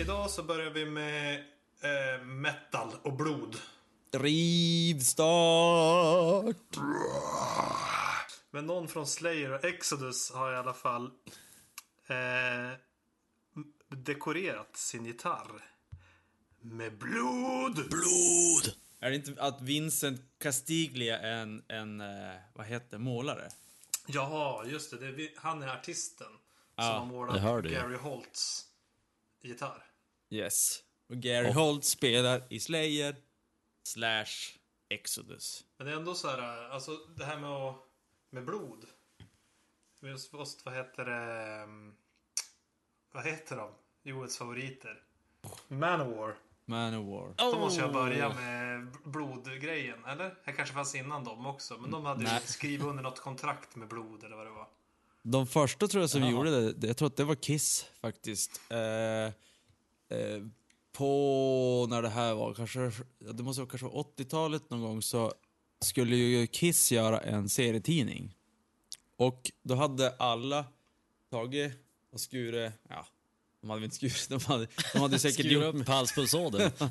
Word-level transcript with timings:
Idag 0.00 0.30
så 0.30 0.42
börjar 0.42 0.70
vi 0.70 0.86
med 0.86 1.34
eh, 1.82 2.24
metal 2.24 2.88
och 3.02 3.12
blod. 3.12 3.56
Rivstart! 4.12 5.56
Men 8.50 8.66
någon 8.66 8.88
från 8.88 9.06
Slayer 9.06 9.52
och 9.52 9.64
Exodus 9.64 10.32
har 10.34 10.52
i 10.52 10.56
alla 10.56 10.74
fall 10.74 11.10
eh, 12.06 12.70
dekorerat 13.88 14.76
sin 14.76 15.04
gitarr 15.04 15.64
med 16.60 16.98
blod. 16.98 17.74
Blod! 17.74 18.83
Är 19.04 19.10
det 19.10 19.16
inte 19.16 19.42
att 19.42 19.60
Vincent 19.62 20.20
Castiglia 20.38 21.18
är 21.18 21.32
en, 21.42 21.64
en 21.68 22.00
eh, 22.00 22.34
vad 22.54 22.66
heter 22.66 22.98
målare? 22.98 23.48
Ja, 24.06 24.64
just 24.66 24.90
det. 24.90 24.96
det 24.98 25.24
är, 25.24 25.30
han 25.36 25.62
är 25.62 25.68
artisten 25.68 26.26
som 26.26 26.38
Ja, 26.76 26.98
har 26.98 27.06
målat. 27.06 27.64
Gary 27.64 27.96
Holts 27.96 28.64
gitarr. 29.42 29.84
Yes. 30.30 30.82
Och 31.08 31.16
Gary 31.16 31.52
Holt 31.52 31.84
spelar 31.84 32.42
i 32.50 32.60
Slayer 32.60 33.16
slash 33.82 34.58
Exodus. 34.88 35.64
Men 35.76 35.86
det 35.86 35.92
är 35.92 35.96
ändå 35.96 36.14
så 36.14 36.28
här, 36.28 36.68
alltså 36.70 36.96
det 37.16 37.24
här 37.24 37.38
med, 37.38 37.50
att, 37.50 37.76
med 38.30 38.44
blod. 38.44 38.86
Just, 40.02 40.32
just, 40.32 40.64
vad 40.66 40.74
heter 40.74 41.04
det? 41.04 41.62
mm, 41.62 41.94
Vad 43.12 43.24
heter 43.24 43.56
de? 43.56 43.70
Joels 44.02 44.38
favoriter. 44.38 45.02
Manowar. 45.68 46.36
Manowar. 46.66 47.34
Då 47.36 47.58
måste 47.58 47.80
jag 47.80 47.92
börja 47.92 48.28
med 48.28 48.88
blodgrejen, 49.04 50.04
eller? 50.04 50.34
Det 50.44 50.52
kanske 50.52 50.74
fanns 50.74 50.94
innan 50.94 51.24
dem 51.24 51.46
också. 51.46 51.78
Men 51.80 51.90
de 51.90 52.04
hade 52.04 52.22
Nej. 52.22 52.40
skrivit 52.44 52.86
under 52.86 53.02
något 53.02 53.20
kontrakt 53.20 53.76
med 53.76 53.88
blod 53.88 54.24
eller 54.24 54.36
vad 54.36 54.46
det 54.46 54.50
var. 54.52 54.68
De 55.22 55.46
första 55.46 55.88
tror 55.88 56.02
jag 56.02 56.10
som 56.10 56.30
gjorde 56.30 56.72
det, 56.72 56.86
jag 56.86 56.96
tror 56.96 57.08
att 57.08 57.16
det 57.16 57.24
var 57.24 57.34
Kiss 57.34 57.86
faktiskt. 58.00 58.60
Eh, 58.70 58.78
eh, 60.18 60.42
på 60.92 61.86
när 61.90 62.02
det 62.02 62.08
här 62.08 62.34
var, 62.34 62.54
kanske, 62.54 62.92
det 63.18 63.42
måste 63.42 63.62
vara 63.62 63.70
kanske 63.70 63.86
80-talet 63.86 64.70
någon 64.70 64.80
gång, 64.80 65.02
så 65.02 65.32
skulle 65.80 66.16
ju 66.16 66.46
Kiss 66.46 66.92
göra 66.92 67.20
en 67.20 67.48
serietidning. 67.48 68.36
Och 69.16 69.50
då 69.62 69.74
hade 69.74 70.10
alla 70.18 70.64
tagit 71.30 71.72
och 72.12 72.20
skurit, 72.20 72.72
ja, 72.88 73.06
de 73.64 73.70
hade 73.70 73.80
väl 73.80 73.84
inte 73.84 73.96
skurit, 73.96 74.28
de 74.28 74.40
hade, 74.52 74.66
de 74.92 74.98
hade 74.98 75.18
säkert 75.18 75.46
gjort 75.46 75.74
upp 75.74 75.88
halspulsådern. 75.88 76.70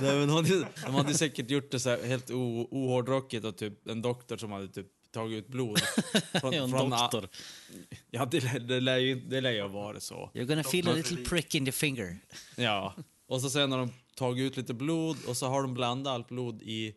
De, 0.00 0.28
hade, 0.30 0.66
de 0.84 0.94
hade 0.94 1.14
säkert 1.14 1.50
gjort 1.50 1.70
det 1.70 1.80
så 1.80 1.90
här 1.90 2.02
helt 2.04 2.30
ohårdrockigt 2.30 3.44
och 3.44 3.56
typ 3.56 3.86
en 3.88 4.02
doktor 4.02 4.36
som 4.36 4.52
hade 4.52 4.68
typ 4.68 4.86
tagit 5.10 5.38
ut 5.44 5.48
blod. 5.48 5.78
Från, 6.40 6.54
en 6.54 6.70
från- 6.70 6.90
doktor. 6.90 7.28
Ja, 8.10 8.24
det, 8.24 8.58
det 8.68 8.80
lär 8.80 8.98
ju 8.98 9.14
det 9.14 9.40
lär 9.40 9.50
ju 9.50 9.60
ha 9.60 9.68
varit 9.68 10.02
så. 10.02 10.30
You're 10.34 10.44
gonna 10.44 10.64
feel 10.64 10.88
a 10.88 10.92
little 10.92 11.24
prick 11.24 11.54
in 11.54 11.64
the 11.64 11.72
finger. 11.72 12.18
Ja. 12.56 12.94
Och 13.26 13.40
så 13.40 13.50
sen 13.50 13.72
har 13.72 13.78
de 13.78 13.92
tagit 14.14 14.42
ut 14.50 14.56
lite 14.56 14.74
blod 14.74 15.16
och 15.26 15.36
så 15.36 15.46
har 15.46 15.62
de 15.62 15.74
blandat 15.74 16.12
allt 16.14 16.28
blod 16.28 16.62
i 16.62 16.94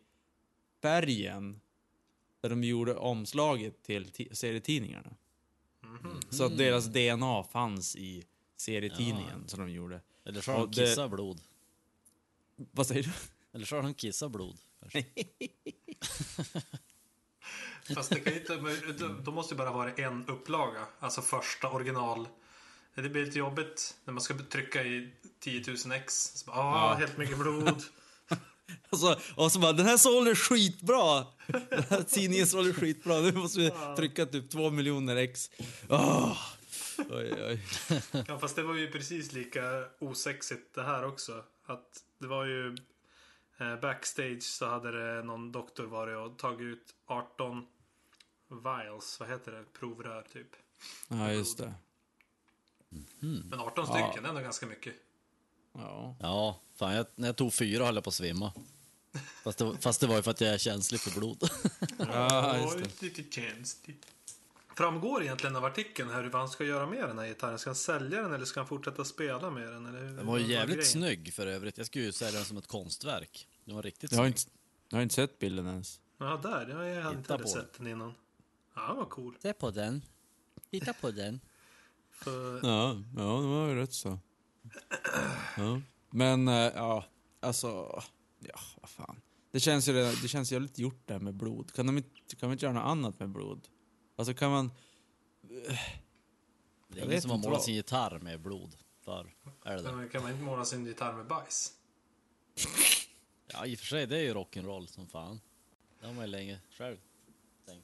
färgen 0.82 1.60
där 2.42 2.48
de 2.50 2.64
gjorde 2.64 2.94
omslaget 2.94 3.82
till 3.82 4.04
ti- 4.04 4.34
serietidningarna. 4.34 5.10
Så 6.30 6.44
att 6.44 6.58
deras 6.58 6.86
DNA 6.86 7.42
fanns 7.42 7.96
i 7.96 8.24
serietidningen 8.56 9.48
som 9.48 9.60
de 9.60 9.70
gjorde. 9.70 10.00
Eller 10.24 10.40
så 10.40 10.52
har 10.52 10.58
Och 10.62 10.70
de 10.70 10.80
det- 10.80 10.86
kissat 10.86 11.10
blod. 11.10 11.40
Vad 12.72 12.86
säger 12.86 13.02
du? 13.02 13.10
Eller 13.54 13.66
så 13.66 13.76
har 13.76 13.82
de 13.82 13.94
kissat 13.94 14.30
blod. 14.30 14.58
kanske. 14.80 15.04
Fast 17.94 18.10
det 18.10 18.20
kan 18.20 18.32
ju 18.32 18.40
inte, 18.40 18.56
men 18.60 18.76
då- 18.98 19.08
då 19.24 19.30
måste 19.32 19.54
det 19.54 19.58
bara 19.58 19.72
vara 19.72 19.92
en 19.92 20.26
upplaga. 20.28 20.86
Alltså 21.00 21.22
första 21.22 21.70
original. 21.70 22.28
Det 22.94 23.08
blir 23.08 23.24
lite 23.26 23.38
jobbigt 23.38 23.94
när 24.04 24.12
man 24.12 24.20
ska 24.20 24.34
trycka 24.38 24.84
i 24.84 25.12
10 25.40 25.64
000 25.66 25.92
ex. 25.92 26.14
Så 26.34 26.46
bara, 26.46 26.56
ah, 26.56 26.90
Ja. 26.90 26.94
helt 26.94 27.16
mycket 27.18 27.38
blod. 27.38 27.82
Alltså, 28.90 29.20
och 29.36 29.52
så 29.52 29.58
bara, 29.58 29.72
den 29.72 29.86
här 29.86 29.96
sålde 29.96 30.34
skitbra! 30.36 31.26
Den 31.46 31.82
här 31.90 32.02
tidningen 32.02 32.46
sålde 32.46 32.72
skitbra, 32.72 33.20
nu 33.20 33.32
måste 33.32 33.60
vi 33.60 33.72
trycka 33.96 34.26
typ 34.26 34.50
två 34.50 34.70
miljoner 34.70 35.16
ex. 35.16 35.50
Åh! 35.88 36.38
Oj, 36.98 37.34
oj. 37.46 37.60
Ja, 38.28 38.38
fast 38.38 38.56
det 38.56 38.62
var 38.62 38.74
ju 38.74 38.90
precis 38.90 39.32
lika 39.32 39.84
osexigt 39.98 40.74
det 40.74 40.82
här 40.82 41.04
också. 41.04 41.44
Att 41.66 42.02
det 42.18 42.26
var 42.26 42.44
ju 42.44 42.76
eh, 43.58 43.76
backstage 43.80 44.42
så 44.42 44.66
hade 44.66 44.90
det 45.16 45.22
någon 45.22 45.52
doktor 45.52 45.86
varit 45.86 46.16
och 46.32 46.38
tagit 46.38 46.60
ut 46.60 46.94
18 47.06 47.66
vials, 48.64 49.20
vad 49.20 49.28
heter 49.28 49.52
det, 49.52 49.64
provrör 49.78 50.22
typ. 50.32 50.48
Ja, 51.08 51.32
just 51.32 51.58
det. 51.58 51.74
Men 53.20 53.60
18 53.60 53.86
stycken, 53.86 54.22
det 54.22 54.26
är 54.26 54.28
ändå 54.28 54.40
ganska 54.40 54.66
mycket. 54.66 54.94
Ja. 55.72 56.16
Ja, 56.20 56.60
fan 56.76 56.94
jag, 56.94 57.06
när 57.14 57.28
jag 57.28 57.36
tog 57.36 57.54
fyra 57.54 57.84
höll 57.84 57.94
jag 57.94 58.04
på 58.04 58.08
att 58.08 58.14
svimma. 58.14 58.52
Fast 59.44 59.58
det, 59.58 59.64
var- 59.64 59.74
fast 59.74 60.00
det 60.00 60.06
var 60.06 60.16
ju 60.16 60.22
för 60.22 60.30
att 60.30 60.40
jag 60.40 60.54
är 60.54 60.58
känslig 60.58 61.00
för 61.00 61.18
blod. 61.20 61.50
Ja, 61.98 62.58
just 62.78 63.00
det. 63.00 63.02
lite 63.06 63.40
känsligt. 63.40 64.06
Framgår 64.76 65.22
egentligen 65.22 65.56
av 65.56 65.64
artikeln 65.64 66.10
här 66.10 66.22
hur 66.22 66.30
han 66.30 66.48
ska 66.48 66.64
göra 66.64 66.86
med 66.86 67.08
den 67.08 67.18
här 67.18 67.26
gitarren? 67.26 67.58
Ska 67.58 67.70
han 67.70 67.74
sälja 67.74 68.22
den 68.22 68.32
eller 68.32 68.44
ska 68.44 68.60
han 68.60 68.66
fortsätta 68.66 69.04
spela 69.04 69.50
med 69.50 69.72
den? 69.72 69.86
Eller 69.86 69.98
hur- 70.04 70.16
Den 70.16 70.26
var 70.26 70.38
ju 70.38 70.46
jävligt 70.46 70.76
grejen? 70.76 70.90
snygg 70.90 71.34
för 71.34 71.46
övrigt. 71.46 71.78
Jag 71.78 71.86
skulle 71.86 72.04
ju 72.04 72.12
sälja 72.12 72.38
den 72.38 72.44
som 72.44 72.56
ett 72.56 72.66
konstverk. 72.66 73.48
Den 73.64 73.74
var 73.74 73.82
riktigt 73.82 74.12
Jag 74.12 74.18
har, 74.18 74.26
inte, 74.26 74.40
jag 74.88 74.96
har 74.98 75.02
inte 75.02 75.14
sett 75.14 75.38
bilden 75.38 75.66
ens. 75.66 76.00
Ja, 76.18 76.40
där. 76.42 76.68
Ja, 76.68 76.86
jag 76.86 77.02
hade 77.02 77.18
inte 77.18 77.48
sett 77.48 77.72
den 77.78 77.86
innan. 77.86 78.14
Ja, 78.74 78.94
vad 78.96 79.08
cool. 79.10 79.36
Se 79.42 79.52
på 79.52 79.70
den. 79.70 80.02
Titta 80.70 80.92
på 80.92 81.10
den. 81.10 81.40
För, 82.10 82.54
Ja, 82.62 83.02
ja 83.16 83.40
det 83.40 83.46
var 83.46 83.68
ju 83.68 83.74
rätt 83.74 83.92
så. 83.92 84.18
Ja. 85.56 85.80
Men, 86.10 86.48
eh, 86.48 86.54
ja, 86.54 87.04
alltså, 87.40 87.66
ja, 88.38 88.58
vad 88.80 88.90
fan. 88.90 89.20
Det 89.52 89.60
känns 89.60 89.88
ju 89.88 89.92
redan, 89.92 90.14
det 90.22 90.28
känns 90.28 90.52
ju 90.52 90.60
lite 90.60 90.82
gjort 90.82 91.02
där 91.06 91.18
med 91.18 91.34
blod. 91.34 91.72
Kan 91.72 91.86
de 91.86 91.96
inte, 91.96 92.36
kan 92.36 92.48
vi 92.48 92.52
inte 92.52 92.64
göra 92.64 92.74
något 92.74 92.84
annat 92.90 93.18
med 93.18 93.28
blod? 93.30 93.68
Alltså 94.16 94.34
kan 94.34 94.50
man... 94.50 94.70
Det 96.88 97.00
är 97.00 97.04
ingen 97.04 97.22
som 97.22 97.30
har 97.30 97.38
målat 97.38 97.62
sin 97.62 97.74
gitarr 97.74 98.18
med 98.18 98.40
blod. 98.40 98.76
För, 99.00 99.34
är 99.64 99.76
det 99.76 99.82
det? 99.82 99.92
men 99.92 100.08
kan 100.08 100.22
man 100.22 100.30
inte 100.32 100.44
måla 100.44 100.64
sin 100.64 100.86
gitarr 100.86 101.12
med 101.12 101.26
bajs? 101.26 101.72
Ja, 103.52 103.66
i 103.66 103.74
och 103.74 103.78
för 103.78 103.86
sig, 103.86 104.06
det 104.06 104.16
är 104.18 104.22
ju 104.22 104.34
rock'n'roll 104.34 104.86
som 104.86 105.06
fan. 105.08 105.40
Det 106.00 106.06
har 106.06 106.12
man 106.14 106.24
ju 106.24 106.30
länge 106.30 106.60
själv. 106.70 106.96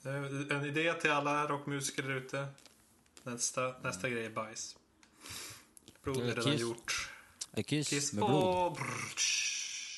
Är 0.02 0.52
En 0.52 0.64
idé 0.64 0.92
till 0.94 1.10
alla 1.10 1.46
rockmusiker 1.48 2.02
där 2.02 2.10
ute. 2.14 2.46
Nästa, 3.22 3.74
nästa 3.82 4.10
grej 4.10 4.24
är 4.24 4.30
bajs. 4.30 4.76
Blod 6.02 6.16
är 6.16 6.22
Eller 6.22 6.34
redan 6.34 6.52
kiss. 6.52 6.60
gjort. 6.60 7.10
Ett 7.52 7.66
kiss, 7.66 7.88
Kiss 7.88 8.12
med 8.12 8.24
blod. 8.24 8.72
brr. 8.72 9.16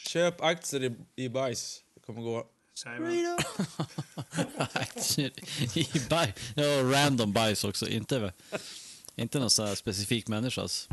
Köp 0.09 0.41
aktier 0.41 0.83
i, 0.85 0.95
i 1.25 1.29
bajs. 1.29 1.85
Det 1.95 2.01
kommer 2.01 2.23
gå... 2.23 2.51
Jajamän. 2.75 3.39
Aktier 4.73 5.31
i 5.79 5.87
baj. 6.11 6.35
Ja, 6.55 6.65
random 6.83 7.33
bajs 7.33 7.65
också. 7.65 7.89
Inte, 7.89 8.33
inte 9.17 9.39
någon 9.39 9.51
så 9.51 9.65
här 9.67 9.75
specifik 9.75 10.29
människas. 10.29 10.89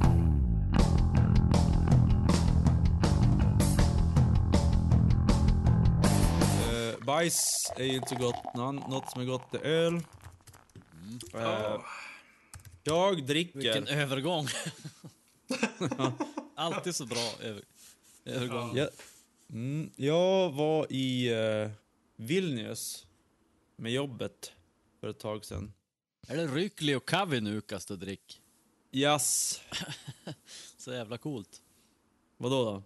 Eh, 6.72 7.06
bajs 7.06 7.72
är 7.78 7.84
ju 7.84 7.96
inte 7.96 8.16
gott. 8.16 8.53
Nå- 8.56 8.72
Något 8.72 9.12
som 9.12 9.22
är 9.22 9.25
gott 9.25 9.53
är 9.56 9.59
öl. 9.66 9.96
Eh, 11.34 11.80
jag 12.84 13.25
dricker... 13.25 13.59
Vilken 13.59 13.88
övergång. 13.88 14.47
Alltid 16.56 16.96
så 16.96 17.06
bra 17.06 17.31
över, 17.41 17.62
övergång. 18.25 18.78
Jag, 18.78 18.90
mm, 19.51 19.91
jag 19.95 20.51
var 20.51 20.88
i 20.94 21.28
eh, 21.34 21.72
Vilnius 22.16 23.08
med 23.76 23.91
jobbet 23.91 24.53
för 24.99 25.08
ett 25.08 25.20
tag 25.20 25.46
sedan. 25.46 25.73
Är 26.28 26.37
det 26.37 26.47
Rykli 26.47 26.96
och 26.96 27.08
Kavinukas 27.08 27.85
du 27.85 27.96
drick? 27.96 28.41
Yes. 28.91 29.61
Så 30.78 30.93
jävla 30.93 31.17
coolt. 31.17 31.61
Vadå 32.37 32.64
då? 32.66 32.84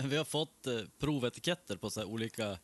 Vi 0.08 0.16
har 0.16 0.24
fått 0.24 0.66
eh, 0.66 0.80
provetiketter 0.98 1.76
på 1.76 1.90
så 1.90 2.00
här 2.00 2.06
olika 2.08 2.58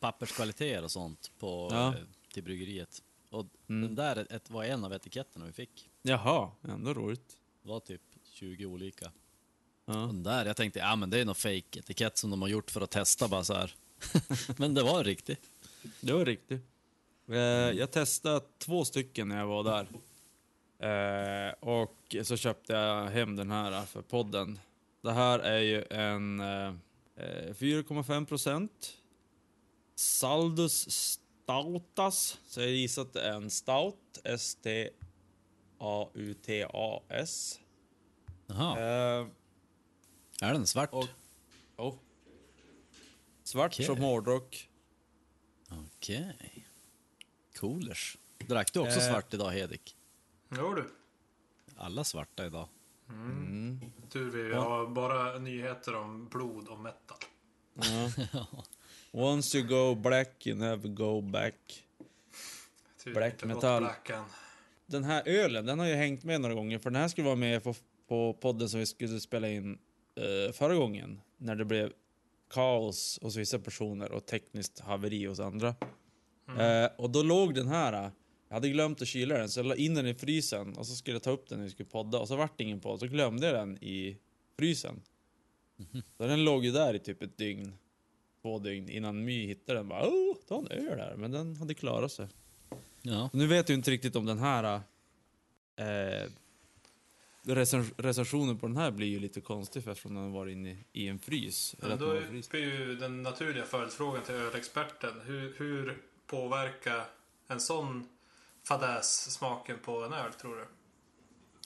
papperskvaliteter 0.00 0.84
och 0.84 0.90
sånt 0.90 1.32
på, 1.38 1.68
Ja. 1.70 1.88
eh, 1.88 2.04
till 2.32 2.42
bryggeriet. 2.44 3.02
Och 3.30 3.46
den 3.66 3.94
där 3.94 4.26
ett, 4.30 4.50
var 4.50 4.64
en 4.64 4.84
av 4.84 4.92
etiketterna 4.92 5.46
vi 5.46 5.52
fick. 5.52 5.90
Jaha, 6.02 6.50
ändå 6.62 6.94
roligt. 6.94 7.38
Det 7.62 7.68
var 7.68 7.80
typ 7.80 8.02
20 8.24 8.66
olika. 8.66 9.12
Ja. 9.92 10.06
Den 10.06 10.22
där, 10.22 10.46
jag 10.46 10.56
tänkte, 10.56 10.78
ja 10.78 10.96
men 10.96 11.10
det 11.10 11.20
är 11.20 11.24
nog 11.24 11.36
fake 11.36 11.78
etikett 11.78 12.18
som 12.18 12.30
de 12.30 12.42
har 12.42 12.48
gjort 12.48 12.70
för 12.70 12.80
att 12.80 12.90
testa 12.90 13.28
bara 13.28 13.44
så 13.44 13.54
här. 13.54 13.74
men 14.56 14.74
det 14.74 14.82
var 14.82 14.98
en 14.98 15.04
riktig. 15.04 15.36
Det 16.00 16.12
var 16.12 16.24
riktigt. 16.24 16.62
Eh, 17.28 17.36
jag 17.78 17.90
testade 17.90 18.40
två 18.58 18.84
stycken 18.84 19.28
när 19.28 19.38
jag 19.38 19.46
var 19.46 19.64
där. 19.64 19.86
Eh, 20.82 21.52
och 21.60 22.16
så 22.22 22.36
köpte 22.36 22.72
jag 22.72 23.10
hem 23.10 23.36
den 23.36 23.50
här 23.50 23.84
för 23.84 24.02
podden. 24.02 24.58
Det 25.02 25.12
här 25.12 25.38
är 25.38 25.60
ju 25.60 25.84
en 25.90 26.40
eh, 26.40 26.66
eh, 27.16 27.54
4,5 27.54 28.26
procent. 28.26 28.96
Saldus 29.94 30.90
Stautas. 30.90 32.38
Så 32.46 32.60
jag 32.60 32.70
gissar 32.70 33.02
att 33.02 33.12
det 33.12 33.22
är 33.22 33.32
en 33.32 33.50
Stout. 33.50 34.18
S-T-A-U-T-A-S. 34.24 34.98
Jaha, 38.46 38.80
Eh, 38.80 39.26
är 40.48 40.52
den 40.52 40.66
svart? 40.66 40.92
och- 40.92 41.08
oh. 41.76 41.94
Svart 43.44 43.72
Okej. 43.74 43.86
som 43.86 43.98
hårdrock. 43.98 44.68
Okej. 45.70 46.66
Coolers. 47.56 48.16
Drack 48.48 48.72
du 48.72 48.80
också 48.80 48.98
Eh. 49.00 49.10
svart 49.10 49.34
idag, 49.34 49.50
Hedik? 49.50 49.96
Jo 50.56 50.74
du. 50.74 50.90
Alla 51.76 52.04
svarta 52.04 52.46
idag. 52.46 52.68
Tur 54.10 54.30
vi 54.30 54.54
har 54.54 54.86
bara 54.86 55.38
nyheter 55.38 55.94
om 55.94 56.28
blod 56.28 56.68
och 56.68 56.78
metal. 56.80 57.18
Ja. 57.74 58.10
Once 59.10 59.58
you 59.58 59.66
go 59.68 59.94
black 60.00 60.46
you 60.46 60.58
never 60.58 60.88
go 60.88 61.20
back. 61.20 61.84
Tur 63.04 63.14
Black 63.14 63.44
metal. 63.44 63.88
Den 64.86 65.04
här 65.04 65.22
ölen, 65.28 65.66
den 65.66 65.78
har 65.78 65.86
ju 65.86 65.94
hängt 65.94 66.24
med 66.24 66.40
några 66.40 66.54
gånger. 66.54 66.78
För 66.78 66.90
den 66.90 67.00
här 67.02 67.08
skulle 67.08 67.24
vara 67.24 67.36
med 67.36 67.62
på, 67.62 67.74
på 68.08 68.34
podden 68.40 68.68
som 68.68 68.80
vi 68.80 68.86
skulle 68.86 69.20
spela 69.20 69.48
in 69.48 69.78
eh, 70.14 70.52
förra 70.52 70.74
gången. 70.74 71.20
När 71.36 71.56
det 71.56 71.64
blev 71.64 71.92
kaos 72.50 73.18
hos 73.22 73.36
vissa 73.36 73.58
personer 73.58 74.12
och 74.12 74.26
tekniskt 74.26 74.80
haveri 74.80 75.26
hos 75.26 75.40
andra. 75.40 75.74
Eh, 76.58 76.90
och 76.98 77.10
då 77.10 77.22
låg 77.22 77.54
den 77.54 77.68
här. 77.68 78.10
Jag 78.48 78.54
hade 78.56 78.68
glömt 78.68 79.02
att 79.02 79.08
kyla 79.08 79.38
den 79.38 79.48
så 79.48 79.60
jag 79.60 79.66
la 79.66 79.74
in 79.74 79.94
den 79.94 80.06
i 80.06 80.14
frysen 80.14 80.76
och 80.76 80.86
så 80.86 80.94
skulle 80.94 81.14
jag 81.14 81.22
ta 81.22 81.30
upp 81.30 81.48
den 81.48 81.58
när 81.58 81.64
vi 81.64 81.70
skulle 81.70 81.88
podda 81.88 82.18
och 82.18 82.28
så 82.28 82.36
vart 82.36 82.58
det 82.58 82.64
ingen 82.64 82.80
podd. 82.80 83.00
Så 83.00 83.06
glömde 83.06 83.46
jag 83.46 83.54
den 83.54 83.84
i 83.84 84.18
frysen. 84.58 85.02
Så 86.16 86.26
den 86.26 86.44
låg 86.44 86.64
ju 86.64 86.70
där 86.70 86.94
i 86.94 86.98
typ 86.98 87.22
ett 87.22 87.38
dygn. 87.38 87.72
Två 88.42 88.58
dygn 88.58 88.88
innan 88.88 89.24
My 89.24 89.46
hittade 89.46 89.78
den. 89.78 89.88
Bara, 89.88 90.08
oh, 90.08 90.36
ta 90.48 90.58
en 90.58 90.68
öl 90.68 90.98
där. 90.98 91.14
Men 91.16 91.30
den 91.30 91.56
hade 91.56 91.74
klarat 91.74 92.12
sig. 92.12 92.28
Ja. 93.02 93.30
Nu 93.32 93.46
vet 93.46 93.68
jag 93.68 93.78
inte 93.78 93.90
riktigt 93.90 94.16
om 94.16 94.26
den 94.26 94.38
här... 94.38 94.80
Eh, 95.76 96.30
recens- 97.42 97.94
recensionen 97.96 98.58
på 98.58 98.66
den 98.66 98.76
här 98.76 98.90
blir 98.90 99.06
ju 99.06 99.20
lite 99.20 99.40
konstig 99.40 99.84
för 99.84 99.90
eftersom 99.90 100.14
den 100.14 100.24
har 100.24 100.30
varit 100.30 100.52
inne 100.52 100.76
i 100.92 101.08
en 101.08 101.18
frys. 101.18 101.74
Men 101.78 101.98
då 101.98 102.10
är 102.10 102.56
ju 102.56 102.96
den 102.96 103.22
naturliga 103.22 103.64
följdfrågan 103.64 104.22
till 104.22 104.34
ölexperten. 104.34 105.20
Hur, 105.24 105.54
hur 105.58 106.02
påverkar 106.26 107.04
en 107.48 107.60
sån 107.60 108.08
fadäs 108.64 109.30
smaken 109.34 109.78
på 109.84 110.04
en 110.04 110.12
öl, 110.12 110.32
tror 110.32 110.56
du? 110.56 110.66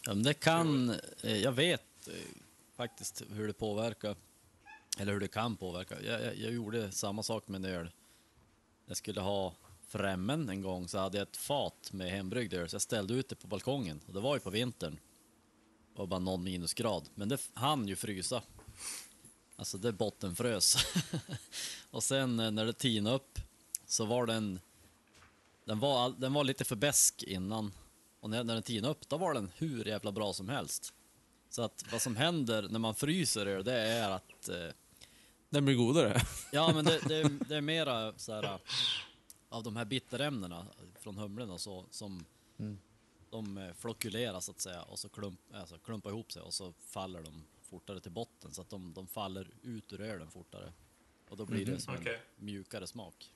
Ja, 0.07 0.15
men 0.15 0.23
det 0.23 0.35
kan... 0.35 0.91
eh, 1.23 1.37
Jag 1.37 1.53
vet 1.53 2.09
eh, 2.09 2.15
faktiskt 2.77 3.23
hur 3.31 3.47
det 3.47 3.53
påverkar. 3.53 4.17
Eller 4.99 5.13
hur 5.13 5.21
det 5.21 5.29
kan 5.29 5.57
påverka. 5.57 6.03
Jag, 6.03 6.23
jag, 6.25 6.37
jag 6.37 6.53
gjorde 6.53 6.93
samma 6.93 7.23
sak 7.23 7.49
med 7.49 7.65
en 7.65 7.71
öl. 7.75 7.91
Jag 8.87 8.97
skulle 8.97 9.21
ha 9.21 9.55
främmen 9.89 10.49
en 10.49 10.63
gång 10.63 10.89
så 10.89 10.99
hade 10.99 11.19
jag 11.19 11.29
ett 11.29 11.37
fat 11.37 11.91
med 11.93 12.11
hembryggd 12.11 12.55
öl. 12.55 12.69
Så 12.69 12.75
jag 12.75 12.83
ställde 12.83 13.15
ut 13.15 13.29
det 13.29 13.35
på 13.37 13.47
balkongen. 13.47 14.01
Och 14.07 14.13
det 14.13 14.21
var 14.21 14.35
ju 14.37 14.41
på 14.41 14.51
vintern. 14.51 14.99
Var 15.97 16.07
bara 16.07 16.21
någon 16.21 16.45
minusgrad. 16.45 17.09
Men 17.15 17.29
det 17.29 17.41
hann 17.55 17.89
ju 17.89 17.97
frysa. 17.97 18.43
Alltså 19.57 19.79
det 19.79 19.93
bottenfrös. 19.93 20.77
och 21.91 22.03
sen 22.03 22.41
eh, 22.41 22.51
när 22.51 22.65
det 22.65 22.73
tinade 22.73 23.17
upp 23.17 23.39
så 23.87 24.05
var 24.05 24.27
den... 24.27 24.61
Den 25.65 25.79
var, 25.79 26.11
den 26.19 26.33
var 26.33 26.45
lite 26.45 26.65
för 26.65 26.77
besk 26.77 27.23
innan. 27.23 27.73
Och 28.21 28.31
när, 28.31 28.45
när 28.45 28.55
den 28.55 28.63
tinade 28.63 28.91
upp, 28.91 29.09
då 29.09 29.17
var 29.17 29.35
den 29.35 29.51
hur 29.57 29.85
jävla 29.85 30.13
bra 30.13 30.33
som 30.33 30.49
helst. 30.49 30.93
Så 31.51 31.63
att 31.63 31.85
vad 31.93 32.03
som 32.03 32.17
händer 32.17 32.63
när 32.71 32.79
man 32.79 32.95
fryser 32.95 33.47
öl, 33.47 33.65
det 33.65 33.75
är 33.81 34.11
att... 34.11 34.49
Eh, 34.49 34.69
Den 35.51 35.65
blir 35.65 35.75
godare. 35.75 36.23
ja, 36.53 36.73
men 36.75 36.85
det, 36.85 37.01
det, 37.09 37.23
det 37.49 37.57
är 37.57 37.61
mera 37.61 38.19
så 38.19 38.33
här 38.33 38.59
av 39.49 39.63
de 39.63 39.77
här 39.77 39.85
bitterämnena 39.85 40.67
från 41.01 41.17
humlen 41.19 41.51
och 41.51 41.61
så 41.61 41.85
som 41.91 42.25
de 43.31 43.59
eh, 43.59 43.73
flokulerar 43.73 44.41
så 44.41 44.51
att 44.51 44.61
säga 44.61 44.83
och 44.83 44.99
så 44.99 45.09
klump, 45.09 45.41
alltså, 45.55 45.79
klumpar 45.79 46.11
ihop 46.11 46.33
sig 46.33 46.43
och 46.43 46.55
så 46.55 46.73
faller 46.73 47.23
de 47.23 47.45
fortare 47.63 48.01
till 48.01 48.13
botten 48.13 48.53
så 48.55 48.61
att 48.63 48.71
de, 48.71 48.93
de 48.95 49.07
faller 49.07 49.51
ut 49.63 49.93
ur 49.93 50.01
ölen 50.01 50.31
fortare. 50.31 50.73
Och 51.29 51.37
då 51.37 51.47
blir 51.47 51.67
det 51.67 51.81
som 51.81 51.95
Okej. 51.95 52.21
en 52.39 52.45
mjukare 52.45 52.87
smak. 52.87 53.33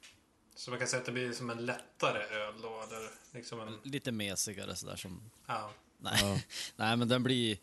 Så 0.55 0.71
man 0.71 0.79
kan 0.79 0.89
säga 0.89 1.01
att 1.01 1.07
det 1.07 1.13
blir 1.13 1.33
som 1.33 1.51
en 1.51 1.67
lättare 1.67 2.23
öl 2.23 2.63
då, 2.63 2.83
eller 2.89 3.11
liksom 3.33 3.61
en... 3.61 3.79
Lite 3.83 4.13
mesigare 4.13 4.77
sådär 4.77 4.97
som 4.97 5.31
Ja. 5.47 5.71
Nej, 5.99 6.47
Nej 6.77 6.97
men 6.97 7.09
den 7.09 7.23
blir, 7.23 7.59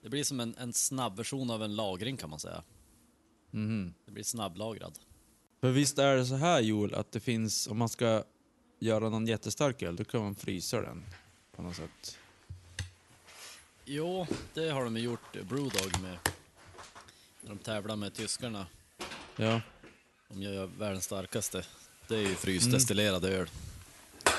det 0.00 0.08
blir 0.08 0.24
som 0.24 0.40
en, 0.40 0.54
en 0.58 0.72
snabb 0.72 1.16
version 1.16 1.50
av 1.50 1.62
en 1.62 1.76
lagring 1.76 2.16
kan 2.16 2.30
man 2.30 2.38
säga. 2.38 2.64
Mhm. 3.50 3.94
Det 4.04 4.12
blir 4.12 4.24
snabblagrad. 4.24 4.98
För 5.60 5.70
visst 5.70 5.98
är 5.98 6.16
det 6.16 6.26
så 6.26 6.34
här 6.34 6.60
Joel, 6.60 6.94
att 6.94 7.12
det 7.12 7.20
finns, 7.20 7.66
om 7.66 7.78
man 7.78 7.88
ska 7.88 8.24
göra 8.78 9.08
någon 9.08 9.26
jättestark 9.26 9.82
öl, 9.82 9.96
då 9.96 10.04
kan 10.04 10.22
man 10.22 10.34
frysa 10.34 10.80
den. 10.80 11.04
På 11.60 11.66
något 11.66 11.76
sätt. 11.76 12.18
Jo, 13.84 14.26
det 14.54 14.70
har 14.70 14.84
de 14.84 14.96
ju 14.96 15.02
gjort 15.02 15.36
eh, 15.36 15.42
Brewdog 15.44 16.00
med. 16.02 16.18
När 17.40 17.48
de 17.48 17.58
tävlar 17.58 17.96
med 17.96 18.14
tyskarna. 18.14 18.66
Ja. 19.36 19.60
De 20.28 20.42
gör 20.42 20.66
världens 20.66 21.04
starkaste. 21.04 21.64
Det 22.08 22.16
är 22.16 22.20
ju 22.20 22.34
frysdestillerad 22.34 23.24
öl. 23.24 23.50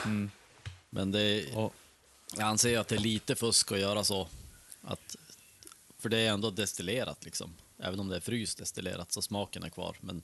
Mm. 0.06 0.32
Men 0.90 1.12
det 1.12 1.22
är, 1.22 1.58
Och, 1.58 1.74
jag 2.38 2.44
anser 2.44 2.80
att 2.80 2.88
det 2.88 2.96
är 2.96 3.00
lite 3.00 3.36
fusk 3.36 3.72
att 3.72 3.80
göra 3.80 4.04
så. 4.04 4.28
Att, 4.82 5.16
för 5.98 6.10
det 6.10 6.18
är 6.18 6.32
ändå 6.32 6.50
destillerat 6.50 7.26
liksom. 7.26 7.54
Även 7.80 8.00
om 8.00 8.08
det 8.08 8.16
är 8.16 8.20
frysdestillerat 8.22 9.12
så 9.12 9.22
smaken 9.22 9.64
är 9.64 9.70
kvar. 9.70 9.98
Men 10.02 10.24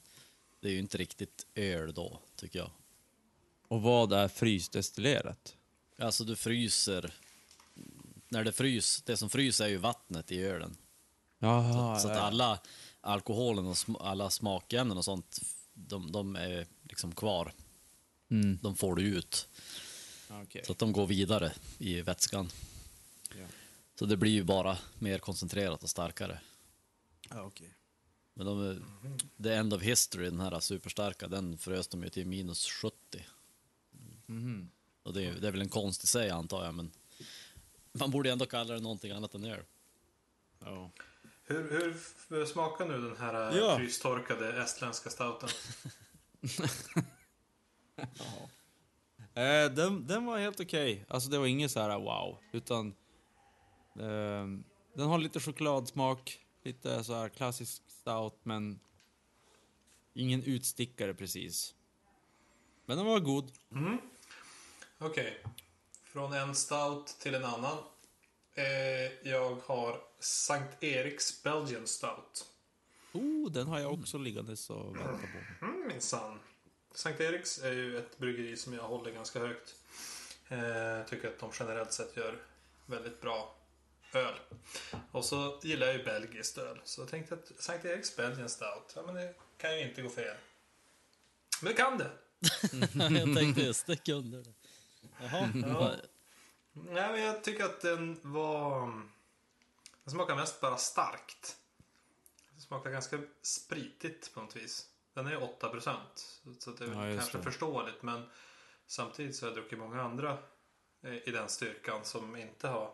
det 0.59 0.67
är 0.67 0.73
ju 0.73 0.79
inte 0.79 0.97
riktigt 0.97 1.45
öl 1.55 1.94
då, 1.94 2.19
tycker 2.35 2.59
jag. 2.59 2.71
och 3.67 3.81
vad 3.81 4.13
är 4.13 4.27
frysdestillerat? 4.27 5.56
Alltså 5.97 6.23
du 6.23 6.35
fryser... 6.35 7.13
När 8.29 8.44
det 8.44 8.51
frys, 8.51 9.01
det 9.05 9.17
som 9.17 9.29
fryser 9.29 9.65
är 9.65 9.69
ju 9.69 9.77
vattnet 9.77 10.31
i 10.31 10.41
ölen. 10.41 10.77
Jaha, 11.39 11.99
så 11.99 12.07
att 12.07 12.17
ja. 12.17 12.21
alla 12.21 12.59
alkoholen 13.01 13.65
och 13.65 13.77
sm 13.77 13.95
alla 13.95 14.29
smakämnen 14.29 14.97
och 14.97 15.05
sånt, 15.05 15.41
de, 15.73 16.11
de 16.11 16.35
är 16.35 16.67
liksom 16.83 17.15
kvar. 17.15 17.53
Mm. 18.29 18.59
De 18.61 18.75
får 18.75 18.95
du 18.95 19.01
ut. 19.01 19.49
Okej. 20.29 20.63
Så 20.65 20.71
att 20.71 20.79
de 20.79 20.91
går 20.91 21.07
vidare 21.07 21.53
i 21.77 22.01
vätskan. 22.01 22.49
Ja. 23.29 23.45
Så 23.99 24.05
det 24.05 24.17
blir 24.17 24.31
ju 24.31 24.44
bara 24.44 24.77
mer 24.99 25.19
koncentrerat 25.19 25.83
och 25.83 25.89
starkare. 25.89 26.39
Ja, 27.29 27.41
okej. 27.41 27.73
Men 28.33 28.45
de, 28.45 28.83
the 29.44 29.53
end 29.53 29.73
of 29.73 29.81
history, 29.81 30.29
den 30.29 30.39
här 30.39 30.59
superstarka, 30.59 31.27
den 31.27 31.57
frös 31.57 31.88
de 31.88 32.03
ju 32.03 32.09
till 32.09 32.27
minus 32.27 32.67
70. 32.67 33.25
Mhm. 34.25 34.69
Och 35.07 35.14
det 35.14 35.26
är, 35.26 35.33
det 35.33 35.47
är 35.47 35.52
väl 35.52 35.61
en 35.61 35.69
konst 35.69 36.04
i 36.04 36.07
sig 36.07 36.30
antar 36.30 36.66
jag, 36.66 36.73
men 36.76 36.92
man 37.92 38.11
borde 38.11 38.31
ändå 38.31 38.45
kalla 38.45 38.73
det 38.73 38.80
någonting 38.80 39.11
annat 39.11 39.33
än 39.33 39.45
öl. 39.45 39.64
Ja. 40.59 40.92
Hur, 41.44 41.95
hur 42.30 42.45
smakar 42.45 42.85
nu 42.85 43.02
den 43.02 43.18
här 43.18 43.52
eh, 43.52 43.57
Ja. 43.57 43.78
frystorkade 43.78 44.64
estländska 44.64 45.09
stouten? 45.09 45.49
Eh, 49.33 49.71
den, 49.71 50.07
den 50.07 50.26
var 50.26 50.37
helt 50.40 50.59
okej. 50.59 51.06
Alltså 51.07 51.30
det 51.30 51.37
var 51.40 51.45
inget 51.45 51.71
så 51.71 51.80
här 51.80 51.99
wow. 51.99 52.37
Utan 52.52 52.95
ehm, 53.99 54.64
den 54.94 55.07
har 55.07 55.18
lite 55.18 55.40
chokladsmak. 55.40 56.40
Lite 56.64 57.04
så 57.04 57.14
här 57.16 57.30
klassisk 57.30 57.81
stout 57.90 58.40
men 58.44 58.80
ingen 60.14 60.44
utstickare 60.44 61.14
precis. 61.14 61.76
Men 62.85 62.97
den 62.97 63.06
var 63.06 63.19
god. 63.19 63.52
Okej. 64.99 65.44
Från 66.04 66.33
en 66.33 66.56
stout 66.56 67.07
till 67.19 67.35
en 67.35 67.45
annan. 67.45 67.77
Eh, 68.54 69.30
jag 69.31 69.56
har 69.66 70.01
Sankt 70.19 70.83
Eriks 70.83 71.44
Belgian 71.44 71.87
Stout. 71.87 72.45
Oh, 73.11 73.51
den 73.51 73.68
har 73.68 73.80
jag 73.80 73.94
också 73.94 74.18
liggandes 74.18 74.69
och 74.69 74.95
väntat 74.95 75.19
på. 75.59 75.66
Mm, 75.66 75.87
minsann. 75.87 76.39
Sankt 76.94 77.19
Eriks 77.21 77.63
är 77.63 77.71
ju 77.71 77.97
ett 77.97 78.18
bryggeri 78.18 78.57
som 78.57 78.73
jag 78.73 78.83
håller 78.83 79.11
ganska 79.11 79.39
högt. 79.39 79.75
Eh, 80.49 81.06
tycker 81.09 81.27
att 81.27 81.39
de 81.39 81.51
generellt 81.59 81.94
sett 81.94 82.18
gör 82.18 82.42
väldigt 82.85 83.21
bra 83.21 83.56
öl. 84.13 84.35
Och 85.11 85.25
så 85.25 85.59
gillar 85.63 85.87
jag 85.87 85.97
ju 85.97 86.04
belgiskt 86.04 86.57
öl. 86.57 86.80
Så 86.83 87.01
jag 87.01 87.09
tänkte 87.09 87.33
att 87.33 87.51
Sankt 87.59 87.85
Eriks 87.85 88.16
Belgian 88.16 88.49
Stout, 88.49 88.94
ja 88.95 89.04
men 89.06 89.16
det 89.16 89.33
kan 89.57 89.77
ju 89.80 89.89
inte 89.89 90.01
gå 90.01 90.09
fel. 90.09 90.37
Men 91.61 91.71
det 91.71 91.77
kan 91.77 91.97
det. 91.97 92.11
jag 93.19 93.35
tänkte 93.35 93.61
just 93.61 93.87
det 93.87 93.95
kunde 93.95 94.44
det. 94.44 94.54
Jaha, 95.21 95.49
Ja. 95.56 95.92
Nej, 96.73 97.11
men 97.11 97.21
jag 97.21 97.44
tycker 97.44 97.66
att 97.66 97.81
den 97.81 98.19
var... 98.23 98.81
Den 100.04 100.11
smakar 100.11 100.35
mest 100.35 100.61
bara 100.61 100.78
starkt. 100.78 101.57
Den 102.52 102.61
smakar 102.61 102.92
ganska 102.92 103.19
spritigt 103.42 104.33
på 104.33 104.42
något 104.42 104.56
vis. 104.56 104.87
Den 105.14 105.28
är 105.28 105.44
8 105.44 105.69
procent. 105.69 106.42
Så 106.59 106.71
det 106.71 106.85
är 106.85 106.87
Ja, 107.09 107.18
kanske 107.18 107.37
det. 107.37 107.44
förståeligt. 107.44 108.04
Men 108.04 108.30
samtidigt 108.87 109.35
så 109.35 109.45
har 109.45 109.52
jag 109.52 109.56
druckit 109.57 109.80
många 109.80 110.02
andra 110.02 110.37
eh, 111.02 111.14
i 111.28 111.31
den 111.31 111.49
styrkan 111.49 112.06
som 112.06 112.35
inte 112.35 112.68
har 112.68 112.94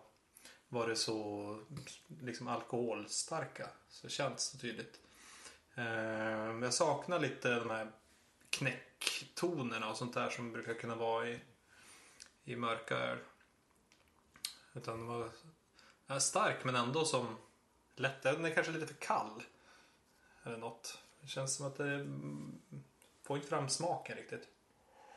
varit 0.69 0.97
så 0.97 1.59
liksom 2.21 2.47
alkoholstarka. 2.47 3.69
Så 3.89 4.07
det 4.07 4.13
känns 4.13 4.41
så 4.43 4.57
tydligt. 4.57 4.99
Eh, 5.75 5.83
Jag 6.63 6.73
saknar 6.73 7.19
lite 7.19 7.59
de 7.59 7.69
här 7.69 7.91
knäcktonerna 8.49 9.89
och 9.89 9.97
sånt 9.97 10.13
där 10.13 10.29
som 10.29 10.51
brukar 10.51 10.73
kunna 10.73 10.95
vara 10.95 11.27
i, 11.29 11.39
i 12.43 12.55
mörka 12.55 12.97
öl. 12.97 13.19
Utan 14.73 14.97
den 14.97 15.07
var 15.07 15.31
ja, 16.07 16.19
stark 16.19 16.63
men 16.63 16.75
ändå 16.75 17.05
som 17.05 17.37
lätt. 17.95 18.21
Den 18.21 18.45
är 18.45 18.53
kanske 18.53 18.71
lite 18.71 18.87
för 18.87 19.01
kall. 19.01 19.43
Eller 20.43 20.57
något. 20.57 20.97
Det 21.21 21.27
känns 21.27 21.55
som 21.55 21.65
att 21.65 21.75
det 21.75 22.07
får 23.23 23.37
inte 23.37 23.49
fram 23.49 23.69
smaken 23.69 24.17
riktigt. 24.17 24.47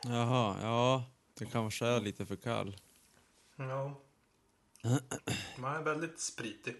Jaha, 0.03 0.57
ja. 0.61 1.05
Den 1.33 1.49
kanske 1.49 1.85
är 1.85 1.99
lite 1.99 2.25
för 2.25 2.35
kall. 2.35 2.77
Ja. 3.55 4.01
Man 5.57 5.75
är 5.75 5.83
väldigt 5.83 6.19
spritig. 6.19 6.75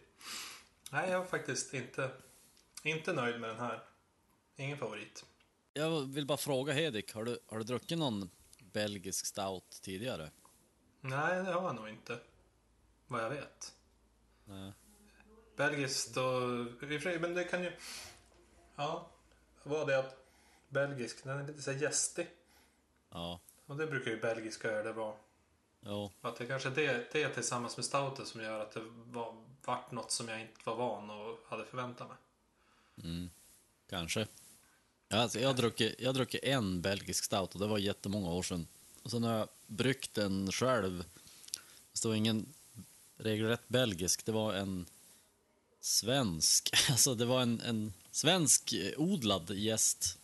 Nej, 0.92 1.10
jag 1.10 1.22
är 1.22 1.26
faktiskt 1.26 1.74
inte, 1.74 2.12
inte 2.84 3.14
nöjd 3.14 3.42
med 3.42 3.50
den 3.50 3.60
här. 3.60 3.84
Ingen 4.56 4.78
favorit. 4.78 5.26
Jag 5.74 6.02
vill 6.02 6.26
bara 6.26 6.38
fråga 6.38 6.74
Hedik, 6.74 7.14
har 7.14 7.24
du, 7.24 7.40
har 7.48 7.58
du 7.58 7.64
druckit 7.64 7.98
någon 7.98 8.30
belgisk 8.74 9.26
stout 9.26 9.80
tidigare? 9.82 10.32
Nej, 11.02 11.44
det 11.44 11.52
har 11.52 11.64
jag 11.64 11.76
nog 11.76 11.90
inte. 11.90 12.20
Vad 13.08 13.24
jag 13.24 13.30
vet. 13.30 13.76
Nej. 14.46 14.74
Belgiskt 15.56 16.18
och... 16.18 16.24
i 16.24 16.76
och 16.76 16.80
för 16.80 17.00
sig, 17.00 17.20
Men 17.20 17.34
det 17.34 17.44
kan 17.44 17.64
ju... 17.64 17.72
Ja. 18.76 19.10
Vad 19.64 19.88
det 19.88 20.00
att 20.00 20.18
belgisk, 20.70 21.24
den 21.24 21.40
är 21.40 21.48
lite 21.48 21.62
så 21.62 21.72
gästig. 21.72 22.28
Ja, 23.10 23.40
Och 23.66 23.78
det 23.78 23.88
brukar 23.88 24.12
ju 24.12 24.20
belgiska 24.22 24.72
öl 24.72 24.94
vara. 24.94 25.16
jo. 25.82 26.12
Att 26.22 26.36
det 26.36 26.46
kanske 26.46 26.70
är 26.70 26.74
det, 26.74 27.12
det 27.12 27.30
tillsammans 27.30 27.78
med 27.78 27.86
stouten 27.86 28.26
som 28.26 28.42
gör 28.42 28.60
att 28.60 28.72
det 28.72 28.82
var, 28.90 29.44
vart 29.66 29.92
något 29.92 30.12
som 30.12 30.28
jag 30.28 30.42
inte 30.42 30.60
var 30.64 30.76
van 30.76 31.10
och 31.10 31.40
hade 31.48 31.66
förväntat 31.66 32.08
mig. 32.08 32.18
Mm, 33.04 33.30
kanske. 33.90 34.28
Alltså, 35.10 35.40
jag 35.40 35.50
har 35.50 35.54
druckit, 35.54 35.96
jag 36.00 36.10
har 36.10 36.14
druckit 36.14 36.44
en 36.44 36.82
belgisk 36.82 37.24
stout 37.24 37.54
och 37.54 37.60
det 37.60 37.68
var 37.68 37.78
jättemånga 37.78 38.32
år 38.32 38.44
sedan. 38.44 38.68
Och 39.04 39.12
sen 39.12 39.24
har 39.24 39.38
jag 39.38 39.48
bryggt 39.68 40.14
den 40.14 40.52
själv. 40.52 41.06
Det 41.92 41.98
står 41.98 42.16
ingen 42.16 42.46
regelrätt 43.18 43.68
belgisk, 43.68 44.26
det 44.26 44.32
var 44.32 44.54
en 44.54 44.86
svensk. 45.82 46.70
Alltså 46.90 47.16
det 47.16 47.26
var 47.26 47.42
en, 47.42 47.62
en 47.62 47.94
svensk 48.12 48.76
odlad 48.98 49.50
gäst. 49.58 50.18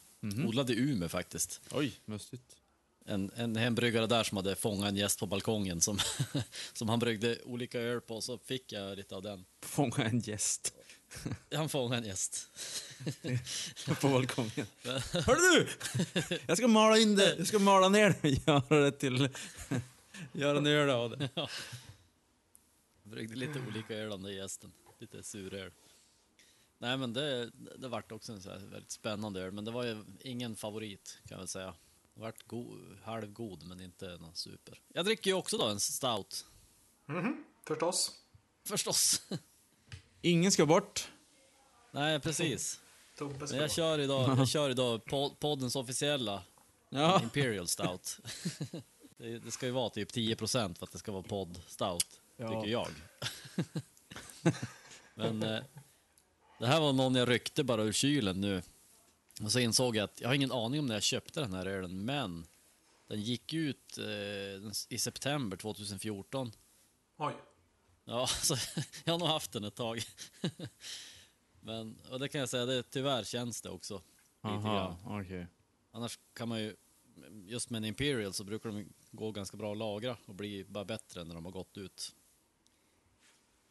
Odlad 0.47 0.69
i 0.69 0.73
Umeå 0.73 1.09
faktiskt. 1.09 1.61
Oj, 1.71 1.91
mustigt. 2.05 2.55
En, 3.05 3.31
en 3.35 3.55
hembryggare 3.55 4.07
där 4.07 4.23
som 4.23 4.37
hade 4.37 4.55
fångat 4.55 4.89
en 4.89 4.95
gäst 4.95 5.19
på 5.19 5.25
balkongen 5.25 5.81
som, 5.81 5.99
som 6.73 6.89
han 6.89 6.99
bryggde 6.99 7.37
olika 7.45 7.79
öl 7.79 8.01
på, 8.01 8.21
så 8.21 8.37
fick 8.37 8.71
jag 8.71 8.97
lite 8.97 9.15
av 9.15 9.21
den. 9.21 9.45
Fånga 9.61 9.95
en 9.97 10.19
gäst 10.19 10.73
Han 11.55 11.70
fångade 11.70 11.98
en 11.98 12.08
gäst. 12.08 12.50
på 14.01 14.10
balkongen. 14.10 14.67
Hörru 15.13 15.65
du! 15.65 15.67
Jag 16.48 16.58
ska 16.58 16.67
mala 16.67 16.98
in 16.98 17.15
det. 17.15 17.36
Jag 17.38 17.48
ska 17.48 17.60
mala 17.60 17.89
ner 17.89 18.15
det 18.22 18.29
och 18.29 18.48
göra 18.48 18.84
det 18.84 18.91
till... 18.91 19.29
göra 20.32 20.58
en 20.58 20.67
öl 20.67 20.89
av 20.89 21.17
det. 21.17 21.29
Bryggde 23.03 23.36
lite 23.36 23.60
olika 23.67 23.93
öl 23.93 24.10
den 24.10 24.24
där 24.24 24.29
gästen. 24.29 24.72
Lite 25.00 25.24
suröl. 25.24 25.72
Nej 26.77 26.98
men 26.98 27.13
det, 27.13 27.51
det 27.77 27.88
vart 27.88 28.12
också 28.12 28.34
en 28.34 28.41
så 28.41 28.50
här 28.50 28.58
väldigt 28.60 28.91
spännande 28.91 29.41
öl, 29.41 29.51
men 29.51 29.65
det 29.65 29.72
var 29.72 29.84
ju 29.84 30.03
ingen 30.20 30.55
favorit 30.55 31.20
kan 31.27 31.36
jag 31.36 31.38
väl 31.38 31.48
säga. 31.48 31.75
Det 32.13 32.22
vart 32.22 32.48
go, 32.48 32.77
halvgod 33.03 33.63
men 33.63 33.82
inte 33.82 34.17
någon 34.17 34.36
super. 34.36 34.82
Jag 34.88 35.05
dricker 35.05 35.32
ju 35.32 35.38
också 35.38 35.58
då 35.58 35.67
en 35.67 35.79
stout. 35.79 36.46
Förstås. 37.67 38.12
Förstås. 38.67 39.22
Ingen 40.25 40.51
ska 40.51 40.65
bort. 40.65 41.11
Nej 41.91 42.19
precis. 42.19 42.79
Ska 43.15 43.25
Men 43.25 43.47
jag 43.59 43.71
kör 43.71 43.99
idag, 43.99 44.37
jag 44.39 44.47
kör 44.49 44.69
idag 44.69 45.05
pod- 45.05 45.35
poddens 45.39 45.75
officiella 45.75 46.43
Ja. 46.89 47.21
Imperial 47.23 47.67
Stout. 47.67 48.17
det, 49.17 49.39
det 49.39 49.51
ska 49.51 49.65
ju 49.65 49.71
vara 49.71 49.89
typ 49.89 50.11
10% 50.11 50.77
för 50.77 50.85
att 50.85 50.91
det 50.91 50.97
ska 50.97 51.11
vara 51.11 51.23
podd 51.23 51.61
stout, 51.67 52.21
Ja. 52.37 52.47
tycker 52.47 52.71
jag. 52.71 52.87
Men 55.15 55.43
eh, 55.43 55.63
det 56.59 56.67
här 56.67 56.81
var 56.81 56.93
någon 56.93 57.15
jag 57.15 57.29
ryckte 57.29 57.63
bara 57.63 57.83
ur 57.83 57.91
kylen 57.91 58.41
nu. 58.41 58.61
Och 59.43 59.51
så 59.51 59.59
insåg 59.59 59.95
jag 59.95 60.03
att 60.03 60.21
jag 60.21 60.29
har 60.29 60.33
ingen 60.35 60.51
aning 60.51 60.79
om 60.79 60.85
när 60.85 60.93
jag 60.95 61.03
köpte 61.03 61.39
den 61.39 61.53
här 61.53 61.65
ölen, 61.65 62.05
men 62.05 62.45
den 63.07 63.21
gick 63.21 63.53
ut 63.53 63.97
eh, 63.97 64.71
i 64.89 64.97
september 64.97 65.57
2014. 65.57 66.51
Oj. 67.17 67.33
Ja, 68.05 68.27
så 68.41 68.55
jag 69.03 69.13
har 69.13 69.19
nog 69.19 69.27
haft 69.27 69.51
den 69.51 69.63
ett 69.63 69.75
tag. 69.75 70.01
Men, 71.62 71.98
och 72.10 72.19
det 72.19 72.27
kan 72.27 72.39
jag 72.39 72.50
säga, 72.50 72.65
det, 72.65 72.83
tyvärr 72.83 73.24
känns 73.24 73.62
det 73.62 73.69
också. 73.69 74.01
Aha, 74.41 74.98
okej. 75.05 75.48
Annars 75.91 76.19
kan 76.33 76.50
man 76.50 76.60
ju, 76.60 76.75
just 77.45 77.69
med 77.69 77.77
en 77.77 77.86
Imperial 77.86 78.33
så 78.33 78.43
brukar 78.43 78.69
de 78.69 78.93
gå 79.12 79.31
ganska 79.31 79.57
bra 79.57 79.72
att 79.72 79.77
lagra 79.77 80.17
och 80.25 80.36
bli 80.36 80.63
bara 80.63 80.86
bättre 80.86 81.24
när 81.24 81.36
de 81.36 81.45
har 81.45 81.51
gått 81.51 81.77
ut. 81.77 82.15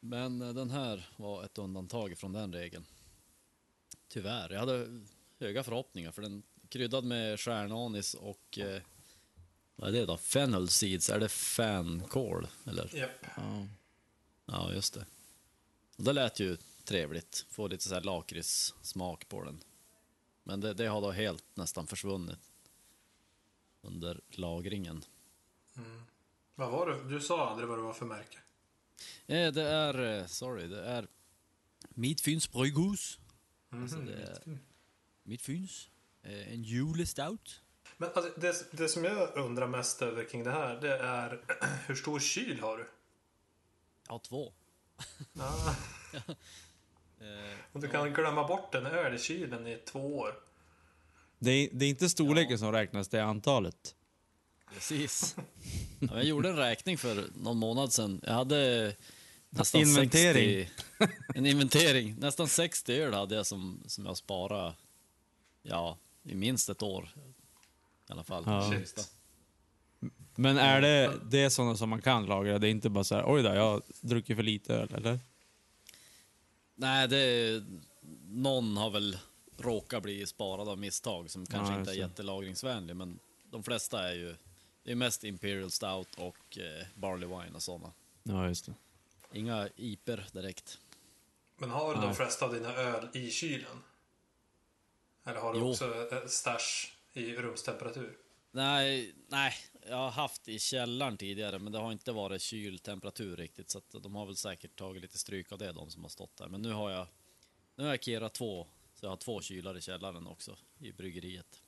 Men 0.01 0.43
eh, 0.43 0.55
den 0.55 0.71
här 0.71 1.09
var 1.17 1.45
ett 1.45 1.59
undantag 1.59 2.19
från 2.19 2.33
den 2.33 2.53
regeln. 2.53 2.85
Tyvärr. 4.09 4.51
Jag 4.51 4.61
hade 4.61 5.01
höga 5.39 5.63
förhoppningar 5.63 6.11
för 6.11 6.23
den 6.23 6.43
kryddad 6.69 7.05
med 7.05 7.41
stjärnanis 7.41 8.15
och 8.15 8.59
eh, 8.59 8.83
vad 9.77 9.89
är 9.89 9.93
det 9.93 10.07
då? 10.07 10.17
Fennel 10.17 10.69
seeds, 10.69 11.11
är 11.11 11.21
det 11.21 11.29
fänkål? 11.29 12.47
Eller? 12.67 12.97
Japp. 12.97 13.27
Ja. 13.37 13.67
Ja, 14.53 14.73
just 14.73 14.95
det. 14.95 15.07
Det 15.97 16.13
lät 16.13 16.41
ju 16.41 16.57
trevligt. 16.85 17.47
Få 17.51 17.69
lite 17.69 17.85
så 17.85 17.95
här 17.95 18.03
lakritssmak 18.03 19.29
på 19.29 19.45
den. 19.45 19.61
Men 20.45 20.61
det, 20.61 20.75
det 20.75 20.87
har 20.87 21.01
då 21.01 21.11
helt 21.11 21.45
nästan 21.55 21.87
försvunnit 21.87 22.39
under 23.83 24.21
lagringen. 24.29 25.05
Vad 26.55 26.71
var 26.71 26.87
det? 26.87 27.09
Du 27.09 27.21
sa 27.21 27.49
aldrig 27.49 27.69
vad 27.69 27.79
det 27.79 27.83
var 27.83 27.93
för 27.93 28.07
märke. 28.07 28.39
Eh, 29.27 29.53
det 29.53 29.63
är, 29.63 30.19
eh, 30.19 30.27
sorry, 30.27 30.67
det 30.67 30.85
är 30.85 31.07
Midfyns 31.89 32.53
Bryghus. 32.53 33.19
Alltså 33.71 33.97
det 33.97 34.13
är 34.13 34.59
Midfyns. 35.23 35.89
Eh, 36.23 36.53
en 36.53 36.63
julestout. 36.63 37.61
Men 37.97 38.11
alltså, 38.15 38.33
det, 38.41 38.71
det 38.71 38.89
som 38.89 39.05
jag 39.05 39.37
undrar 39.37 39.67
mest 39.67 40.03
över 40.03 40.25
kring 40.25 40.45
det 40.45 40.51
här, 40.51 40.81
det 40.81 40.99
är 40.99 41.41
hur 41.87 41.95
stor 41.95 42.21
kyl 42.21 42.61
har 42.61 42.79
du? 42.79 42.89
Ja, 44.13 44.19
två. 44.19 44.53
Ja. 45.33 45.77
Och 47.73 47.81
du 47.81 47.89
kan 47.89 48.13
glömma 48.13 48.49
bort 48.49 48.75
en 48.75 48.87
öl 48.87 49.15
i 49.15 49.19
kylen 49.19 49.67
i 49.67 49.77
två 49.77 50.19
år. 50.19 50.35
Det, 51.39 51.51
är, 51.51 51.69
det 51.73 51.85
är 51.85 51.89
inte 51.89 52.09
storleken 52.09 52.59
som 52.59 52.73
räknas, 52.73 53.09
det 53.09 53.19
är 53.19 53.23
antalet. 53.23 53.95
Precis. 54.75 55.37
Ja, 56.01 56.09
jag 56.15 56.25
gjorde 56.25 56.49
en 56.49 56.57
räkning 56.57 56.99
för 56.99 57.25
någon 57.35 57.57
månad 57.57 57.93
sedan. 57.93 58.21
Jag 58.23 58.33
hade 58.33 58.95
nästan 59.51 59.81
Inventering. 59.81 60.71
60, 60.99 61.17
en 61.35 61.47
inventering. 61.47 62.17
Nästan 62.19 62.49
60 62.49 62.93
öl 62.93 63.15
hade 63.15 63.35
jag 63.35 63.47
som, 63.47 63.83
som 63.87 64.07
jag 64.07 64.17
sparade 64.17 64.75
ja, 65.63 65.99
i 66.23 66.35
minst 66.35 66.69
ett 66.69 66.83
år. 66.83 67.15
I 68.09 68.13
alla 68.13 68.25
fall. 68.25 68.43
Ja. 68.47 68.75
Men 70.35 70.59
är 70.59 70.81
det, 70.81 71.13
det 71.31 71.43
är 71.43 71.49
sådana 71.49 71.77
som 71.77 71.89
man 71.91 72.03
kan 72.03 72.27
lagra? 72.27 72.59
Det 72.59 72.69
är 72.69 72.71
inte 72.71 72.89
bara 72.91 73.05
så 73.05 73.15
här, 73.15 73.25
oj 73.27 73.43
då, 73.43 73.49
jag 73.49 73.63
har 73.71 73.83
druckit 74.01 74.37
för 74.37 74.43
lite 74.43 74.75
öl, 74.75 74.95
eller? 74.95 75.19
Nej, 76.75 77.09
det, 77.09 77.63
någon 78.27 78.77
har 78.77 78.91
väl 78.91 79.19
råkat 79.59 80.03
bli 80.03 80.27
sparad 80.27 80.69
av 80.69 80.79
misstag 80.79 81.31
som 81.31 81.47
kanske 81.47 81.75
Ja, 81.75 81.79
inte 81.79 81.91
är 81.93 81.95
jättelagringsvänlig. 81.95 82.97
Men 82.97 83.19
de 83.51 83.63
flesta 83.63 84.09
är 84.09 84.15
ju, 84.15 84.35
det 84.85 84.93
är 84.93 84.97
mest 84.97 85.25
Imperial 85.25 85.71
Stout 85.71 86.15
och 86.19 86.59
eh, 86.59 86.87
Barley 86.95 87.29
Wine 87.29 87.55
och 87.55 87.63
sådana. 87.63 87.93
Ja, 88.23 88.49
just 88.49 88.67
det. 88.67 88.75
Inga 89.33 89.69
iper 89.77 90.27
direkt. 90.33 90.79
Men 91.57 91.71
har 91.71 91.95
du 91.95 92.01
Nej. 92.01 92.09
de 92.09 92.15
flesta 92.15 92.45
av 92.45 92.55
dina 92.55 92.75
öl 92.75 93.09
i 93.13 93.31
kylen? 93.31 93.83
Eller 95.25 95.41
har 95.41 95.53
du 95.53 95.59
Jo. 95.59 95.71
också 95.71 95.95
ett 96.15 96.31
stash 96.31 96.93
i 97.13 97.37
rumstemperatur? 97.37 98.17
Nej, 98.55 99.15
nej, 99.29 99.55
jag 99.89 99.97
har 99.97 100.11
haft 100.11 100.49
i 100.49 100.59
källaren 100.59 101.17
tidigare, 101.17 101.59
men 101.59 101.73
det 101.73 101.79
har 101.79 101.93
inte 101.93 102.13
varit 102.13 102.43
kyltemperatur 102.43 103.37
riktigt, 103.37 103.71
så 103.71 103.79
att 103.79 104.03
de 104.03 104.15
har 104.15 104.27
väl 104.27 104.37
säkert 104.37 104.77
tagit 104.77 105.03
lite 105.03 105.19
stryk 105.19 105.53
av 105.53 105.59
det, 105.59 105.73
de 105.73 105.91
som 105.91 106.03
har 106.03 106.09
stått 106.09 106.37
där. 106.37 106.49
Men 106.49 106.63
nu 106.63 106.73
har 106.73 106.91
jag, 106.91 107.07
nu 107.75 107.85
har 107.85 107.91
jag 107.91 108.03
Kera 108.03 108.29
2, 108.29 108.67
så 108.95 109.07
jag 109.07 109.11
har 109.11 109.17
två 109.17 109.41
kylar 109.41 109.79
i 109.79 109.81
källaren 109.81 110.27
också, 110.27 110.57
i 110.79 110.93
bryggeriet. 110.93 111.63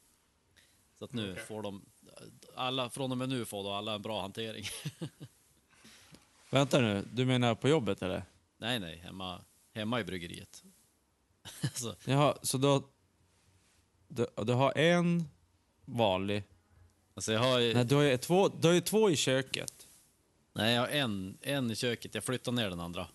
Så 0.98 1.04
att 1.04 1.12
nu 1.12 1.32
Okej. 1.32 1.44
får 1.44 1.62
de, 1.62 1.84
alla, 2.54 2.90
från 2.90 3.12
och 3.12 3.18
med 3.18 3.28
nu 3.28 3.44
får 3.44 3.64
då 3.64 3.72
alla 3.72 3.94
en 3.94 4.02
bra 4.02 4.20
hantering. 4.20 4.64
Vänta 6.50 6.80
nu, 6.80 7.08
du 7.12 7.24
menar 7.24 7.54
på 7.54 7.68
jobbet 7.68 8.02
eller? 8.02 8.24
nej, 8.56 8.80
nej, 8.80 8.96
hemma, 8.96 9.40
hemma 9.72 10.00
i 10.00 10.04
bryggeriet. 10.04 10.64
så, 11.74 11.94
Jaha, 12.04 12.38
så 12.42 12.58
du 12.58 12.66
har, 12.66 12.82
du, 14.08 14.26
du 14.44 14.52
har 14.52 14.78
en 14.78 15.28
vanlig... 15.84 16.42
alltså 17.14 17.32
jag 17.32 17.40
har, 17.40 17.74
Nej, 17.74 17.84
du 17.84 17.94
har 17.94 18.02
ju 18.02 18.16
två, 18.16 18.48
du 18.48 18.68
har 18.68 18.74
ju 18.74 18.80
två 18.80 19.10
i 19.10 19.16
köket. 19.16 19.86
nej, 20.54 20.74
jag 20.74 20.80
har 20.80 20.88
en, 20.88 21.38
en 21.42 21.70
i 21.70 21.76
köket, 21.76 22.14
jag 22.14 22.24
flyttar 22.24 22.52
ner 22.52 22.70
den 22.70 22.80
andra. 22.80 23.06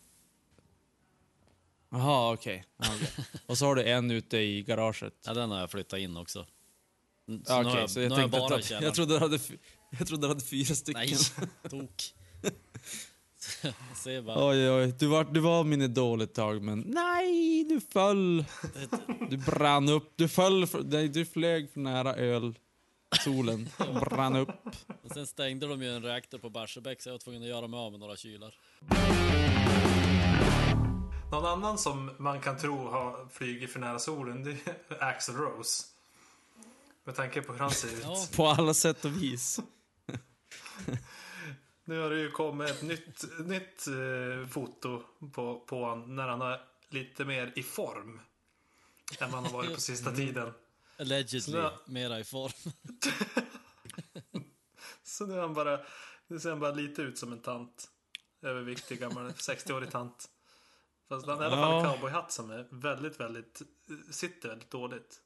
Jaha, 1.91 2.33
okej. 2.33 2.65
Okej. 2.77 3.25
Och 3.45 3.57
så 3.57 3.65
har 3.65 3.75
du 3.75 3.83
en 3.83 4.11
ute 4.11 4.37
i 4.37 4.63
garaget. 4.63 5.13
Ja, 5.25 5.33
den 5.33 5.51
har 5.51 5.59
jag 5.59 5.71
flyttat 5.71 5.99
in 5.99 6.17
också. 6.17 6.43
Så 6.43 7.33
Ja, 7.47 7.61
nu 7.61 7.63
har 7.63 7.71
Okej, 7.71 7.81
jag, 7.81 7.89
så 7.89 7.99
jag 7.99 8.09
nu 8.09 8.15
har 8.15 8.21
jag 8.21 8.31
tänkte 8.31 8.49
bara 8.49 8.59
att 8.77 8.83
jag 8.83 8.95
trodde 8.95 9.13
du 9.13 9.19
hade, 9.19 9.39
jag 9.99 10.07
trodde 10.07 10.23
du 10.23 10.27
hade 10.27 10.45
fyra 10.45 10.75
stycken. 10.75 11.01
Nej, 11.01 11.49
tok. 11.69 12.13
Jag 13.63 13.97
ser 13.97 14.21
bara, 14.21 14.49
Oj, 14.49 14.69
oj, 14.69 14.93
du 14.99 15.07
var, 15.07 15.23
du 15.23 15.39
var 15.39 15.63
min 15.63 15.81
idol 15.81 16.21
ett 16.21 16.33
tag, 16.33 16.61
men 16.61 16.79
nej, 16.79 17.63
du 17.63 17.81
föll. 17.81 18.45
Du 19.29 19.37
brann 19.37 19.89
upp. 19.89 20.13
Du 20.15 20.27
föll, 20.27 20.67
för, 20.67 20.83
nej, 20.83 21.07
du 21.09 21.25
flög 21.25 21.71
för 21.71 21.79
nära 21.79 22.15
öl. 22.15 22.53
Solen 23.11 23.69
brann 24.09 24.35
upp. 24.35 24.49
och 25.03 25.11
sen 25.11 25.27
stängde 25.27 25.67
de 25.67 25.81
ju 25.81 25.95
en 25.95 26.03
reaktor 26.03 26.37
på 26.37 26.49
Barsebäck 26.49 27.01
så 27.01 27.09
jag 27.09 27.13
var 27.13 27.19
tvungen 27.19 27.41
att 27.41 27.47
göra 27.49 27.67
mig 27.67 27.77
av 27.77 27.91
med 27.91 27.99
några 27.99 28.15
kylar. 28.15 28.55
Någon 31.31 31.45
annan 31.45 31.77
som 31.77 32.11
man 32.17 32.41
kan 32.41 32.57
tro 32.57 32.87
har 32.87 33.27
flugit 33.31 33.71
för 33.71 33.79
nära 33.79 33.99
solen, 33.99 34.43
det 34.43 34.51
är 34.87 35.03
Axl 35.03 35.31
Rose. 35.31 35.85
Med 37.03 37.15
tanke 37.15 37.41
på 37.41 37.51
hur 37.51 37.59
han 37.59 37.71
ser 37.71 37.87
ut. 37.87 38.03
Ja. 38.03 38.25
På 38.35 38.47
alla 38.47 38.73
sätt 38.73 39.05
och 39.05 39.23
vis. 39.23 39.59
Nu 41.85 41.99
har 42.01 42.09
det 42.09 42.19
ju 42.19 42.31
kommit 42.31 42.69
ett 42.69 42.81
nytt, 42.81 43.23
nytt 43.45 43.87
eh, 43.87 44.47
foto 44.47 45.03
på, 45.33 45.59
på 45.59 45.85
han 45.85 46.15
när 46.15 46.27
han 46.27 46.41
är 46.41 46.61
lite 46.89 47.25
mer 47.25 47.53
i 47.55 47.63
form. 47.63 48.19
Än 49.19 49.31
han 49.33 49.45
har 49.45 49.51
varit 49.51 49.75
på 49.75 49.81
sista 49.81 50.11
tiden. 50.11 50.53
Allegedly, 50.99 51.39
Sådär. 51.41 51.71
mera 51.87 52.19
i 52.19 52.23
form. 52.23 52.51
Så 55.03 55.25
nu 55.25 55.33
är 55.33 55.41
han 55.41 55.53
bara, 55.53 55.79
nu 56.27 56.39
ser 56.39 56.49
han 56.49 56.59
bara 56.59 56.71
lite 56.73 57.01
ut 57.01 57.17
som 57.17 57.31
en 57.31 57.41
tant. 57.41 57.89
Överviktig 58.41 58.99
gammal 58.99 59.29
60-årig 59.31 59.91
tant. 59.91 60.29
Fast 61.09 61.27
han 61.27 61.37
har 61.37 61.43
i 61.43 61.47
alla 61.47 61.55
fall 61.55 61.73
en 61.79 61.83
Ja. 61.85 61.93
cowboyhatt 61.93 62.31
som 62.31 62.49
är 62.51 62.67
väldigt, 62.71 63.19
väldigt, 63.19 63.61
sitter 64.11 64.49
väldigt 64.49 64.71
dåligt. 64.71 65.21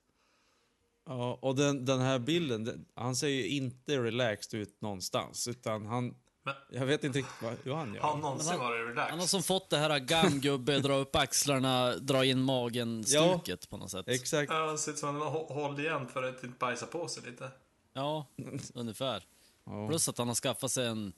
Ja, 1.05 1.39
och 1.41 1.55
den, 1.55 1.85
den 1.85 1.99
här 1.99 2.19
bilden, 2.19 2.63
den, 2.63 2.85
han 2.95 3.15
ser 3.15 3.27
ju 3.27 3.47
inte 3.47 3.97
relaxed 4.03 4.59
ut 4.61 4.81
någonstans. 4.81 5.47
Utan 5.47 5.85
han... 5.85 6.15
Men- 6.43 6.55
Jag 6.69 6.85
vet 6.85 7.03
inte 7.03 7.19
riktigt 7.19 7.41
vad, 7.41 7.55
hur 7.63 7.73
han 7.73 7.93
gör. 7.93 8.01
Har 8.01 8.11
han 8.11 8.19
någonsin 8.19 8.59
varit 8.59 8.89
relaxed? 8.89 9.09
Han 9.11 9.19
har 9.19 9.27
som 9.27 9.43
fått 9.43 9.69
det 9.69 9.77
här 9.77 9.99
gammgubbe, 9.99 10.79
dra 10.79 10.93
upp 10.95 11.15
axlarna, 11.15 11.95
dra 11.95 12.25
in 12.25 12.41
magen-stuket 12.41 13.69
på 13.69 13.77
något 13.77 13.91
sätt. 13.91 14.07
Exakt. 14.07 14.51
Ja, 14.51 14.65
han 14.67 14.77
ser 14.77 14.91
ut 14.91 14.97
som 14.97 15.09
att 15.09 15.15
han 15.23 15.33
har 15.33 15.39
hå- 15.39 15.53
hållit 15.53 15.79
igen 15.79 16.07
för 16.07 16.23
att 16.23 16.43
inte 16.43 16.57
bajsa 16.59 16.85
på 16.85 17.07
sig 17.07 17.23
lite. 17.23 17.51
Ja, 17.93 18.25
ungefär. 18.73 19.23
Ja. 19.65 19.87
Plus 19.87 20.09
att 20.09 20.17
han 20.17 20.27
har 20.27 20.35
skaffat 20.35 20.71
sig 20.71 20.87
en 20.87 21.13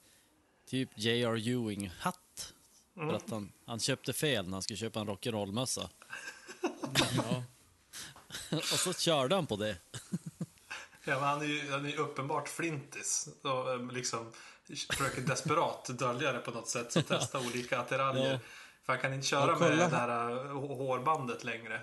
typ 0.69 0.89
J.R. 0.95 1.35
Ewing-hatt. 1.35 2.53
För 2.95 3.13
att 3.13 3.29
han, 3.29 3.51
han 3.65 3.79
köpte 3.79 4.13
fel 4.13 4.45
när 4.45 4.51
han 4.51 4.61
skulle 4.61 4.77
köpa 4.77 4.99
en 4.99 5.07
rock'n'roll-mössa. 5.09 5.89
Ja. 7.17 7.43
Och 8.57 8.63
så 8.63 8.93
körde 8.93 9.35
han 9.35 9.45
på 9.47 9.55
det. 9.55 9.77
Ja, 11.05 11.13
men 11.19 11.23
han 11.23 11.41
är 11.41 11.45
ju 11.45 11.71
han 11.71 11.85
är 11.85 11.89
ju 11.89 11.95
uppenbart 11.97 12.47
flintis. 12.49 13.29
Och 13.43 13.71
eh, 13.73 13.91
liksom 13.91 14.31
försöker 14.91 15.21
desperat 15.21 15.85
dölja 15.99 16.31
det 16.31 16.39
på 16.39 16.51
något 16.51 16.67
sätt. 16.67 16.91
Så 16.91 17.01
testa 17.01 17.39
olika 17.47 17.79
attiraljer. 17.79 18.31
Ja. 18.33 18.39
För 18.83 18.93
han 18.93 19.01
kan 19.01 19.13
inte 19.13 19.27
köra 19.27 19.51
Ja, 19.51 19.59
med 19.59 19.77
det 19.77 19.85
här 19.85 20.29
eh, 20.29 20.35
hå- 20.35 20.77
hårbandet 20.77 21.43
längre. 21.43 21.81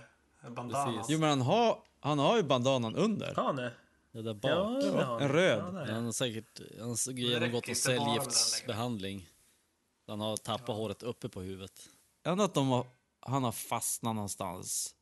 Bandanan. 0.51 0.95
Precis. 0.95 1.11
Jo, 1.11 1.19
men 1.19 1.29
han 1.29 1.41
har, 1.41 1.79
han 2.01 2.19
har 2.19 2.37
ju 2.37 2.43
bandanan 2.43 2.97
under. 2.97 3.33
Ja, 3.37 3.53
nej. 3.53 3.71
Det 4.13 4.23
där 4.23 4.35
bak. 4.35 4.51
Ja, 4.51 4.81
det 4.83 4.91
har 4.91 5.05
han. 5.05 5.23
en 5.23 5.29
röd. 5.29 5.59
Ja, 5.59 5.71
det 5.81 5.87
det. 5.87 5.93
Han 5.93 6.05
har 6.05 6.13
säkert 6.13 6.61
han 6.79 6.89
har 6.89 7.13
genomgått 7.13 7.69
en 7.69 7.75
cellgiftsbehandling. 7.77 9.29
Han 10.07 10.21
har 10.21 10.37
tappat 10.37 10.77
håret 10.77 11.03
uppe 11.03 11.29
på 11.29 11.41
huvudet. 11.41 11.89
Ändå 12.25 12.45
att 12.45 12.55
de 12.55 12.69
har, 12.69 12.87
han 13.21 13.45
har 13.45 13.53
fastnat 13.53 14.15
någonstans. 14.15 14.95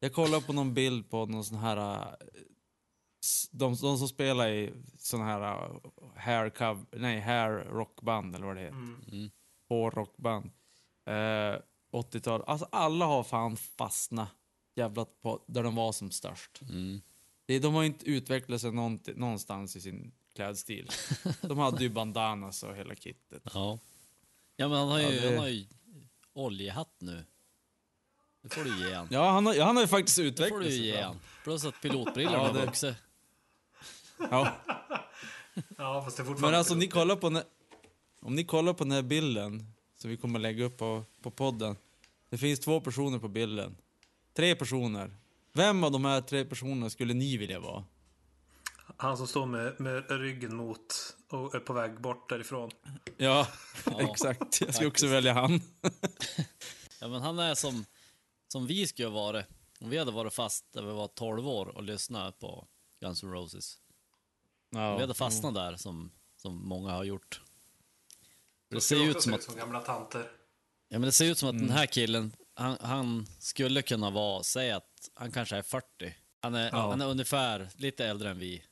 Jag 0.00 0.12
kollade 0.14 0.46
på 0.46 0.52
någon 0.52 0.74
bild 0.74 1.10
på 1.10 1.26
någon 1.26 1.44
sån 1.44 1.58
här... 1.58 2.06
De, 3.50 3.74
de 3.74 3.98
som 3.98 4.08
spelar 4.08 4.48
i 4.48 4.72
sån 4.98 5.20
här 5.20 5.40
äh, 5.40 5.70
hair, 6.16 6.50
cover, 6.50 6.84
nej, 6.92 7.20
hair 7.20 7.50
rockband 7.50 8.34
eller 8.34 8.46
vad 8.46 8.56
det 8.56 8.62
heter. 8.62 8.76
Mm. 9.12 9.30
Hårrockband. 9.68 10.50
Eh, 11.06 11.56
80-tal. 11.92 12.42
Alltså 12.46 12.68
alla 12.72 13.04
har 13.06 13.22
fan 13.22 13.56
fastnat 13.56 14.28
jävlat 14.76 15.20
på 15.22 15.44
där 15.46 15.62
de 15.62 15.74
var 15.74 15.92
som 15.92 16.10
störst. 16.10 16.60
Mm. 16.62 17.00
De 17.46 17.74
har 17.74 17.84
inte 17.84 18.10
utvecklat 18.10 18.60
sig 18.60 18.72
någonstans 19.16 19.76
i 19.76 19.80
sin 19.80 20.12
klädstil. 20.34 20.88
De 21.42 21.58
hade 21.58 21.82
ju 21.82 21.88
bandanas 21.90 22.62
och 22.62 22.76
hela 22.76 22.94
kittet. 22.94 23.42
Ja. 23.54 23.78
Ja, 24.56 24.68
men 24.68 24.78
han 24.78 24.88
har 24.88 24.98
ju, 24.98 25.04
Ja, 25.04 25.22
det- 25.22 25.28
han 25.28 25.38
har 25.38 25.48
ju 25.48 25.66
oljehatt 26.32 26.96
nu. 26.98 27.24
Det 28.42 28.48
får 28.54 28.64
du 28.64 28.88
ge 28.88 28.94
han. 28.94 29.08
Ja, 29.10 29.30
han 29.30 29.46
har, 29.46 29.60
han 29.60 29.76
har 29.76 29.82
ju 29.82 29.88
faktiskt 29.88 30.16
Det 30.16 30.22
får 30.22 30.28
utvecklat 30.28 30.62
du 30.62 30.68
sig. 30.70 30.86
ge 30.86 31.00
han. 31.02 31.16
Plus 31.44 31.64
att 31.64 31.80
pilotbrillorna 31.82 32.36
Ja, 32.36 32.46
har 32.46 32.54
det- 32.54 32.66
vuxit. 32.66 32.96
Ja. 34.18 34.56
Ja, 35.78 36.02
fast 36.04 36.16
det 36.16 36.22
är 36.22 36.24
fortfarande... 36.24 36.50
Men 36.50 36.58
alltså, 36.58 36.72
om 36.72 36.78
ni 36.78 36.88
kollar 36.88 37.16
på, 37.16 37.30
den- 37.30 37.42
om 38.20 38.34
ni 38.34 38.44
kollar 38.44 38.72
på 38.72 38.84
den 38.84 38.92
här 38.92 39.02
bilden 39.02 39.72
som 39.96 40.10
vi 40.10 40.16
kommer 40.16 40.38
lägga 40.38 40.64
upp 40.64 40.76
på, 40.78 41.04
på 41.22 41.30
podden. 41.30 41.76
Det 42.30 42.38
finns 42.38 42.60
två 42.60 42.80
personer 42.80 43.18
på 43.18 43.28
bilden. 43.28 43.76
Tre 44.36 44.54
personer. 44.54 45.16
Vem 45.52 45.84
av 45.84 45.90
de 45.90 46.04
här 46.04 46.20
tre 46.20 46.44
personerna 46.44 46.90
skulle 46.90 47.14
ni 47.14 47.36
vilja 47.36 47.60
vara? 47.60 47.84
Han 48.96 49.16
som 49.16 49.26
står 49.26 49.46
med, 49.46 49.80
med 49.80 50.10
ryggen 50.10 50.56
mot 50.56 51.16
och 51.28 51.54
är 51.54 51.60
på 51.60 51.72
väg 51.72 52.00
bort 52.00 52.28
därifrån. 52.28 52.70
Ja, 53.16 53.48
Ja, 53.86 54.00
exakt. 54.10 54.40
Jag 54.40 54.54
ska 54.54 54.64
faktiskt. 54.66 54.82
också 54.86 55.06
välja 55.06 55.32
han. 55.32 55.60
Ja, 57.00 57.08
men 57.08 57.22
han 57.22 57.38
är 57.38 57.54
som, 57.54 57.84
som 58.48 58.66
vi 58.66 58.86
skulle 58.86 59.08
ha 59.08 59.14
varit. 59.14 59.46
Om 59.80 59.90
vi 59.90 59.98
hade 59.98 60.12
varit 60.12 60.34
fast 60.34 60.72
där 60.72 60.82
vi 60.82 60.92
var 60.92 61.08
12 61.08 61.48
år 61.48 61.66
och 61.76 61.82
lyssnat 61.82 62.38
på 62.38 62.66
Guns 63.00 63.22
N' 63.22 63.32
Roses. 63.32 63.78
Ja. 64.74 64.94
Vi 64.94 65.00
hade 65.00 65.14
fastnat 65.14 65.54
där 65.54 65.76
som, 65.76 66.10
som 66.36 66.68
många 66.68 66.90
har 66.90 67.04
gjort. 67.04 67.40
Det 68.68 68.76
De 68.76 68.80
ser 68.80 68.96
ju 68.96 69.02
också 69.10 69.18
ut 69.18 69.22
som 69.22 69.34
att, 69.34 69.42
som 69.42 69.56
gamla 69.56 69.80
tanter. 69.80 70.20
ja, 70.88 70.98
men 70.98 71.02
det 71.02 71.12
ser 71.12 71.24
ut 71.30 71.38
som 71.38 71.48
att 71.48 71.58
den 71.58 71.70
här 71.70 71.86
killen, 71.86 72.36
han, 72.54 72.76
han 72.80 73.26
skulle 73.38 73.82
kunna 73.82 74.10
vara, 74.10 74.42
säg 74.42 74.70
att 74.70 75.10
han 75.14 75.32
kanske 75.32 75.56
är 75.56 75.62
40. 75.62 76.14
Han 76.40 76.54
är, 76.54 76.70
Ja. 76.72 76.90
han 76.90 77.00
är 77.00 77.06
ungefär 77.08 77.68
lite 77.76 78.06
äldre 78.06 78.30
än 78.30 78.38
vi. 78.38 78.64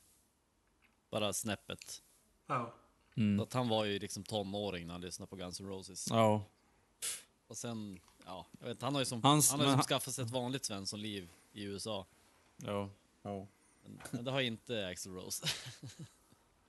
Bara 1.11 1.33
snäppet. 1.33 2.01
Ja. 2.47 2.73
Mm. 3.17 3.37
Så 3.37 3.43
att 3.43 3.53
han 3.53 3.67
var 3.69 3.85
ju 3.85 3.99
liksom 3.99 4.23
tonåring 4.23 4.87
när 4.87 4.93
han 4.93 5.01
lyssnade 5.01 5.29
på 5.29 5.35
Guns 5.35 5.59
N' 5.59 5.67
Roses. 5.67 6.07
Ja. 6.09 6.45
Och 7.47 7.57
sen, 7.57 7.99
ja, 8.25 8.45
jag 8.59 8.67
vet, 8.67 8.81
han 8.81 8.93
har 8.93 9.01
ju 9.01 9.05
som, 9.05 9.21
Hans- 9.23 9.51
han 9.51 9.59
har 9.59 9.65
ju 9.67 9.71
som 9.71 9.79
han- 9.79 9.83
skaffat 9.87 10.13
sig 10.13 10.25
ett 10.25 10.31
vanligt 10.31 10.65
Svenssonliv 10.65 11.29
i 11.51 11.63
USA. 11.63 12.05
Ja. 12.57 12.89
ja. 13.21 13.47
Men, 14.11 14.23
det 14.25 14.31
har 14.31 14.41
inte 14.41 14.87
Axl 14.87 15.09
Rose. 15.09 15.47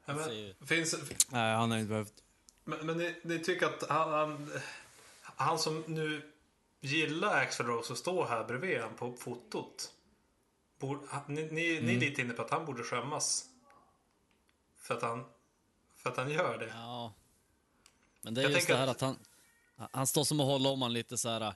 Ja, 0.04 0.24
ser 0.24 0.54
men, 0.58 0.66
finns, 0.68 0.94
Nej, 1.28 1.54
han 1.56 1.70
har 1.70 1.78
inte 1.78 1.88
behövt. 1.88 2.22
men, 2.64 2.86
men 2.86 2.98
ni, 2.98 3.16
ni 3.22 3.38
tycker 3.38 3.66
att 3.66 3.88
han, 3.88 4.12
han, 4.12 4.50
han 5.22 5.58
som 5.58 5.84
nu 5.86 6.32
gillar 6.80 7.36
Axl 7.42 7.62
Rose 7.62 7.92
och 7.92 7.98
står 7.98 8.26
här 8.26 8.44
bredvid 8.44 8.80
han 8.80 8.94
på 8.96 9.12
fotot. 9.12 9.92
Borde, 10.78 11.00
han- 11.08 11.34
ni, 11.34 11.42
ni, 11.42 11.50
ni 11.52 11.76
Mm. 11.78 11.96
är 11.96 12.00
lite 12.00 12.20
inne 12.22 12.32
på 12.34 12.42
att 12.42 12.50
han 12.50 12.66
borde 12.66 12.82
skämmas. 12.82 13.44
För 14.78 14.94
att 14.94 15.02
han, 15.02 15.24
för 15.96 16.10
att 16.10 16.16
han 16.16 16.30
gör 16.30 16.58
det. 16.58 16.66
Ja. 16.66 17.12
Men 18.22 18.34
det 18.34 18.40
är 18.40 18.42
Jag 18.42 18.52
just 18.52 18.68
det 18.68 18.76
här 18.76 18.84
att- 18.86 18.90
att 18.90 19.00
han, 19.76 19.88
han 19.92 20.06
står 20.06 20.24
som 20.24 20.40
att 20.40 20.46
hålla 20.46 20.68
om 20.68 20.82
han 20.82 20.92
lite 20.92 21.18
så 21.18 21.28
här 21.28 21.40
äh, 21.40 21.52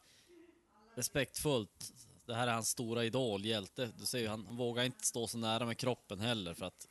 respektfullt. 0.94 1.92
Det 2.28 2.34
här 2.34 2.46
är 2.46 2.52
hans 2.52 2.68
stora 2.68 3.04
idol, 3.04 3.44
hjälte. 3.44 3.90
Du 3.98 4.06
ser 4.06 4.18
ju, 4.18 4.28
han, 4.28 4.56
vågar 4.56 4.84
inte 4.84 5.06
stå 5.06 5.26
så 5.26 5.38
nära 5.38 5.66
med 5.66 5.78
kroppen 5.78 6.20
heller 6.20 6.54
för 6.54 6.66
att 6.66 6.88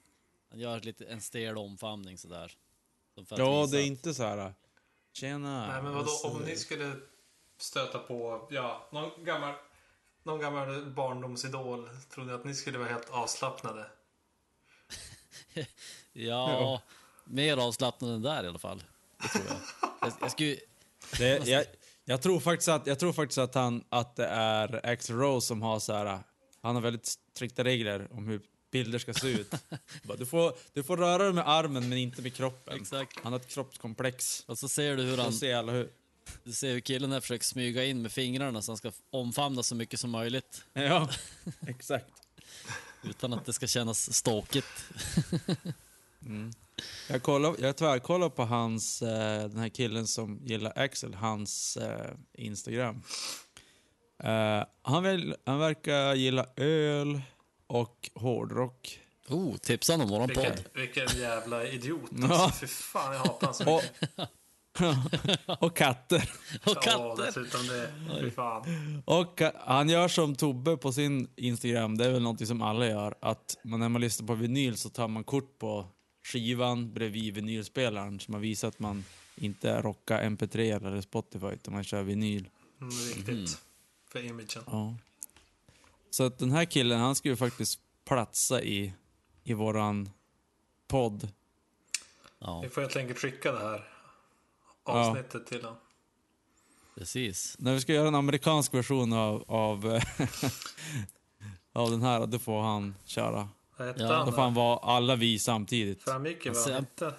han 0.50 0.60
gör 0.60 0.80
lite 0.80 1.06
en 1.06 1.22
stel 1.22 1.58
omfamning 1.58 2.18
sådär. 2.18 2.52
Ja, 3.16 3.68
det 3.72 3.78
är 3.78 3.82
att- 3.82 3.88
inte 3.88 4.14
så 4.14 4.24
här. 4.24 4.54
Tjena. 5.14 5.68
Nej 5.68 5.82
men 5.84 5.94
vadå 5.94 6.12
om 6.24 6.42
ni 6.42 6.56
skulle 6.56 6.96
stöta 7.58 8.00
på 8.00 8.48
ja, 8.52 8.88
någon 8.92 9.24
gammal 9.26 9.54
någon 10.24 10.40
gammal 10.40 10.86
barndomsidol. 10.86 11.90
Tror 12.10 12.26
ni 12.26 12.34
att 12.34 12.46
ni 12.46 12.56
skulle 12.56 12.78
vara 12.78 12.90
helt 12.90 13.10
avslappnade? 13.10 13.86
Ja, 16.14 16.52
Ja. 16.52 16.82
mer 17.26 17.58
avslappnad 17.58 18.12
än 18.14 18.22
där 18.22 18.44
i 18.44 18.48
alla 18.48 18.60
fall. 18.60 18.84
Det 19.22 19.28
tror 19.28 19.46
jag. 19.48 19.58
Jag, 20.02 20.14
jag 20.22 20.32
skulle, 20.32 20.56
Det, 21.18 21.48
jag, 21.48 21.66
jag 22.10 22.22
tror 22.22 22.40
faktiskt 22.40 22.68
att, 22.68 22.88
jag 22.88 23.00
tror 23.00 23.14
faktiskt 23.14 23.38
att, 23.38 23.56
han, 23.56 23.84
att 23.90 24.16
det 24.16 24.26
är 24.26 24.86
Axl 24.86 25.14
Rose 25.14 25.48
som 25.48 25.62
har 25.62 25.80
så 25.80 25.94
här. 25.94 26.20
Han 26.62 26.76
har 26.76 26.82
väldigt 26.82 27.06
strikta 27.06 27.64
regler 27.64 28.08
om 28.12 28.28
hur 28.28 28.42
bilder 28.72 29.00
ska 29.00 29.14
se 29.14 29.28
ut. 29.28 29.54
Du, 30.18 30.26
får, 30.26 30.54
du 30.74 30.84
får 30.84 30.98
röra 30.98 31.24
dig 31.24 31.34
med 31.34 31.50
armen 31.50 31.90
men 31.90 31.98
inte 31.98 32.22
med 32.22 32.34
kroppen. 32.34 32.82
exakt. 32.82 33.20
Han 33.24 33.34
har 33.34 33.40
ett 33.40 33.48
kroppskomplex. 33.48 34.44
Och 34.48 34.58
så 34.58 34.70
ser 34.70 34.98
du 34.98 35.04
hur 35.04 35.18
han, 35.18 35.34
ser 35.34 35.56
alla 35.56 35.72
hur... 35.72 35.90
du 36.44 36.54
ser 36.54 36.74
hur 36.74 36.80
killen 36.80 37.12
här 37.12 37.22
försöker 37.22 37.46
smyga 37.46 37.86
in 37.86 38.02
med 38.02 38.12
fingrarna 38.12 38.62
så 38.62 38.72
han 38.72 38.78
ska 38.78 38.92
omfamna 39.10 39.64
så 39.64 39.76
mycket 39.76 40.00
som 40.00 40.10
möjligt. 40.10 40.64
Ja, 40.74 41.10
exakt. 41.68 42.14
Utan 43.04 43.34
att 43.34 43.46
det 43.46 43.54
ska 43.54 43.68
kännas 43.68 44.14
ståkigt. 44.14 44.66
Jag, 47.10 47.24
kollar, 47.24 47.56
jag 47.60 47.78
tvärkollar 47.78 48.30
på 48.30 48.44
hans, 48.46 49.02
eh, 49.02 49.50
den 49.50 49.58
här 49.58 49.70
killen 49.70 50.08
som 50.08 50.40
gillar 50.44 50.74
Axel, 50.76 51.14
hans 51.14 51.78
eh, 51.78 52.12
Instagram. 52.34 53.02
Eh, 54.24 54.64
han, 54.82 55.04
vill, 55.04 55.36
han 55.46 55.60
verkar 55.60 56.14
gilla 56.14 56.46
öl 56.56 57.22
och 57.68 58.10
hårdrock. 58.16 59.00
Oh, 59.30 59.56
tipsa 59.58 59.94
om 59.94 60.08
våran 60.10 60.28
Vilken, 60.28 60.46
podd. 60.46 60.64
vilken 60.74 61.08
jävla 61.20 61.68
idiot. 61.68 62.10
Ja. 62.18 62.44
Alltså, 62.44 62.60
fy 62.60 62.68
fan, 62.68 63.14
jag 63.14 63.20
hatar 63.20 63.48
honom 63.48 63.54
så 63.54 63.76
Och, 63.76 63.84
mycket. 63.84 64.30
och 65.64 65.78
katter. 65.78 66.30
Och 66.66 66.72
Ja, 66.76 66.82
katter. 66.82 67.26
dessutom 67.26 67.68
det. 67.68 67.92
Fy 68.22 68.32
fan. 68.32 68.64
Och 69.06 69.42
han 69.60 69.90
gör 69.90 70.08
som 70.08 70.36
Tobbe 70.36 70.78
på 70.78 70.92
sin 70.92 71.30
Instagram, 71.36 71.98
det 71.98 72.06
är 72.06 72.12
väl 72.12 72.22
något 72.22 72.48
som 72.48 72.62
alla 72.62 72.88
gör, 72.88 73.16
att 73.22 73.58
man, 73.64 73.80
när 73.80 73.90
man 73.90 74.02
lyssnar 74.02 74.28
på 74.28 74.34
vinyl 74.34 74.78
så 74.78 74.90
tar 74.90 75.08
man 75.08 75.24
kort 75.24 75.60
på 75.60 75.86
skivan 76.32 76.94
bredvid 76.94 77.34
vinylspelaren 77.34 78.20
så 78.20 78.32
man 78.32 78.42
visar 78.42 78.68
att 78.68 78.80
man 78.80 79.04
inte 79.36 79.82
rockar 79.82 80.22
MP3 80.24 80.76
eller 80.76 81.02
Spotify 81.02 81.48
utan 81.48 81.74
man 81.74 81.84
kör 81.84 82.04
vinyl. 82.04 82.50
Mm, 82.82 82.90
viktigt. 83.16 83.62
För 84.10 84.26
imagen. 84.26 84.64
Ja. 84.66 84.96
Så 86.10 86.24
att 86.24 86.38
den 86.40 86.52
här 86.52 86.66
killen, 86.66 87.00
han 87.00 87.16
skulle 87.16 87.36
faktiskt 87.36 87.80
platsa 88.06 88.62
i, 88.62 88.94
i 89.44 89.54
våran 89.54 90.10
podd. 90.88 91.30
Ja, 92.40 92.62
Vi 92.62 92.70
får 92.70 92.82
helt 92.82 92.96
enkelt 92.96 93.20
skicka 93.20 93.52
det 93.52 93.60
här 93.60 93.88
Ja. 94.86 94.94
avsnittet 95.10 95.48
till 95.48 95.62
honom. 95.62 95.78
precis. 96.96 97.56
När 97.60 97.74
vi 97.74 97.82
ska 97.82 97.94
göra 97.94 98.08
en 98.08 98.16
amerikansk 98.16 98.74
version 98.74 99.14
av, 99.14 99.44
av, 99.48 99.86
av 101.74 101.92
den 101.92 102.02
här, 102.02 102.26
då 102.28 102.40
får 102.40 102.62
han 102.62 102.96
köra. 103.06 103.50
Vad 103.78 103.88
hette 103.88 104.04
Ja, 104.04 104.14
han 104.14 104.26
Då 104.26 104.32
får 104.32 104.42
han 104.42 104.54
vara 104.54 104.78
alla 104.78 105.16
vi 105.16 105.40
samtidigt. 105.40 106.04
Framgick 106.04 106.46
ju 106.46 106.52
vad 106.52 106.58
Alltså, 106.58 106.74
han 106.74 106.84
hette. 106.84 107.14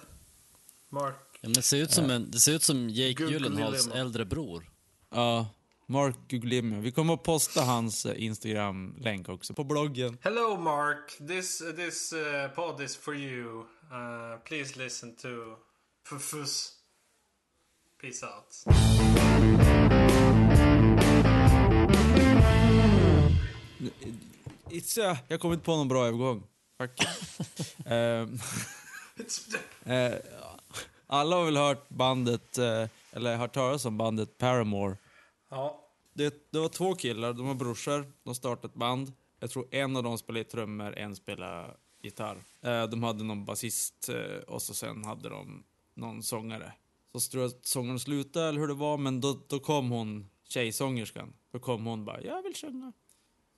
Mark. 0.89 1.15
Ja, 1.33 1.39
men 1.41 1.53
det 1.53 1.61
ser 1.61 1.77
ut 1.77 1.91
som, 1.91 2.09
en, 2.09 2.31
det 2.31 2.39
ser 2.39 2.51
ut 2.53 2.63
som 2.63 2.89
Jake 2.89 3.23
Gyllenhaals 3.23 3.87
äldre 3.87 4.25
bror. 4.25 4.69
Ja, 5.09 5.47
Mark 5.85 6.15
Guglimio. 6.27 6.79
Vi 6.81 6.91
kommer 6.91 7.13
att 7.13 7.23
posta 7.23 7.61
hans 7.61 8.05
eh, 8.05 8.23
Instagram-länk 8.23 9.29
också 9.29 9.53
på 9.53 9.63
bloggen. 9.63 10.17
Hello 10.21 10.57
Mark, 10.57 11.17
this 11.27 11.61
this 11.75 12.13
uh, 12.13 12.47
pod 12.55 12.81
is 12.81 12.95
for 12.95 13.15
you. 13.15 13.59
Uh, 13.59 13.65
please 14.43 14.79
listen 14.83 15.15
to 15.15 15.27
Fufus. 16.05 16.71
Peace 18.01 18.25
out. 18.25 18.65
It's, 24.69 25.17
jag 25.27 25.39
kom 25.39 25.53
inte 25.53 25.65
på 25.65 25.75
någon 25.75 25.87
bra 25.87 26.07
övergång. 26.07 26.43
Tack. 26.77 27.01
Ehm, 27.85 28.39
eh, 29.85 30.13
alla 31.07 31.35
har 31.35 31.45
väl 31.45 31.57
hört 31.57 31.89
bandet, 31.89 32.57
eh, 32.57 32.87
eller 33.11 33.37
hört 33.37 33.53
talas 33.53 33.85
om 33.85 33.97
bandet 33.97 34.37
Paramore. 34.37 34.97
Ja, 35.49 35.85
Det, 36.13 36.51
det 36.51 36.59
var 36.59 36.69
två 36.69 36.95
killar, 36.95 37.33
de 37.33 37.47
var 37.47 37.53
brorsor, 37.53 38.11
de 38.23 38.35
startade 38.35 38.67
ett 38.67 38.73
band. 38.73 39.13
Jag 39.39 39.49
tror 39.49 39.67
en 39.71 39.95
av 39.95 40.03
dem 40.03 40.17
spelade 40.17 40.45
trummor, 40.45 40.97
en 40.97 41.15
spelade 41.15 41.73
gitarr. 42.03 42.43
Eh, 42.61 42.83
de 42.83 43.03
hade 43.03 43.23
någon 43.23 43.45
basist 43.45 44.09
och 44.47 44.61
så 44.61 44.73
sen 44.73 45.03
hade 45.03 45.29
de 45.29 45.63
någon 45.93 46.23
sångare. 46.23 46.73
Så 47.11 47.19
tror 47.19 47.43
jag 47.43 47.49
att 47.49 47.65
sångaren 47.65 47.99
slutade 47.99 48.49
eller 48.49 48.59
hur 48.59 48.67
det 48.67 48.73
var, 48.73 48.97
men 48.97 49.21
då, 49.21 49.39
då 49.47 49.59
kom 49.59 49.91
hon, 49.91 50.29
tjejsångerskan. 50.49 51.33
Då 51.51 51.59
kom 51.59 51.85
hon 51.85 52.05
bara, 52.05 52.21
jag 52.21 52.43
vill 52.43 52.55
sjunga. 52.55 52.93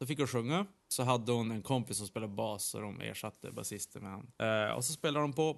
Så 0.01 0.05
fick 0.05 0.19
hon 0.19 0.27
sjunga. 0.27 0.65
Så 0.87 1.03
hade 1.03 1.31
hon 1.31 1.51
en 1.51 1.61
kompis 1.61 1.97
som 1.97 2.07
spelade 2.07 2.33
bas 2.33 2.65
så 2.65 2.79
de 2.79 3.01
ersatte 3.01 3.51
basisten 3.51 4.01
med 4.03 4.11
han. 4.11 4.31
Eh, 4.39 4.75
och 4.75 4.85
så 4.85 4.93
spelade 4.93 5.23
de 5.23 5.33
på. 5.33 5.53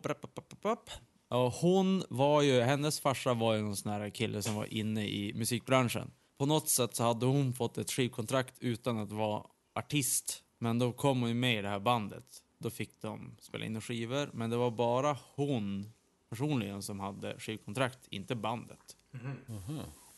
Och 1.28 1.52
hon 1.52 2.04
var 2.10 2.42
ju, 2.42 2.62
hennes 2.62 3.00
farsa 3.00 3.34
var 3.34 3.54
ju 3.54 3.62
någon 3.62 3.76
sån 3.76 3.92
här 3.92 4.10
kille 4.10 4.42
som 4.42 4.56
var 4.56 4.74
inne 4.74 5.08
i 5.08 5.34
musikbranschen. 5.36 6.12
På 6.38 6.46
något 6.46 6.70
sätt 6.70 6.96
så 6.96 7.04
hade 7.04 7.26
hon 7.26 7.54
fått 7.54 7.78
ett 7.78 7.92
skivkontrakt 7.92 8.56
utan 8.60 8.98
att 8.98 9.12
vara 9.12 9.44
artist. 9.76 10.44
Men 10.60 10.80
då 10.80 10.92
kom 10.92 11.20
hon 11.20 11.30
ju 11.30 11.36
med 11.36 11.60
i 11.60 11.62
det 11.62 11.70
här 11.70 11.80
bandet. 11.80 12.44
Då 12.58 12.70
fick 12.70 13.02
de 13.02 13.36
spela 13.40 13.66
in 13.66 13.82
skivor, 13.82 14.30
men 14.34 14.50
det 14.50 14.58
var 14.58 14.72
bara 14.72 15.18
hon 15.36 15.92
personligen 16.30 16.82
som 16.82 17.00
hade 17.00 17.40
skivkontrakt, 17.40 18.08
inte 18.10 18.36
bandet. 18.36 18.98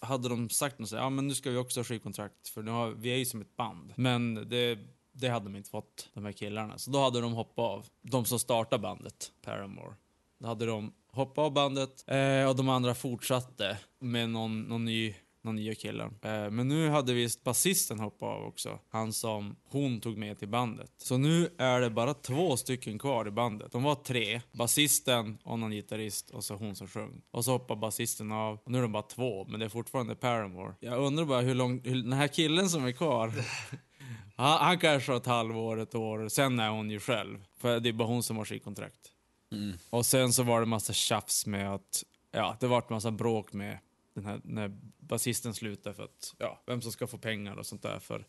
Hade 0.05 0.29
de 0.29 0.49
sagt 0.49 0.79
något 0.79 0.89
så 0.89 0.95
här, 0.95 1.03
ja 1.03 1.09
men 1.09 1.27
nu 1.27 1.35
ska 1.35 1.51
vi 1.51 1.57
också 1.57 1.79
ha 1.79 1.83
skivkontrakt 1.83 2.47
för 2.47 2.63
nu 2.63 2.71
har, 2.71 2.89
vi 2.89 3.09
är 3.09 3.17
ju 3.17 3.25
som 3.25 3.41
ett 3.41 3.55
band. 3.55 3.93
Men 3.95 4.49
det, 4.49 4.79
det 5.11 5.27
hade 5.27 5.45
de 5.45 5.55
inte 5.55 5.69
fått, 5.69 6.09
de 6.13 6.25
här 6.25 6.31
killarna. 6.31 6.77
Så 6.77 6.91
då 6.91 6.99
hade 6.99 7.21
de 7.21 7.33
hoppat 7.33 7.63
av. 7.63 7.85
De 8.01 8.25
som 8.25 8.39
startade 8.39 8.81
bandet, 8.81 9.31
Paramore. 9.41 9.93
Då 10.39 10.47
hade 10.47 10.65
de 10.65 10.93
hoppat 11.11 11.37
av 11.37 11.53
bandet 11.53 12.03
eh, 12.07 12.49
och 12.49 12.55
de 12.55 12.69
andra 12.69 12.95
fortsatte 12.95 13.77
med 13.99 14.29
någon, 14.29 14.61
någon 14.61 14.85
ny 14.85 15.15
någon 15.45 15.55
nya 15.55 15.75
killar. 15.75 16.05
Eh, 16.05 16.51
men 16.51 16.67
nu 16.67 16.89
hade 16.89 17.13
visst 17.13 17.43
basisten 17.43 17.99
hoppat 17.99 18.29
av 18.29 18.43
också. 18.43 18.79
Han 18.89 19.13
som 19.13 19.55
hon 19.63 19.99
tog 19.99 20.17
med 20.17 20.39
till 20.39 20.47
bandet. 20.47 20.91
Så 20.97 21.17
nu 21.17 21.49
är 21.57 21.81
det 21.81 21.89
bara 21.89 22.13
två 22.13 22.57
stycken 22.57 22.99
kvar 22.99 23.27
i 23.27 23.31
bandet. 23.31 23.71
De 23.71 23.83
var 23.83 23.95
tre. 23.95 24.41
Basisten 24.51 25.37
och 25.43 25.59
någon 25.59 25.71
gitarrist 25.71 26.29
och 26.29 26.43
så 26.43 26.55
hon 26.55 26.75
som 26.75 26.87
sjöng. 26.87 27.21
Och 27.31 27.45
så 27.45 27.51
hoppar 27.51 27.75
basisten 27.75 28.31
av. 28.31 28.59
Och 28.63 28.71
nu 28.71 28.77
är 28.77 28.81
de 28.81 28.91
bara 28.91 29.03
två, 29.03 29.45
men 29.49 29.59
det 29.59 29.65
är 29.65 29.69
fortfarande 29.69 30.15
Paramore. 30.15 30.73
Jag 30.79 30.99
undrar 30.99 31.25
bara 31.25 31.41
hur 31.41 31.55
långt, 31.55 31.85
hur, 31.85 32.03
den 32.03 32.13
här 32.13 32.27
killen 32.27 32.69
som 32.69 32.85
är 32.85 32.91
kvar. 32.91 33.27
han, 34.35 34.59
han 34.59 34.79
kanske 34.79 35.11
har 35.11 35.17
ett 35.17 35.25
halvår, 35.25 35.79
ett 35.79 35.95
år. 35.95 36.27
Sen 36.29 36.59
är 36.59 36.69
hon 36.69 36.89
ju 36.89 36.99
själv. 36.99 37.45
För 37.57 37.79
det 37.79 37.89
är 37.89 37.93
bara 37.93 38.07
hon 38.07 38.23
som 38.23 38.37
har 38.37 38.45
skivkontrakt. 38.45 39.11
Mm. 39.51 39.77
Och 39.89 40.05
sen 40.05 40.33
så 40.33 40.43
var 40.43 40.59
det 40.59 40.65
massa 40.65 40.93
tjafs 40.93 41.45
med 41.45 41.73
att, 41.73 42.03
ja, 42.31 42.57
det 42.59 42.67
vart 42.67 42.89
massa 42.89 43.11
bråk 43.11 43.53
med 43.53 43.77
den 44.15 44.25
här, 44.25 44.41
när 44.43 44.77
basisten 44.99 45.53
slutar, 45.53 45.93
för 45.93 46.03
att, 46.03 46.35
ja, 46.37 46.61
vem 46.65 46.81
som 46.81 46.91
ska 46.91 47.07
få 47.07 47.17
pengar 47.17 47.55
och 47.55 47.65
sånt 47.65 47.81
där 47.81 47.99
för 47.99 48.25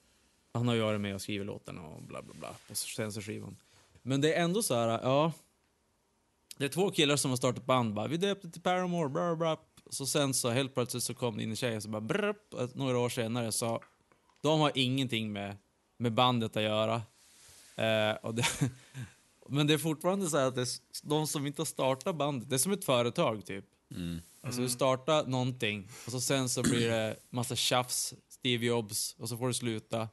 han 0.53 0.68
har 0.68 0.75
ju 0.75 0.81
varit 0.81 1.01
med 1.01 1.14
och 1.14 1.22
skrivit 1.22 1.46
låtarna 1.46 1.83
och 1.83 2.03
bla 2.03 2.22
bla 2.22 2.35
bla 2.35 2.55
på 2.68 2.75
senaste 2.75 3.22
skivan. 3.22 3.57
Men 4.03 4.20
det 4.20 4.35
är 4.35 4.42
ändå 4.44 4.62
så 4.62 4.75
här, 4.75 4.88
ja. 4.88 5.33
Det 6.59 6.64
är 6.64 6.68
två 6.68 6.90
killar 6.90 7.16
som 7.16 7.31
har 7.31 7.37
startat 7.37 7.66
band 7.66 7.94
bara, 7.94 8.07
vi 8.07 8.16
döpte 8.16 8.51
till 8.51 8.62
Paramore, 8.62 9.09
bla 9.09 9.37
bla. 9.37 9.57
Så 9.90 10.07
sen 10.07 10.35
så 10.35 10.51
helt 10.51 10.75
plötsligt 10.75 11.03
så 11.03 11.14
kom 11.14 11.37
det 11.37 11.42
in 11.42 11.51
en 11.51 11.57
tjej 11.57 11.81
som 11.81 11.92
bara 11.92 12.01
brrp, 12.01 12.75
några 12.75 12.99
år 12.99 13.09
senare 13.09 13.53
så 13.53 13.83
de 14.42 14.61
har 14.61 14.72
ingenting 14.75 15.33
med, 15.33 15.57
med 15.96 16.12
bandet 16.12 16.57
att 16.57 16.62
göra. 16.62 17.03
Eh, 17.77 18.16
och 18.22 18.35
det, 18.35 18.46
men 19.49 19.66
det 19.66 19.75
är 19.75 19.79
fortfarande 19.79 20.27
så 20.27 20.38
här 20.38 20.46
att 20.46 20.55
det 20.55 20.61
är 20.61 20.68
de 21.03 21.27
som 21.27 21.46
inte 21.46 21.61
har 21.61 21.66
startat 21.66 22.16
bandet, 22.16 22.51
det 22.51 22.57
är 22.57 22.59
som 22.59 22.72
ett 22.72 22.85
företag 22.85 23.46
typ. 23.46 23.64
Mm. 23.90 24.20
Alltså 24.46 24.61
du 24.61 24.68
startar 24.68 25.26
någonting 25.26 25.88
och 26.06 26.12
så 26.12 26.20
sen 26.20 26.48
så 26.48 26.62
blir 26.62 26.90
det 26.90 27.16
massa 27.30 27.56
tjafs, 27.56 28.14
Steve 28.28 28.66
Jobs, 28.66 29.16
och 29.18 29.28
så 29.28 29.37
får 29.37 29.46
du 29.48 29.54
sluta. 29.54 30.09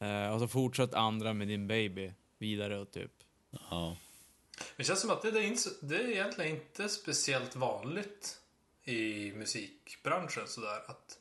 Eh, 0.00 0.32
och 0.34 0.40
så 0.40 0.48
fortsätter 0.48 0.96
andra 0.96 1.32
med 1.32 1.48
din 1.48 1.66
baby 1.68 2.12
vidare 2.38 2.78
och 2.78 2.90
typ. 2.90 3.12
Ja. 3.70 3.96
Det 4.76 4.84
känns 4.84 5.00
som 5.00 5.10
att 5.10 5.22
det, 5.22 5.30
det, 5.30 5.40
är 5.40 5.44
inte, 5.46 5.68
det 5.82 5.96
är 5.96 6.08
egentligen 6.08 6.56
inte 6.56 6.88
speciellt 6.88 7.56
vanligt 7.56 8.40
i 8.84 9.32
musikbranschen 9.32 10.46
sådär 10.48 10.82
att 10.90 11.18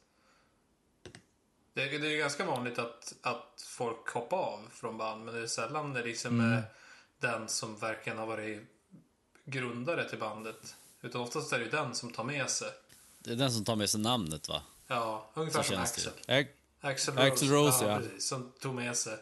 det, 1.73 1.83
är- 1.83 1.99
det 1.99 2.13
är 2.13 2.17
ganska 2.17 2.45
vanligt 2.45 2.79
att, 2.79 3.13
att 3.21 3.65
folk 3.67 4.09
hoppar 4.09 4.37
av 4.37 4.67
från 4.71 4.97
band 4.97 5.25
men 5.25 5.33
det 5.35 5.41
är 5.41 5.47
sällan 5.47 5.93
det 5.93 6.03
liksom 6.03 6.39
är 6.39 6.63
den 7.19 7.47
som 7.47 7.75
verkligen 7.77 8.17
har 8.17 8.25
varit 8.25 8.61
grundare 9.45 10.09
till 10.09 10.19
bandet. 10.19 10.75
Utan 11.01 11.21
oftast 11.21 11.53
är 11.53 11.59
det 11.59 11.65
ju 11.65 11.71
den 11.71 11.95
som 11.95 12.11
tar 12.13 12.23
med 12.23 12.49
sig. 12.49 12.71
Det 13.19 13.31
är 13.31 13.35
den 13.35 13.51
som 13.51 13.65
tar 13.65 13.75
med 13.75 13.89
sig 13.89 13.99
namnet 13.99 14.49
va? 14.49 14.61
Ja, 14.87 15.29
ungefär 15.33 15.63
som 15.63 15.75
det 15.75 15.81
Axel. 15.81 16.13
Axel 16.81 17.13
Rose. 17.15 17.27
Axl 17.27 17.45
Rose, 17.45 17.85
ja. 17.85 17.99
Precis, 17.99 18.27
som 18.27 18.51
tog 18.59 18.75
med 18.75 18.97
sig 18.97 19.17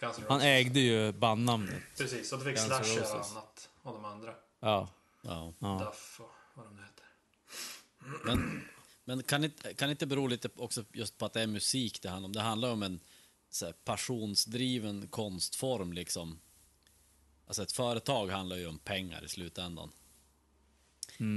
Guns 0.00 0.18
N' 0.18 0.24
han 0.28 0.36
Roses. 0.38 0.46
ägde 0.46 0.80
ju 0.80 1.12
bandnamnet. 1.12 1.82
Precis, 1.96 2.32
och 2.32 2.38
då 2.38 2.44
fick 2.44 2.56
Guns 2.56 2.66
Slash 2.66 2.94
göra 2.94 3.24
annat. 3.24 3.68
Och 3.82 3.92
de 3.92 4.04
andra. 4.04 4.34
Ja. 4.60 4.88
Ja. 5.22 5.52
ja. 5.58 5.78
Duff 5.86 6.20
och 6.20 6.30
vad 6.54 6.66
de 6.66 6.76
nu 6.76 6.82
heter. 6.82 7.04
Men, 8.24 8.68
men 9.04 9.22
kan, 9.22 9.44
inte, 9.44 9.74
kan 9.74 9.90
inte 9.90 10.06
bero 10.06 10.26
lite 10.26 10.48
också 10.56 10.84
just 10.92 11.18
på 11.18 11.26
att 11.26 11.32
det 11.32 11.42
är 11.42 11.46
musik 11.46 12.02
det 12.02 12.08
handlar 12.08 12.26
om? 12.26 12.32
Det 12.32 12.40
handlar 12.40 12.70
om 12.70 12.82
en 12.82 13.00
så 13.50 13.64
här, 13.66 13.72
passionsdriven 13.72 15.08
konstform 15.08 15.92
liksom. 15.92 16.40
Alltså 17.46 17.62
ett 17.62 17.72
företag 17.72 18.28
handlar 18.28 18.56
ju 18.56 18.66
om 18.66 18.78
pengar 18.78 19.24
i 19.24 19.28
slutändan. 19.28 19.92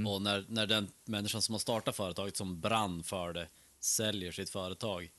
Och 0.06 0.22
när, 0.22 0.44
när 0.48 0.66
den 0.66 0.88
människan 1.04 1.42
som 1.42 1.52
har 1.54 1.58
startat 1.60 1.96
företaget 1.96 2.36
som 2.36 2.60
brann 2.60 3.02
för 3.02 3.32
det 3.32 3.48
säljer 3.80 4.32
sitt 4.32 4.50
företag, 4.50 5.10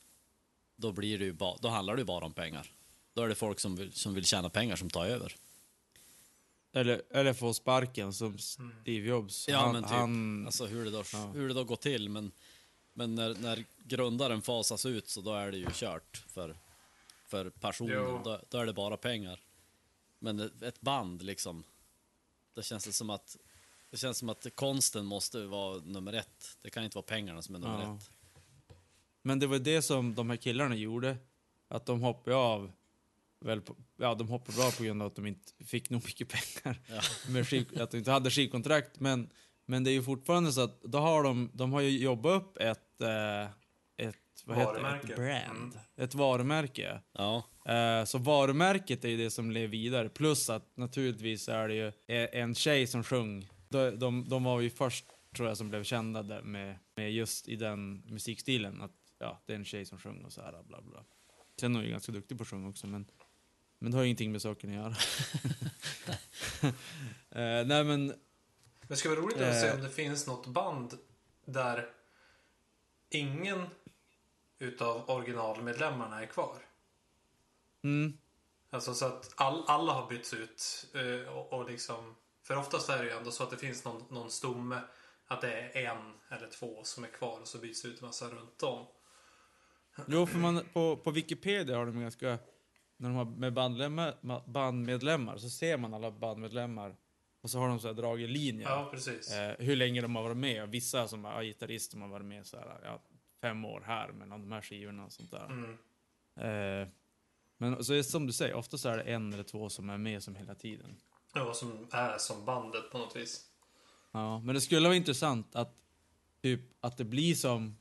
då, 0.75 0.91
blir 0.91 1.19
det 1.19 1.25
ju 1.25 1.33
ba, 1.33 1.57
då 1.61 1.67
handlar 1.67 1.95
det 1.95 1.99
ju 1.99 2.05
bara 2.05 2.25
om 2.25 2.33
pengar. 2.33 2.71
Då 3.13 3.21
är 3.23 3.27
det 3.27 3.35
folk 3.35 3.59
som 3.59 3.75
vill, 3.75 3.93
som 3.93 4.13
vill 4.13 4.25
tjäna 4.25 4.49
pengar 4.49 4.75
som 4.75 4.89
tar 4.89 5.05
över. 5.05 5.35
Eller, 6.73 7.01
eller 7.09 7.33
få 7.33 7.53
sparken 7.53 8.13
som 8.13 8.37
Steve 8.37 9.07
Jobs. 9.07 9.47
Ja, 9.47 9.57
han, 9.59 9.73
men 9.73 9.83
typ. 9.83 9.91
han, 9.91 10.45
Alltså 10.45 10.65
hur 10.65 10.85
det 10.85 10.91
då, 10.91 11.03
Ja. 11.13 11.25
hur 11.27 11.47
det 11.47 11.53
då 11.53 11.63
går 11.63 11.75
till. 11.75 12.09
Men, 12.09 12.31
men 12.93 13.15
när, 13.15 13.35
när 13.35 13.65
grundaren 13.77 14.41
fasas 14.41 14.85
ut 14.85 15.09
så 15.09 15.21
då 15.21 15.33
är 15.33 15.51
det 15.51 15.57
ju 15.57 15.67
kört 15.73 16.23
för, 16.27 16.55
för 17.27 17.49
personen. 17.49 18.23
Då, 18.23 18.41
då 18.49 18.57
är 18.57 18.65
det 18.65 18.73
bara 18.73 18.97
pengar. 18.97 19.39
Men 20.19 20.39
ett- 20.39 20.61
ett 20.61 20.81
band 20.81 21.21
liksom. 21.23 21.63
Det 22.53 22.63
känns 22.63 22.85
det 22.85 22.93
som 22.93 23.09
att 23.09 23.37
det 23.91 23.97
känns 23.97 24.17
som 24.17 24.29
att 24.29 24.47
konsten 24.55 25.05
måste 25.05 25.45
vara 25.45 25.81
nummer 25.85 26.13
ett. 26.13 26.57
Det 26.61 26.69
kan 26.69 26.83
inte 26.83 26.95
vara 26.97 27.05
pengarna 27.05 27.41
som 27.41 27.55
är 27.55 27.59
nummer 27.59 27.81
Ja. 27.83 27.95
ett. 27.95 28.11
Men 29.21 29.39
det 29.39 29.47
var 29.47 29.59
det 29.59 29.81
som 29.81 30.15
de 30.15 30.29
här 30.29 30.37
killarna 30.37 30.75
gjorde. 30.75 31.17
Att 31.67 31.85
de 31.85 32.01
hoppade 32.01 32.35
av 32.35 32.71
väl 33.39 33.61
på, 33.61 33.75
ja, 33.97 34.15
de 34.15 34.27
hoppade 34.27 34.57
bra 34.57 34.71
på 34.71 34.83
grund 34.83 35.01
av 35.01 35.07
att 35.07 35.15
de 35.15 35.25
inte 35.25 35.51
fick 35.65 35.89
nog 35.89 36.05
mycket 36.05 36.29
pengar. 36.29 36.79
Ja. 36.89 37.01
Med 37.29 37.47
skiv, 37.47 37.81
att 37.81 37.91
de 37.91 37.97
inte 37.97 38.11
hade 38.11 38.29
skivkontrakt. 38.29 38.99
Men, 38.99 39.29
men 39.65 39.83
det 39.83 39.91
är 39.91 39.93
ju 39.93 40.03
fortfarande 40.03 40.51
så 40.51 40.61
att 40.61 40.81
då 40.81 40.97
har 40.97 41.23
de, 41.23 41.49
de 41.53 41.73
har 41.73 41.81
ju 41.81 41.97
jobbat 41.99 42.41
upp 42.41 42.57
ett, 42.57 43.01
eh, 43.01 43.43
ett, 44.07 44.15
vad 44.45 44.57
heter? 44.57 44.71
Varumärke. 44.73 45.07
Ett 45.07 45.15
brand. 45.15 45.73
Mm. 45.73 45.79
Ett 45.95 46.15
varumärke. 46.15 47.01
Ja, 47.11 47.43
Eh, 47.67 48.03
så 48.05 48.17
varumärket 48.17 49.05
är 49.05 49.09
ju 49.09 49.17
det 49.17 49.29
som 49.31 49.51
lever 49.51 49.67
vidare. 49.67 50.09
Plus 50.09 50.49
att 50.49 50.77
naturligtvis 50.77 51.49
är 51.49 51.67
det 51.67 51.73
ju 51.75 51.91
en 52.31 52.55
tjej 52.55 52.87
som 52.87 53.03
sjöng. 53.03 53.49
De, 53.69 53.99
de, 53.99 54.29
de 54.29 54.43
var 54.43 54.59
ju 54.61 54.69
först, 54.69 55.05
tror 55.35 55.47
jag, 55.47 55.57
som 55.57 55.69
blev 55.69 55.83
kända 55.83 56.23
där 56.23 56.41
med, 56.41 56.79
med 56.95 57.13
just 57.13 57.47
i 57.47 57.55
den 57.55 58.03
musikstilen. 58.05 58.81
Att 58.81 58.91
ja, 59.19 59.41
det 59.45 59.53
är 59.53 59.57
en 59.57 59.65
tjej 59.65 59.85
som 59.85 59.97
sjöng 59.99 60.25
och 60.25 60.33
så 60.33 60.41
här, 60.41 60.63
bla 60.63 60.81
bla. 60.81 61.03
Sen 61.59 61.71
är 61.71 61.79
hon 61.79 61.85
ju 61.85 61.91
ganska 61.91 62.11
duktig 62.11 62.37
på 62.37 62.41
att 62.41 62.47
sjunga 62.47 62.69
också, 62.69 62.87
men, 62.87 63.07
men 63.79 63.91
det 63.91 63.97
har 63.97 64.03
ju 64.03 64.07
ingenting 64.07 64.31
med 64.31 64.41
saken 64.41 64.69
att 64.69 64.75
göra. 64.75 64.95
eh, 67.31 67.67
nej 67.67 67.83
men, 67.83 68.05
Men 68.07 68.15
det 68.87 68.95
ska 68.95 69.09
vara 69.09 69.19
roligt 69.19 69.37
att 69.41 69.61
se 69.61 69.67
Eh. 69.67 69.75
om 69.75 69.81
det 69.81 69.89
finns 69.89 70.27
något 70.27 70.47
band 70.47 70.97
där 71.45 71.89
ingen 73.09 73.65
utav 74.59 75.09
originalmedlemmarna 75.09 76.21
är 76.21 76.25
kvar. 76.25 76.57
mm, 77.83 78.17
Alltså 78.69 78.93
så 78.93 79.05
att 79.05 79.33
all, 79.35 79.63
alla 79.67 79.93
har 79.93 80.09
bytts 80.09 80.33
ut. 80.33 80.87
eh, 80.93 81.33
Och, 81.33 81.53
och 81.53 81.69
liksom, 81.69 82.15
för 82.47 82.57
oftast 82.57 82.89
är 82.89 82.97
det 82.97 83.09
ju 83.09 83.17
ändå 83.17 83.31
så 83.31 83.43
att 83.43 83.49
det 83.49 83.57
finns 83.57 83.85
någon, 83.85 84.03
någon 84.09 84.31
stomme. 84.31 84.79
Att 85.27 85.41
det 85.41 85.51
är 85.51 85.85
en 85.85 86.13
eller 86.29 86.47
två 86.47 86.83
som 86.83 87.03
är 87.03 87.07
kvar 87.07 87.39
och 87.39 87.47
så 87.47 87.57
byts 87.57 87.85
ut 87.85 88.01
en 88.01 88.05
massa 88.07 88.29
runt 88.29 88.63
om. 88.63 88.85
jo 90.07 90.25
för 90.25 90.37
man, 90.37 90.61
på, 90.73 90.97
på 90.97 91.11
Wikipedia 91.11 91.77
har 91.77 91.85
de 91.85 92.01
ganska, 92.01 92.39
när 92.97 93.09
de 93.09 93.15
har 93.15 93.25
med 93.25 93.53
bandmedlemmar, 93.53 94.49
bandmedlemmar 94.49 95.37
så 95.37 95.49
ser 95.49 95.77
man 95.77 95.93
alla 95.93 96.11
bandmedlemmar. 96.11 96.95
Och 97.41 97.49
så 97.49 97.59
har 97.59 97.67
de 97.67 97.79
så 97.79 97.87
här 97.87 97.93
dragit 97.93 98.29
linjer. 98.29 98.69
Ja, 98.69 98.89
precis. 98.91 99.31
Eh, 99.31 99.55
hur 99.59 99.75
länge 99.75 100.01
de 100.01 100.15
har 100.15 100.23
varit 100.23 100.37
med. 100.37 100.69
Vissa 100.69 101.07
som 101.07 101.25
är 101.25 101.43
gitarrister 101.43 101.97
har 101.97 102.07
varit 102.07 102.25
med 102.25 102.45
så 102.45 102.57
här, 102.57 102.79
ja, 102.83 103.01
fem 103.41 103.65
år 103.65 103.83
här 103.85 104.11
mellan 104.11 104.41
de 104.41 104.51
här 104.51 104.61
skivorna 104.61 105.05
och 105.05 105.11
sånt 105.11 105.31
där. 105.31 105.45
Mm. 105.45 105.71
Eh, 106.39 106.87
men 107.57 107.83
så 107.83 107.93
är 107.93 107.97
det 107.97 108.03
som 108.03 108.27
du 108.27 108.33
säger, 108.33 108.53
ofta 108.53 108.77
så 108.77 108.89
är 108.89 108.97
det 108.97 109.03
en 109.03 109.33
eller 109.33 109.43
två 109.43 109.69
som 109.69 109.89
är 109.89 109.97
med 109.97 110.23
som 110.23 110.35
hela 110.35 110.55
tiden. 110.55 110.97
Ja, 111.33 111.53
som 111.53 111.87
är 111.91 112.17
som 112.17 112.45
bandet 112.45 112.91
på 112.91 112.97
något 112.97 113.15
vis. 113.15 113.45
Ja, 114.11 114.39
men 114.39 114.55
det 114.55 114.61
skulle 114.61 114.87
vara 114.87 114.95
intressant 114.97 115.55
att, 115.55 115.75
typ, 116.41 116.61
att 116.81 116.97
det 116.97 117.03
blir 117.03 117.35
som 117.35 117.77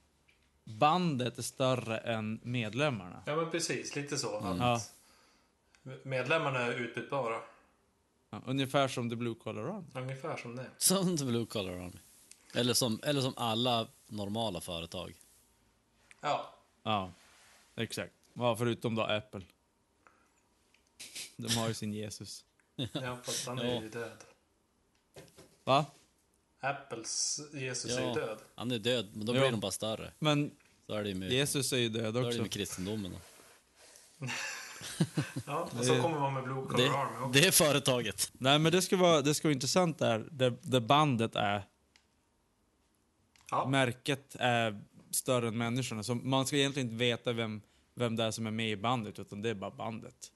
bandet 0.64 1.38
är 1.38 1.42
större 1.42 1.98
än 1.98 2.40
medlemmarna. 2.42 3.22
Ja, 3.26 3.36
men 3.36 3.50
precis. 3.50 3.96
Lite 3.96 4.18
så. 4.18 4.36
Att 4.36 4.58
Ja. 4.58 4.80
Medlemmarna 6.02 6.58
är 6.58 6.72
utbytbara. 6.72 7.40
Ja, 8.30 8.42
ungefär 8.46 8.88
som 8.88 9.10
The 9.10 9.16
Blue 9.16 9.34
Collar 9.34 9.62
Run. 9.62 9.86
Ungefär 9.94 10.36
som 10.36 10.56
det. 10.56 10.70
som 10.78 11.16
The 11.16 11.24
Blue 11.24 11.46
Collar 11.46 11.72
Army. 11.72 11.98
Eller 12.54 12.74
som, 12.74 13.00
eller 13.02 13.20
som 13.20 13.34
alla 13.36 13.88
normala 14.06 14.60
företag. 14.60 15.14
Ja. 16.20 16.54
Ja, 16.82 17.12
exakt. 17.74 18.12
Ja, 18.34 18.56
förutom 18.56 18.94
då 18.94 19.02
Apple. 19.02 19.42
De 21.36 21.56
har 21.56 21.68
ju 21.68 21.74
sin 21.74 21.92
Jesus. 21.92 22.44
Ja, 22.92 23.18
fast 23.22 23.46
han 23.46 23.58
är 23.58 23.74
Ja. 23.74 23.82
ju 23.82 23.88
död. 23.88 24.24
Va? 25.64 25.86
Apples 26.60 27.40
Jesus 27.52 27.96
är 27.96 28.00
Ja. 28.00 28.08
ju 28.08 28.14
död. 28.14 28.38
Han 28.54 28.70
är 28.70 28.78
död, 28.78 29.08
men 29.12 29.26
då 29.26 29.34
Ja. 29.34 29.40
blir 29.40 29.50
de 29.50 29.60
bara 29.60 29.72
större. 29.72 30.12
Men 30.18 30.50
Så 30.86 30.94
är 30.94 31.02
det 31.02 31.08
ju 31.08 31.14
med, 31.14 31.32
Jesus 31.32 31.72
är 31.72 31.76
ju 31.76 31.88
död 31.88 32.14
så 32.14 32.18
är 32.18 32.22
det 32.22 32.28
också. 32.28 32.42
med 32.42 32.50
kristendomen. 32.52 33.12
Då. 33.12 34.26
Ja, 35.46 35.68
och 35.78 35.84
så 35.84 36.02
kommer 36.02 36.18
man 36.20 36.34
med 36.34 36.42
Blue 36.44 36.66
Collar 36.66 36.78
Det, 36.84 36.90
Army 36.90 37.16
också. 37.26 37.40
det 37.40 37.46
är 37.46 37.50
företaget. 37.52 38.30
Nej, 38.32 38.58
men 38.58 38.72
det 38.72 38.82
ska 38.82 38.96
vara, 38.96 39.22
det 39.22 39.34
ska 39.34 39.48
vara 39.48 39.52
intressant 39.52 39.98
där, 39.98 40.28
där, 40.30 40.54
där 40.62 40.80
bandet 40.80 41.36
är, 41.36 41.62
Ja. 43.50 43.66
märket 43.68 44.36
är 44.38 44.80
större 45.10 45.48
än 45.48 45.58
människorna. 45.58 46.02
Så 46.02 46.14
man 46.14 46.46
ska 46.46 46.56
egentligen 46.56 46.88
inte 46.88 46.98
veta 46.98 47.32
vem, 47.32 47.60
vem 47.94 48.16
det 48.16 48.24
är 48.24 48.30
som 48.30 48.46
är 48.46 48.50
med 48.50 48.70
i 48.70 48.76
bandet, 48.76 49.18
utan 49.18 49.42
det 49.42 49.50
är 49.50 49.54
bara 49.54 49.70
bandet. 49.70 50.32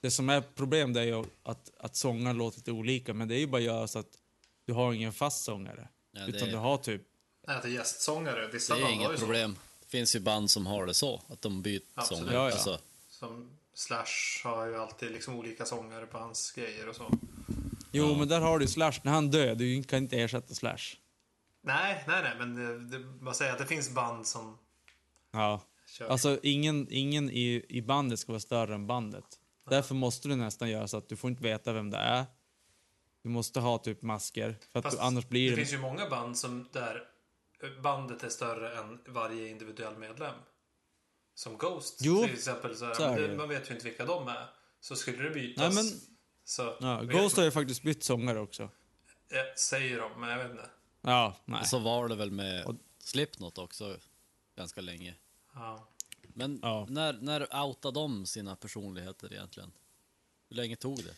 Det 0.00 0.10
som 0.10 0.28
är 0.28 0.40
problem 0.40 0.92
det 0.92 1.00
är 1.00 1.04
ju 1.04 1.24
att, 1.42 1.70
att 1.78 1.96
sångaren 1.96 2.36
låter 2.36 2.58
lite 2.58 2.72
olika, 2.72 3.14
men 3.14 3.28
det 3.28 3.34
är 3.34 3.38
ju 3.38 3.46
bara 3.46 3.56
att 3.56 3.62
göra 3.62 3.86
så 3.88 3.98
att 3.98 4.18
du 4.66 4.72
har 4.72 4.92
ingen 4.92 5.12
fast 5.12 5.44
sångare. 5.44 5.88
Ja, 6.12 6.26
utan 6.26 6.40
det, 6.48 6.50
du 6.50 6.56
har 6.56 6.76
typ, 6.78 7.02
Nej, 7.46 7.56
att 7.56 7.62
det 7.62 7.68
är 7.68 7.72
gästsångare. 7.72 8.48
Vissa 8.52 8.74
det 8.74 8.80
är 8.80 8.82
band 8.84 8.94
har 8.94 9.00
ju 9.00 9.06
inget 9.06 9.20
så. 9.20 9.26
problem. 9.26 9.56
Det 9.80 9.86
finns 9.88 10.16
ju 10.16 10.20
band 10.20 10.50
som 10.50 10.66
har 10.66 10.86
det 10.86 10.94
så, 10.94 11.22
att 11.28 11.42
de 11.42 11.62
byter 11.62 11.82
Absolut. 11.94 12.18
sångare. 12.18 12.34
Ja, 12.34 12.48
ja. 12.48 12.52
Alltså, 12.52 12.78
Som 13.08 13.50
Slash 13.74 14.44
har 14.44 14.66
ju 14.66 14.76
alltid 14.76 15.10
liksom 15.12 15.34
olika 15.34 15.64
sångare 15.64 16.06
på 16.06 16.18
hans 16.18 16.52
grejer 16.52 16.88
och 16.88 16.96
så. 16.96 17.18
jo 17.92 18.14
men 18.14 18.28
där 18.28 18.40
har 18.40 18.58
du 18.58 18.66
Slash, 18.66 18.92
när 19.02 19.12
han 19.12 19.30
dör, 19.30 19.54
du 19.54 19.82
kan 19.82 19.98
inte 19.98 20.16
ersätta 20.20 20.54
Slash. 20.54 20.78
Nej, 21.62 22.04
nej, 22.08 22.22
nej, 22.22 22.32
men 22.38 22.54
det, 22.54 22.98
det, 22.98 23.04
man 23.20 23.34
säger 23.34 23.52
att 23.52 23.58
det 23.58 23.66
finns 23.66 23.90
band 23.90 24.26
som 24.26 24.58
Ja. 25.32 25.60
kör. 25.86 26.08
Alltså 26.08 26.38
ingen, 26.42 26.86
ingen 26.90 27.30
i, 27.30 27.64
i 27.68 27.82
bandet 27.82 28.18
ska 28.18 28.32
vara 28.32 28.40
större 28.40 28.74
än 28.74 28.86
bandet. 28.86 29.24
Därför 29.70 29.94
måste 29.94 30.28
du 30.28 30.36
nästan 30.36 30.70
göra 30.70 30.88
så 30.88 30.96
att 30.96 31.08
du 31.08 31.16
får 31.16 31.30
inte 31.30 31.42
veta 31.42 31.72
vem 31.72 31.90
det 31.90 31.98
är. 31.98 32.24
Du 33.22 33.28
måste 33.28 33.60
ha 33.60 33.78
typ 33.78 34.02
masker, 34.02 34.56
för 34.72 34.78
att 34.78 34.82
Fast 34.84 34.96
du, 34.96 35.02
annars 35.02 35.28
blir 35.28 35.50
det 35.50 35.56
finns 35.56 35.72
ju 35.72 35.78
många 35.78 36.08
band 36.10 36.38
som 36.38 36.68
där 36.72 37.02
bandet 37.82 38.22
är 38.24 38.28
större 38.28 38.78
än 38.78 39.00
varje 39.08 39.48
individuell 39.48 39.96
medlem. 39.98 40.34
Som 41.34 41.56
Ghost 41.58 41.98
Jo, 42.02 42.24
till 42.24 42.34
exempel. 42.34 42.76
Så, 42.76 42.84
här, 42.84 42.94
så 42.94 43.14
det 43.14 43.36
man 43.36 43.48
vet 43.48 43.70
ju 43.70 43.74
inte 43.74 43.86
vilka 43.88 44.04
de 44.04 44.28
är. 44.28 44.46
Så 44.80 44.96
skulle 44.96 45.22
det 45.22 45.30
bytas. 45.30 45.74
Nej, 45.74 45.84
men- 45.84 46.00
så 46.44 46.76
Ja, 46.80 47.02
Ghost 47.02 47.36
har 47.36 47.44
ju 47.44 47.50
faktiskt 47.50 47.82
bytt 47.82 48.04
sångare 48.04 48.40
också. 48.40 48.62
eh, 48.62 48.68
Säger 49.56 50.00
de, 50.00 50.20
men 50.20 50.28
jag 50.30 50.38
vet 50.38 50.50
inte. 50.50 50.70
Ja, 51.02 51.36
nej. 51.44 51.64
så 51.66 51.78
var 51.78 52.08
det 52.08 52.14
väl 52.16 52.30
med 52.30 52.78
Slipknot 52.98 53.58
också 53.58 53.96
ganska 54.56 54.80
länge. 54.80 55.14
Ja. 55.54 55.88
Men 56.38 56.58
Ja. 56.62 56.86
när, 56.90 57.12
när 57.12 57.64
outade 57.64 58.00
de 58.00 58.26
sina 58.26 58.56
personligheter 58.56 59.32
egentligen? 59.32 59.72
Hur 60.48 60.56
länge 60.56 60.76
tog 60.76 60.96
det? 61.04 61.14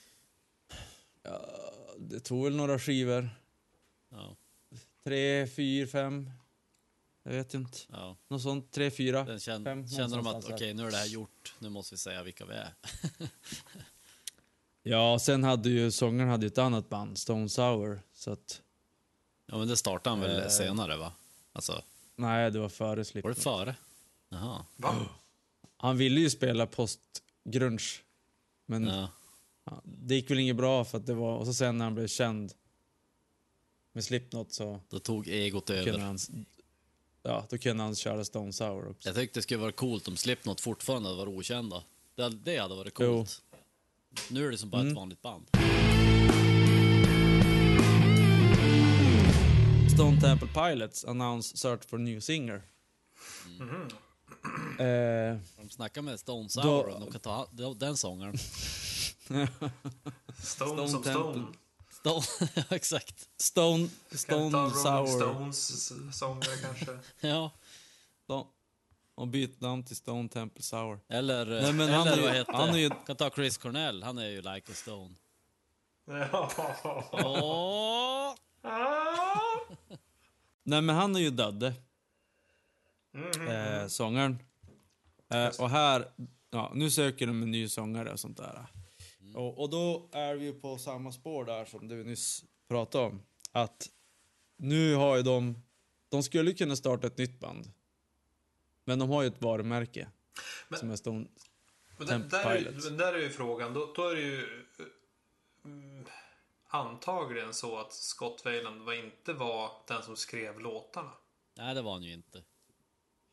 Det 1.98 2.20
tog 2.20 2.44
väl 2.44 2.56
några 2.56 2.78
skivor. 2.78 3.30
Ja, 4.08 4.36
Tre, 5.04 5.46
fyra, 5.46 5.86
fem. 5.86 6.30
Jag 7.22 7.32
vet 7.32 7.54
inte. 7.54 7.78
ja. 7.92 8.16
Något 8.28 8.42
sånt. 8.42 8.70
Tre, 8.72 8.90
fyra. 8.90 9.24
Den 9.24 9.40
känn, 9.40 9.64
Fem, 9.64 9.88
känner 9.88 10.08
de 10.08 10.18
att 10.18 10.24
någonstans 10.24 10.54
okej, 10.54 10.66
där. 10.68 10.74
nu 10.74 10.86
är 10.86 10.90
det 10.90 10.96
här 10.96 11.06
gjort, 11.06 11.54
nu 11.58 11.68
måste 11.68 11.94
vi 11.94 11.98
säga 11.98 12.22
vilka 12.22 12.44
vi 12.46 12.54
är. 12.54 12.74
Ja, 14.82 15.18
sen 15.18 15.44
hade 15.44 15.68
ju 15.70 15.90
sångaren 15.90 16.30
hade 16.30 16.46
ju 16.46 16.50
ett 16.50 16.58
annat 16.58 16.88
band, 16.88 17.18
Stone 17.18 17.48
Sour. 17.48 18.00
Så 18.12 18.32
att, 18.32 18.62
Ja, 19.46 19.58
men 19.58 19.68
det 19.68 19.76
startade 19.76 20.10
han 20.16 20.20
väl 20.20 20.42
Eh. 20.42 20.48
senare 20.48 20.96
va? 20.96 21.12
Alltså, 21.52 21.82
nej, 22.16 22.50
det 22.50 22.58
var 22.58 22.68
före 22.68 22.88
var 22.88 22.96
det 22.96 23.04
Slipknot. 23.04 23.38
före? 23.38 23.74
Jaha. 24.30 24.64
Va? 24.76 24.96
Han 25.76 25.96
ville 25.96 26.20
ju 26.20 26.30
spela 26.30 26.66
post-grunge. 26.66 27.82
Men 28.66 28.86
Ja. 28.86 29.08
Ja, 29.64 29.80
det 29.84 30.14
gick 30.14 30.30
väl 30.30 30.38
inget 30.38 30.56
bra 30.56 30.84
för 30.84 30.98
att 30.98 31.06
det 31.06 31.14
var, 31.14 31.36
och 31.36 31.46
så 31.46 31.54
sen 31.54 31.78
när 31.78 31.84
han 31.84 31.94
blev 31.94 32.06
känd 32.06 32.52
med 33.92 34.04
Slipknot 34.04 34.52
så 34.52 34.80
Då 34.88 34.98
tog 34.98 35.28
egot 35.28 35.70
över. 35.70 35.98
han, 35.98 36.18
ja, 37.22 37.46
då 37.50 37.58
kunde 37.58 37.82
han 37.82 37.94
köra 37.96 38.24
Stone 38.24 38.52
Sour 38.52 38.88
också. 38.90 39.08
Jag 39.08 39.16
tyckte 39.16 39.38
det 39.38 39.42
skulle 39.42 39.60
vara 39.60 39.72
coolt 39.72 40.08
om 40.08 40.16
Slipknot 40.16 40.60
fortfarande 40.60 41.08
hade 41.08 41.18
varit 41.18 41.38
okända. 41.38 41.82
Det, 42.14 42.28
det 42.28 42.56
hade 42.58 42.74
varit 42.74 42.94
coolt. 42.94 43.42
Nu 44.30 44.46
är 44.46 44.50
det 44.50 44.58
som 44.58 44.70
bara 44.70 44.80
Mm. 44.80 44.92
ett 44.92 44.96
vanligt 44.96 45.22
band. 45.22 45.46
Stone 49.94 50.20
Temple 50.20 50.48
Pilots 50.48 51.04
announce 51.04 51.56
search 51.56 51.84
for 51.84 51.98
new 51.98 52.20
singer. 52.20 52.62
Mhm. 53.58 53.88
Eh, 54.78 55.38
De 55.56 55.70
snackar 55.70 56.02
med 56.02 56.20
Stone 56.20 56.42
Då- 56.42 56.48
Sour 56.48 57.00
de 57.00 57.12
kan 57.12 57.20
ta 57.20 57.48
den 57.74 57.96
sångaren. 57.96 58.38
Stone, 58.38 59.48
Stone 60.42 60.88
som 60.88 61.02
Temple. 61.02 61.42
Stone. 61.90 62.22
Stone, 62.22 62.50
ja 62.54 62.62
exakt. 62.76 63.28
Stone, 63.36 63.88
Kan 64.26 64.50
ta 64.52 64.70
Stone 64.70 64.98
Rolling 64.98 65.12
Sour. 65.12 65.18
Stones 65.20 65.92
sångare 66.18 66.56
kanske. 66.62 66.98
Ja. 67.28 67.50
Stone, 68.24 68.44
och 69.14 69.28
bytt 69.28 69.60
namn 69.60 69.84
till 69.84 69.96
Stone 69.96 70.28
Temple 70.28 70.62
Sour. 70.62 71.00
Eller, 71.08 71.46
Nej, 71.46 71.72
men 71.72 71.88
han 71.88 72.06
eller 72.06 72.12
är 72.12 72.16
ju- 72.16 72.22
vad 72.26 72.34
heter 72.36 72.52
han 72.52 72.68
är 72.68 72.78
ju- 72.78 72.90
Kan 73.06 73.16
ta 73.16 73.30
Chris 73.30 73.58
Cornell, 73.58 74.02
han 74.02 74.18
är 74.18 74.28
ju 74.28 74.36
like 74.42 74.72
a 74.72 74.74
stone. 74.74 75.14
Ja. 76.06 76.50
Åh! 77.12 78.34
Nej 80.62 80.80
men 80.82 80.96
han 80.96 81.16
är 81.16 81.20
ju 81.20 81.30
död. 81.30 81.74
Eh, 83.80 83.86
sångaren. 83.86 84.38
Eh, 85.28 85.50
och 85.60 85.70
här, 85.70 86.12
ja, 86.50 86.72
nu 86.74 86.90
söker 86.90 87.26
de 87.26 87.42
en 87.42 87.50
ny 87.50 87.68
sångare 87.68 88.12
och 88.12 88.20
sånt 88.20 88.36
där. 88.36 88.66
Och, 89.34 89.58
och 89.58 89.70
då 89.70 90.08
är 90.12 90.34
vi 90.34 90.44
ju 90.44 90.60
på 90.60 90.78
samma 90.78 91.12
spår 91.12 91.44
där 91.44 91.64
som 91.64 91.88
vi 91.88 92.04
nyss 92.04 92.44
pratade 92.68 93.06
om. 93.06 93.22
Att 93.52 93.88
nu 94.56 94.94
har 94.94 95.16
ju 95.16 95.22
de, 95.22 95.62
de 96.08 96.22
skulle 96.22 96.52
kunna 96.52 96.76
starta 96.76 97.06
ett 97.06 97.18
nytt 97.18 97.40
band. 97.40 97.72
Men 98.84 98.98
de 98.98 99.10
har 99.10 99.22
ju 99.22 99.28
ett 99.28 99.42
varumärke 99.42 100.08
Men- 100.68 100.78
som 100.78 100.90
är 100.90 100.96
Stone, 100.96 101.26
Men 101.98 102.06
där, 102.06 102.18
där, 102.18 102.56
är, 102.56 102.80
men 102.84 102.96
där 102.96 103.14
är 103.14 103.18
ju 103.18 103.30
frågan. 103.30 103.74
Då, 103.74 103.92
då 103.96 104.08
är 104.08 104.14
det 104.14 104.20
ju 104.20 104.66
mm, 105.64 106.04
antagligen 106.66 107.54
så 107.54 107.78
att 107.78 107.92
Scott 107.92 108.46
Weiland 108.46 108.82
var 108.82 108.92
inte 108.92 109.32
var 109.32 109.70
den 109.88 110.02
som 110.02 110.16
skrev 110.16 110.60
låtarna. 110.60 111.12
Nej, 111.56 111.74
det 111.74 111.82
var 111.82 111.92
han 111.92 112.02
ju 112.02 112.12
inte. 112.12 112.42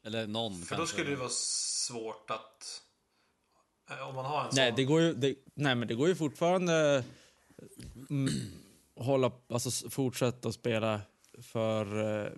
Eller 0.08 0.28
någon 0.28 0.52
För 0.54 0.60
kanske. 0.60 0.76
då 0.76 0.86
skulle 0.88 1.10
det 1.10 1.16
vara 1.16 1.30
svårt 1.30 2.32
att... 2.32 2.82
eh, 3.90 4.08
Om 4.10 4.16
man 4.16 4.26
har 4.26 4.42
en 4.42 4.50
Nej, 4.54 4.70
sån... 4.70 4.76
det 4.76 4.84
går 4.84 5.02
ju, 5.02 5.14
det, 5.14 5.36
nej, 5.54 5.76
men 5.76 5.88
det 5.88 5.96
går 5.96 6.08
ju 6.08 6.16
fortfarande 6.16 7.04
mm, 8.10 8.30
hålla, 8.96 9.32
alltså 9.50 9.90
fortsätta 9.90 10.48
att 10.50 10.56
spela 10.56 11.02
för... 11.42 11.86
eh, 12.26 12.32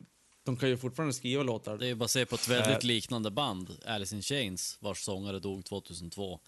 De 0.43 0.57
kan 0.57 0.69
ju 0.69 0.77
fortfarande 0.77 1.13
skriva 1.13 1.43
låtar. 1.43 1.77
Det 1.77 1.85
är 1.85 1.87
ju 1.87 1.95
baserat 1.95 2.29
på 2.29 2.35
ett 2.35 2.47
väldigt 2.47 2.83
Äh. 2.83 2.87
liknande 2.87 3.31
band, 3.31 3.77
Alice 3.85 4.15
in 4.15 4.21
Chains, 4.21 4.77
vars 4.79 5.01
sångare 5.03 5.39
dog 5.39 5.65
2002. 5.65 6.39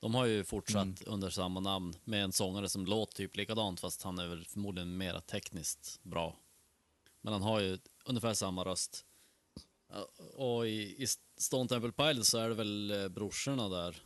De 0.00 0.14
har 0.14 0.26
ju 0.26 0.44
fortsatt 0.44 0.82
Mm. 0.84 0.96
under 1.06 1.30
samma 1.30 1.60
namn 1.60 1.94
med 2.04 2.24
en 2.24 2.32
sångare 2.32 2.68
som 2.68 2.86
låter 2.86 3.14
typ 3.16 3.36
likadant 3.36 3.80
fast 3.80 4.02
han 4.02 4.18
är 4.18 4.26
väl 4.28 4.44
förmodligen 4.44 4.96
mera 4.96 5.20
tekniskt 5.20 6.00
bra. 6.02 6.36
Men 7.20 7.32
han 7.32 7.42
har 7.42 7.60
ju 7.60 7.78
ungefär 8.04 8.34
samma 8.34 8.64
röst. 8.64 9.04
Och 10.34 10.66
i, 10.66 11.02
i 11.02 11.06
Stone 11.38 11.68
Temple 11.68 11.92
Pilots 11.92 12.30
så 12.30 12.38
är 12.38 12.48
det 12.48 12.54
väl 12.54 12.90
eh, 12.90 13.08
brorsorna 13.08 13.68
där 13.68 13.96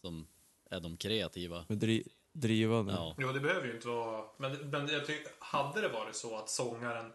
som 0.00 0.26
är 0.70 0.80
de 0.80 0.96
kreativa. 0.96 1.64
Med 1.68 1.78
dri, 1.78 2.08
drivande. 2.32 2.92
Ja, 2.92 3.14
Jo, 3.18 3.32
det 3.32 3.40
behöver 3.40 3.66
ju 3.66 3.74
inte 3.74 3.88
vara... 3.88 4.24
Men, 4.36 4.70
men 4.70 4.88
jag 4.88 5.06
tycker, 5.06 5.32
hade 5.38 5.80
det 5.80 5.88
varit 5.88 6.16
så 6.16 6.36
att 6.36 6.50
sångaren 6.50 7.12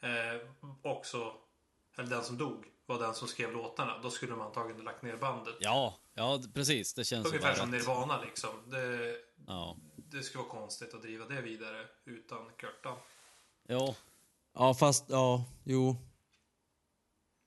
eh, 0.00 0.48
också, 0.82 1.32
eller 1.98 2.10
den 2.10 2.24
som 2.24 2.38
dog, 2.38 2.64
var 2.86 2.98
den 2.98 3.14
som 3.14 3.28
skrev 3.28 3.52
låtarna, 3.52 3.98
då 4.02 4.10
skulle 4.10 4.36
man 4.36 4.46
antagligen 4.46 4.84
lagt 4.84 5.02
ner 5.02 5.16
bandet. 5.16 5.54
ja, 5.60 5.94
ja 6.14 6.40
precis. 6.54 6.94
Det 6.94 7.04
känns 7.04 7.26
Ungefär 7.26 7.54
som 7.54 7.72
rätt. 7.72 7.80
Nirvana 7.80 8.20
liksom. 8.20 8.50
Det, 8.66 9.16
Ja. 9.46 9.76
det 9.96 10.22
skulle 10.22 10.44
vara 10.44 10.52
konstigt 10.60 10.94
att 10.94 11.02
driva 11.02 11.26
det 11.26 11.40
vidare 11.42 11.86
utan 12.04 12.50
Kurtan. 12.56 12.96
ja, 13.68 13.94
Ja, 14.58 14.74
fast 14.74 15.04
ja, 15.08 15.44
jo. 15.64 15.96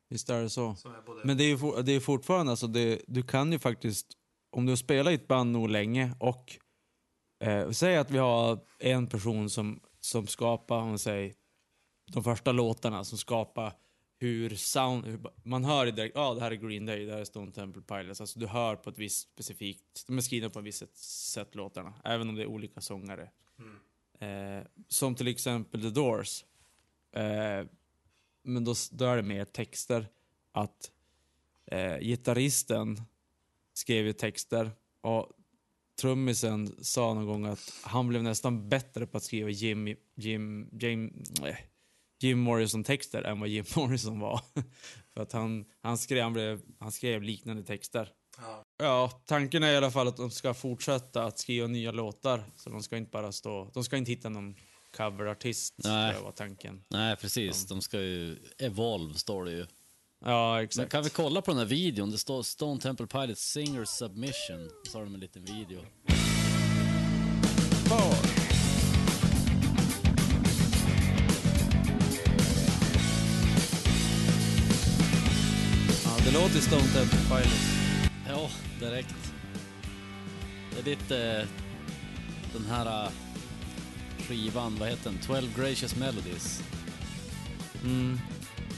Visst 0.10 0.30
är 0.30 0.42
det 0.42 0.50
så. 0.50 0.70
Är. 0.70 1.26
Men 1.26 1.38
det 1.38 1.44
är 1.44 1.48
ju 1.48 1.58
for, 1.58 1.84
det 1.84 1.92
är 1.92 2.00
fortfarande, 2.00 2.52
alltså 2.52 2.68
det, 2.68 3.02
du 3.08 3.24
kan 3.24 3.52
ju 3.52 3.60
faktiskt, 3.60 4.08
om 4.52 4.66
du 4.66 4.72
har 4.72 4.78
spelat 4.78 5.12
i 5.12 5.16
ett 5.16 5.28
band 5.28 5.52
nog 5.52 5.70
länge 5.70 6.14
och 6.20 6.58
eh, 7.44 7.72
säg 7.72 7.98
att 7.98 8.12
vi 8.12 8.18
har 8.18 8.60
en 8.80 9.08
person 9.08 9.50
som, 9.50 9.80
som 10.00 10.28
skapar, 10.28 10.78
om 10.78 11.00
säger, 11.00 11.34
de 12.12 12.24
första 12.24 12.52
låtarna 12.52 13.04
som 13.04 13.18
skapar 13.18 13.74
hur 14.20 14.50
sound, 14.56 15.06
hur, 15.06 15.20
man 15.44 15.64
hör 15.64 15.86
ju 15.86 15.92
direkt, 15.92 16.16
ja 16.16 16.22
ah, 16.22 16.34
det 16.34 16.42
här 16.42 16.52
är 16.52 16.56
Green 16.56 16.86
Day, 16.86 17.06
det 17.06 17.12
här 17.12 17.20
är 17.20 17.26
Stone 17.26 17.52
Temple 17.52 17.82
Pilots, 17.82 18.22
alltså 18.22 18.40
du 18.40 18.48
hör 18.48 18.76
på 18.76 18.90
ett 18.90 18.98
visst 18.98 19.32
specifikt, 19.32 20.08
de 20.08 20.18
är 20.18 20.22
skrivna 20.22 20.50
på 20.50 20.60
ett 20.60 20.66
visst 20.66 20.98
sätt, 21.32 21.56
låtarna, 21.56 21.94
även 22.04 22.30
om 22.30 22.36
det 22.36 22.42
är 22.42 22.48
olika 22.48 22.82
sångare. 22.82 23.30
Eh, 24.20 24.64
som 24.88 25.16
till 25.16 25.28
exempel 25.28 25.82
The 25.82 25.90
Doors. 25.90 26.46
Eh, 27.16 27.66
men 28.44 28.64
då, 28.64 28.74
då 28.92 29.06
är 29.06 29.16
det 29.16 29.24
mer 29.24 29.46
texter. 29.46 30.08
Att 30.52 30.92
eh, 31.66 32.00
gitarristen 32.00 33.02
skrev 33.74 34.06
ju 34.06 34.14
texter 34.14 34.72
och 35.02 35.32
trummisen 36.02 36.76
sa 36.82 37.14
någon 37.14 37.26
gång 37.26 37.46
att 37.46 37.74
han 37.84 38.08
blev 38.08 38.24
nästan 38.24 38.70
bättre 38.70 39.08
på 39.08 39.18
att 39.18 39.24
skriva 39.24 39.50
Jim, 39.50 39.96
Jim, 40.16 40.70
Jim, 40.80 41.24
nej, 41.42 41.70
Jim 42.20 42.40
Morrison-texter 42.40 43.22
än 43.22 43.40
vad 43.40 43.50
Jim 43.50 43.66
Morrison 43.76 44.20
var. 44.20 44.42
För 45.14 45.22
att 45.22 45.32
han, 45.32 45.66
han, 45.82 45.98
skrev, 45.98 46.24
han, 46.24 46.34
blev, 46.34 46.62
han 46.80 46.92
skrev 46.92 47.22
liknande 47.22 47.64
texter. 47.64 48.12
Ja. 48.38 48.64
Ja, 48.78 49.22
tanken 49.26 49.64
är 49.64 49.72
i 49.72 49.78
alla 49.78 49.92
fall 49.92 50.08
att 50.08 50.18
de 50.18 50.32
ska 50.32 50.54
fortsätta 50.54 51.24
att 51.24 51.40
skriva 51.40 51.68
nya 51.68 51.92
låtar. 51.92 52.44
Så 52.56 52.70
de 52.70 52.84
ska 52.84 52.98
inte 52.98 53.12
bara 53.12 53.32
stå... 53.32 53.72
De 53.74 53.84
ska 53.84 53.98
inte 53.98 54.12
hitta 54.12 54.30
någon 54.30 54.56
coverartist. 54.98 55.74
Nej. 55.78 56.14
Det 56.14 56.20
var 56.20 56.32
tanken. 56.32 56.84
nej 56.90 57.16
precis. 57.16 57.66
De 57.68 57.82
ska 57.82 58.02
ju, 58.02 58.38
Evolve 58.58 59.14
står 59.20 59.46
det 59.46 59.52
ju. 59.52 59.66
Ja, 60.26 60.56
Men 60.56 60.64
exakt. 60.64 60.92
kan 60.92 61.04
vi 61.04 61.10
kolla 61.10 61.42
på 61.42 61.52
den 61.52 61.58
här 61.58 61.66
videon? 61.66 62.12
Det 62.12 62.18
står 62.18 62.44
Stone 62.44 62.80
Temple 62.82 63.08
Pilots 63.08 63.42
Singer 63.52 63.86
Submission. 63.86 64.70
Så 64.92 64.98
har 64.98 65.06
de 65.06 65.14
en 65.14 65.20
liten 65.20 65.46
video. 65.46 65.82
Ja, 76.06 76.18
det 76.26 76.32
låter 76.32 76.60
Stone 76.60 76.82
Temple 76.82 77.20
Pilots. 77.30 77.70
Ja, 78.28 78.50
direkt. 78.80 79.16
Det 80.72 80.80
är 80.80 80.84
lite 80.96 81.18
eh, 81.42 81.48
den 82.54 82.66
här 82.66 83.06
eh, 83.06 83.12
skivan, 84.30 84.76
vad 84.80 84.90
heter 84.90 85.10
den? 85.10 85.20
12 85.20 85.54
Gracious 85.58 85.96
Melodies. 85.96 86.64
Mm. 87.84 88.20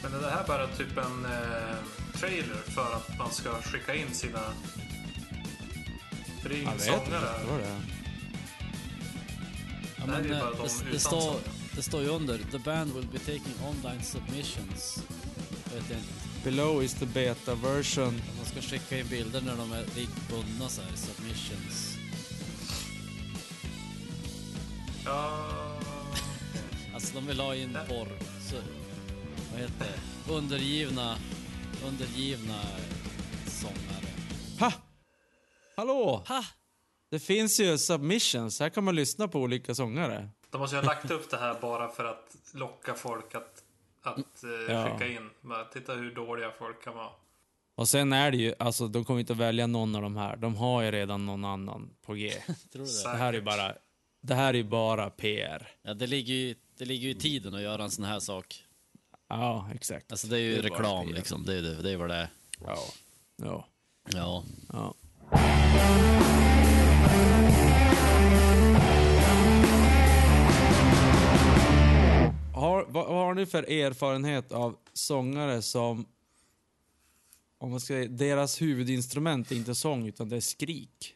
Men 0.03 0.13
är 0.13 0.21
det 0.21 0.29
här 0.29 0.47
bara 0.47 0.67
typ 0.67 0.97
en 0.97 1.25
eh, 1.25 1.75
trailer 2.19 2.61
för 2.65 2.95
att 2.95 3.17
man 3.17 3.31
ska 3.31 3.61
skicka 3.61 3.95
in 3.95 4.13
sina... 4.13 4.39
För 6.41 6.49
det 6.49 6.55
är 6.55 6.57
ju 6.57 6.63
ingen 6.63 6.79
sångare. 6.79 7.45
vad 7.49 7.59
det 7.59 7.65
är. 7.65 7.81
Ja, 9.97 10.05
Det 10.05 10.11
här 10.11 10.19
är 10.19 10.23
ju 10.23 10.33
eh, 10.33 10.39
bara 10.39 10.51
de 10.51 10.91
det, 10.91 10.99
står, 10.99 11.21
sångare. 11.21 11.39
det 11.75 11.81
står 11.81 12.01
ju 12.01 12.07
under 12.07 12.37
The 12.51 12.59
band 12.59 12.93
will 12.93 13.07
be 13.11 13.19
taking 13.19 13.55
online 13.69 14.03
submissions. 14.03 15.03
Jag 15.65 15.81
vet 15.81 15.91
inte. 15.91 16.13
Below 16.43 16.83
is 16.83 16.93
the 16.93 17.05
beta 17.05 17.55
version. 17.55 18.21
Man 18.37 18.45
ska 18.45 18.61
skicka 18.61 18.99
in 18.99 19.07
bilder 19.07 19.41
när 19.41 19.57
de 19.57 19.71
är 19.71 19.85
bundna 20.29 20.69
så 20.69 20.81
här, 20.81 20.91
submissions. 20.95 22.00
Ja... 25.05 25.37
Alltså 26.93 27.15
de 27.15 27.27
vill 27.27 27.39
ha 27.39 27.55
in 27.55 27.77
porr. 27.87 28.07
Så, 28.49 28.55
vad 29.51 29.61
heter 29.61 29.85
det? 29.85 30.33
Undergivna, 30.33 31.15
undergivna 31.87 32.59
sångare. 33.47 34.05
Ha! 34.59 34.73
Hallå! 35.75 36.23
Ha! 36.27 36.43
Det 37.11 37.19
finns 37.19 37.59
ju 37.59 37.77
submissions. 37.77 38.59
Här 38.59 38.69
kan 38.69 38.83
man 38.83 38.95
lyssna 38.95 39.27
på 39.27 39.39
olika 39.39 39.75
sångare. 39.75 40.29
De 40.49 40.57
måste 40.61 40.75
ju 40.75 40.81
ha 40.81 40.87
lagt 40.87 41.11
upp 41.11 41.29
det 41.29 41.37
här 41.37 41.57
bara 41.61 41.89
för 41.89 42.05
att 42.05 42.35
locka 42.53 42.93
folk 42.93 43.35
att, 43.35 43.63
att 44.01 44.43
eh, 44.43 44.49
Ja. 44.75 44.89
skicka 44.89 45.07
in. 45.11 45.29
Bara, 45.41 45.63
titta 45.65 45.93
hur 45.93 46.15
dåliga 46.15 46.51
folk 46.59 46.83
kan 46.83 46.95
vara. 46.95 47.09
Och 47.75 47.87
sen 47.87 48.13
är 48.13 48.31
det 48.31 48.37
ju, 48.37 48.53
alltså 48.59 48.87
de 48.87 49.05
kommer 49.05 49.19
inte 49.19 49.33
att 49.33 49.39
välja 49.39 49.67
någon 49.67 49.95
av 49.95 50.01
de 50.01 50.17
här. 50.17 50.35
De 50.37 50.55
har 50.55 50.81
ju 50.81 50.91
redan 50.91 51.25
någon 51.25 51.45
annan 51.45 51.89
på 52.05 52.13
G. 52.13 52.31
Tror 52.71 52.81
du 52.81 52.87
Så- 52.87 53.07
det? 53.07 53.13
Det 53.13 53.17
här 53.19 53.27
är 53.29 53.33
ju 53.33 53.41
bara, 53.41 53.73
det 54.21 54.35
här 54.35 54.55
är 54.55 54.63
bara 54.63 55.09
PR. 55.09 55.67
Ja, 55.81 55.93
det 55.93 56.07
ligger 56.07 56.33
ju 56.33 56.55
det 56.77 56.85
ligger 56.85 57.07
ju 57.07 57.11
i 57.11 57.19
tiden 57.19 57.53
att 57.55 57.61
göra 57.61 57.83
en 57.83 57.91
sån 57.91 58.05
här 58.05 58.19
sak. 58.19 58.63
Ja, 59.29 59.69
exakt. 59.75 60.11
Alltså 60.11 60.27
det 60.27 60.37
är 60.37 60.39
ju 60.39 60.51
Det 60.51 60.59
är 60.59 60.61
reklam 60.61 61.13
liksom. 61.13 61.45
Det 61.45 61.53
är, 61.53 61.61
det, 61.61 61.81
det 61.81 61.91
är 61.91 61.97
vad 61.97 62.09
det 62.09 62.15
är. 62.15 62.29
Ja. 62.65 62.77
Ja. 63.35 63.67
Ja. 64.13 64.43
ja. 64.73 64.95
Har, 72.53 72.85
vad, 72.89 73.07
vad 73.07 73.25
har 73.25 73.33
ni 73.33 73.45
för 73.45 73.71
erfarenhet 73.71 74.51
av 74.51 74.77
sångare 74.93 75.61
som, 75.61 76.05
om 77.57 77.71
man 77.71 77.79
ska 77.79 77.93
säga, 77.93 78.07
deras 78.07 78.61
huvudinstrument 78.61 79.51
är 79.51 79.55
inte 79.55 79.75
sång 79.75 80.07
utan 80.07 80.29
det 80.29 80.35
är 80.35 80.41
skrik? 80.41 81.15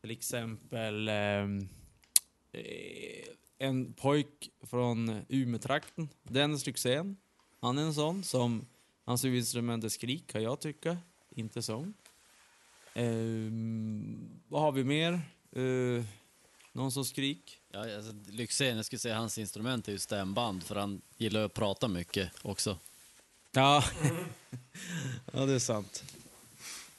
Till 0.00 0.10
exempel 0.10 1.08
eh, 1.08 1.14
en 3.58 3.92
pojk 3.92 4.50
från 4.62 5.22
Umeåtrakten, 5.28 6.08
Dennis 6.22 6.66
Lyxzén. 6.66 7.16
Han 7.60 7.78
är 7.78 7.82
en 7.82 7.94
sån 7.94 8.24
som, 8.24 8.66
hans 9.04 9.24
huvudinstrument 9.24 9.84
är 9.84 9.88
skrik 9.88 10.26
kan 10.26 10.42
jag 10.42 10.60
tycka, 10.60 10.96
inte 11.30 11.62
sång. 11.62 11.94
Ehm, 12.94 14.40
vad 14.48 14.60
har 14.60 14.72
vi 14.72 14.84
mer? 14.84 15.20
Uh, 15.56 16.04
någon 16.72 16.92
som 16.92 17.04
skrik? 17.04 17.60
ja 17.72 17.96
alltså, 17.96 18.12
Lyxzén, 18.28 18.76
jag 18.76 18.86
skulle 18.86 19.00
säga 19.00 19.16
hans 19.16 19.38
instrument 19.38 19.88
är 19.88 19.92
ju 19.92 19.98
stämband 19.98 20.62
för 20.62 20.76
han 20.76 21.02
gillar 21.16 21.44
att 21.44 21.54
prata 21.54 21.88
mycket 21.88 22.30
också. 22.42 22.78
Ja, 23.52 23.84
ja 25.32 25.46
det 25.46 25.52
är 25.52 25.58
sant. 25.58 26.04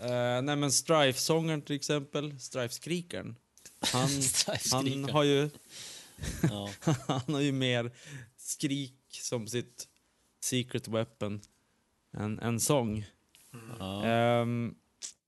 Uh, 0.02 0.42
nej 0.44 0.56
men 0.56 0.72
Strife-sångaren 0.72 1.62
till 1.62 1.76
exempel, 1.76 2.40
Strife-skrikaren. 2.40 3.36
Han, 3.94 4.10
han 4.72 5.10
har 5.10 5.24
ju 5.24 5.50
Ja. 6.42 6.70
han 7.08 7.34
har 7.34 7.42
ju 7.42 7.52
mer 7.52 7.92
skrik 8.38 8.96
som 9.10 9.48
sitt 9.48 9.88
secret 10.40 10.88
weapon 10.88 11.42
än, 12.14 12.40
än 12.40 12.60
sång. 12.60 13.06
Ja. 13.80 14.06
Ehm, 14.06 14.76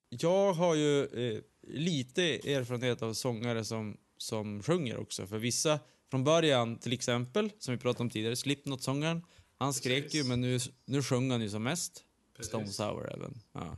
jag 0.09 0.53
har 0.53 0.75
ju 0.75 1.05
eh, 1.05 1.41
lite 1.67 2.23
erfarenhet 2.53 3.01
av 3.01 3.13
sångare 3.13 3.65
som, 3.65 3.97
som 4.17 4.63
sjunger 4.63 4.97
också. 4.97 5.27
För 5.27 5.37
vissa, 5.37 5.79
från 6.09 6.23
början 6.23 6.77
till 6.77 6.93
exempel, 6.93 7.51
som 7.59 7.73
vi 7.73 7.77
pratade 7.77 8.03
om 8.03 8.09
tidigare, 8.09 8.35
Slipknot-sångaren. 8.35 9.21
Han 9.57 9.73
skrek 9.73 10.03
Precis. 10.03 10.19
ju, 10.19 10.27
men 10.27 10.41
nu, 10.41 10.59
nu 10.85 11.03
sjunger 11.03 11.31
han 11.31 11.41
ju 11.41 11.49
som 11.49 11.63
mest. 11.63 12.03
Precis. 12.37 12.49
Stone 12.49 12.67
Sour 12.67 13.13
även. 13.13 13.41
Ja. 13.53 13.77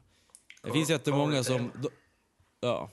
Det 0.64 0.72
finns 0.72 0.90
jättemånga 0.90 1.44
som... 1.44 1.72
Då, 1.82 1.90
ja, 2.60 2.92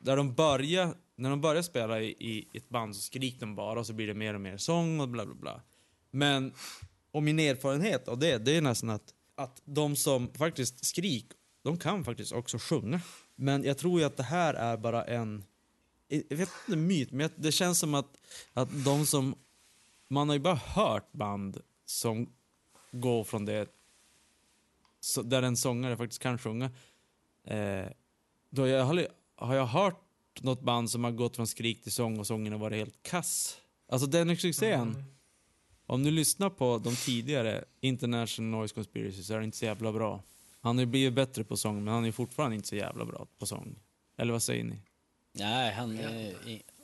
där 0.00 0.16
de 0.16 0.34
börjar, 0.34 0.94
när 1.16 1.30
de 1.30 1.40
börjar 1.40 1.62
spela 1.62 2.00
i, 2.00 2.06
i 2.08 2.48
ett 2.52 2.68
band 2.68 2.96
så 2.96 3.02
skriker 3.02 3.40
de 3.40 3.54
bara 3.54 3.80
och 3.80 3.86
så 3.86 3.92
blir 3.92 4.06
det 4.06 4.14
mer 4.14 4.34
och 4.34 4.40
mer 4.40 4.56
sång 4.56 5.00
och 5.00 5.08
bla 5.08 5.26
bla 5.26 5.34
bla. 5.34 5.62
Men, 6.10 6.52
och 7.10 7.22
min 7.22 7.38
erfarenhet 7.38 8.08
av 8.08 8.18
det, 8.18 8.38
det 8.38 8.56
är 8.56 8.60
nästan 8.60 8.90
att, 8.90 9.14
att 9.34 9.62
de 9.64 9.96
som 9.96 10.32
faktiskt 10.34 10.84
skrik, 10.84 11.26
de 11.62 11.78
kan 11.78 12.04
faktiskt 12.04 12.32
också 12.32 12.58
sjunga. 12.58 13.00
Men 13.36 13.64
jag 13.64 13.78
tror 13.78 14.00
ju 14.00 14.06
att 14.06 14.16
det 14.16 14.22
här 14.22 14.54
är 14.54 14.76
bara 14.76 15.04
en, 15.04 15.44
jag 16.08 16.36
vet 16.36 16.48
inte 16.66 16.78
myt, 16.78 17.12
men 17.12 17.30
det 17.36 17.52
känns 17.52 17.78
som 17.78 17.94
att, 17.94 18.16
att 18.52 18.84
de 18.84 19.06
som, 19.06 19.34
man 20.08 20.28
har 20.28 20.36
ju 20.36 20.40
bara 20.40 20.54
hört 20.54 21.12
band 21.12 21.60
som 21.84 22.32
går 22.92 23.24
från 23.24 23.44
det, 23.44 23.68
så, 25.00 25.22
där 25.22 25.42
en 25.42 25.56
sångare 25.56 25.96
faktiskt 25.96 26.22
kan 26.22 26.38
sjunga. 26.38 26.70
Eh, 27.44 27.86
då 28.50 28.66
jag 28.66 28.84
har, 28.84 29.06
har 29.40 29.54
jag 29.54 29.66
hört 29.66 30.00
något 30.40 30.60
band 30.62 30.90
som 30.90 31.04
har 31.04 31.10
gått 31.10 31.36
från 31.36 31.46
skrik 31.46 31.82
till 31.82 31.92
sång 31.92 32.18
och 32.18 32.26
sången 32.26 32.52
har 32.52 32.60
varit 32.60 32.78
helt 32.78 33.02
kass. 33.02 33.56
Alltså 33.88 34.06
Dennis 34.06 34.44
Hysén, 34.44 34.80
Mm. 34.88 35.04
om 35.86 36.02
du 36.04 36.10
lyssnar 36.10 36.50
på 36.50 36.78
de 36.78 36.96
tidigare 36.96 37.64
International 37.80 38.50
Noise 38.50 38.74
Conspiracy 38.74 39.22
så 39.22 39.34
är 39.34 39.38
det 39.38 39.44
inte 39.44 39.56
så 39.56 39.64
jävla 39.64 39.92
bra. 39.92 40.22
Han 40.60 40.76
har 40.76 40.82
ju 40.82 40.86
blivit 40.86 41.14
bättre 41.14 41.44
på 41.44 41.56
sång, 41.56 41.84
men 41.84 41.94
han 41.94 42.04
är 42.04 42.12
fortfarande 42.12 42.56
inte 42.56 42.68
så 42.68 42.76
jävla 42.76 43.04
bra 43.04 43.26
på 43.38 43.46
sång. 43.46 43.76
Eller 44.16 44.32
vad 44.32 44.42
säger 44.42 44.64
ni? 44.64 44.76
Nej, 45.32 45.72
han 45.74 45.98
är, 45.98 46.34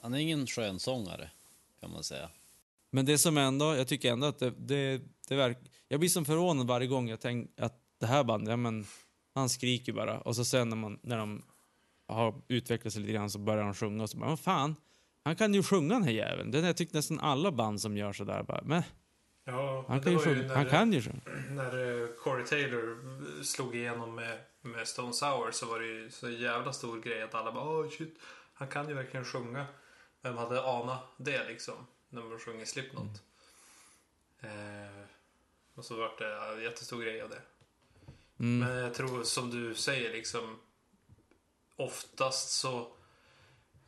han 0.02 0.14
är 0.14 0.18
ingen 0.18 0.46
skönsångare, 0.46 1.30
kan 1.80 1.90
man 1.90 2.02
säga. 2.04 2.28
Men 2.90 3.06
det 3.06 3.18
som 3.18 3.38
ändå, 3.38 3.76
jag 3.76 3.88
tycker 3.88 4.12
ändå 4.12 4.26
att 4.26 4.38
det, 4.38 4.52
det, 4.58 5.02
det 5.28 5.36
verkar... 5.36 5.62
Jag 5.88 6.00
blir 6.00 6.10
som 6.10 6.24
förvånad 6.24 6.66
varje 6.66 6.86
gång 6.86 7.08
jag 7.08 7.20
tänker 7.20 7.64
att 7.64 7.80
det 7.98 8.06
här 8.06 8.24
bandet, 8.24 8.50
ja 8.50 8.56
men, 8.56 8.86
han 9.34 9.48
skriker 9.48 9.92
bara. 9.92 10.20
Och 10.20 10.36
så 10.36 10.44
sen 10.44 10.68
när, 10.68 10.76
man, 10.76 10.98
när 11.02 11.16
de 11.18 11.42
har 12.08 12.42
utvecklat 12.48 12.92
sig 12.92 13.02
lite 13.02 13.12
grann 13.12 13.30
så 13.30 13.38
börjar 13.38 13.64
de 13.64 13.74
sjunga 13.74 14.02
och 14.02 14.10
så 14.10 14.16
bara, 14.18 14.28
vad 14.30 14.40
fan, 14.40 14.76
han 15.24 15.36
kan 15.36 15.54
ju 15.54 15.62
sjunga 15.62 15.94
den 15.94 16.02
här 16.02 16.10
jäveln. 16.12 16.50
Det 16.50 16.60
jag 16.60 16.76
tycker 16.76 16.94
nästan 16.94 17.20
alla 17.20 17.52
band 17.52 17.80
som 17.80 17.96
gör 17.96 18.12
sådär 18.12 18.42
bara, 18.42 18.62
men 18.64 18.82
Ja, 19.44 19.84
han 19.88 20.00
kan 20.02 20.12
ju 20.12 20.18
sjunga. 20.18 20.54
Han 20.54 20.62
när- 20.64 20.70
kan 20.70 20.92
ju 20.92 21.02
sjunga. 21.02 21.20
När 21.50 22.02
eh, 22.02 22.08
Corey 22.22 22.44
Taylor 22.46 22.98
slog 23.42 23.76
igenom 23.76 24.14
med, 24.14 24.38
med 24.60 24.88
Stone 24.88 25.12
Sour 25.12 25.50
så 25.50 25.66
var 25.66 25.80
det 25.80 25.86
ju 25.86 26.10
så 26.10 26.30
jävla 26.30 26.72
stor 26.72 27.00
grej 27.00 27.22
att 27.22 27.34
alla 27.34 27.52
bara 27.52 27.64
oh 27.80 27.90
shit, 27.90 28.18
han 28.54 28.68
kan 28.68 28.88
ju 28.88 28.94
verkligen 28.94 29.24
sjunga. 29.24 29.66
Vem 30.22 30.36
hade 30.36 30.62
anat 30.62 31.00
det 31.16 31.48
liksom? 31.48 31.74
När 32.08 32.22
man 32.22 32.38
sjunger 32.38 32.64
Slipknot. 32.64 33.22
Eh, 34.40 35.04
och 35.74 35.84
så 35.84 35.96
var 35.96 36.10
det 36.18 36.56
en 36.58 36.62
jättestor 36.62 37.02
grej 37.02 37.22
av 37.22 37.30
det. 37.30 37.42
Mm. 38.40 38.58
Men 38.68 38.78
jag 38.78 38.94
tror 38.94 39.22
som 39.22 39.50
du 39.50 39.74
säger 39.74 40.12
liksom 40.12 40.56
oftast 41.76 42.50
så 42.50 42.78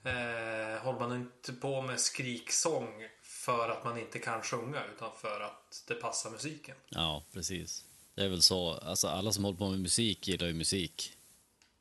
eh, 0.05 0.82
håller 0.82 0.99
man 1.01 1.16
inte 1.16 1.53
på 1.53 1.82
med 1.82 2.01
skriksång 2.01 3.09
för 3.22 3.68
att 3.68 3.84
man 3.84 3.99
inte 3.99 4.18
kan 4.18 4.43
sjunga 4.43 4.84
utan 4.95 5.11
för 5.16 5.41
att 5.41 5.84
det 5.89 5.95
passar 5.95 6.30
musiken. 6.30 6.76
Ja, 6.89 7.24
precis. 7.32 7.84
Det 8.14 8.24
är 8.24 8.28
väl 8.28 8.43
så. 8.43 8.70
Alltså, 8.70 9.09
alla 9.09 9.32
som 9.32 9.45
håller 9.45 9.59
på 9.59 9.70
med 9.70 9.80
musik 9.80 10.28
gillar 10.28 10.47
ju 10.47 10.55
musik. 10.55 11.12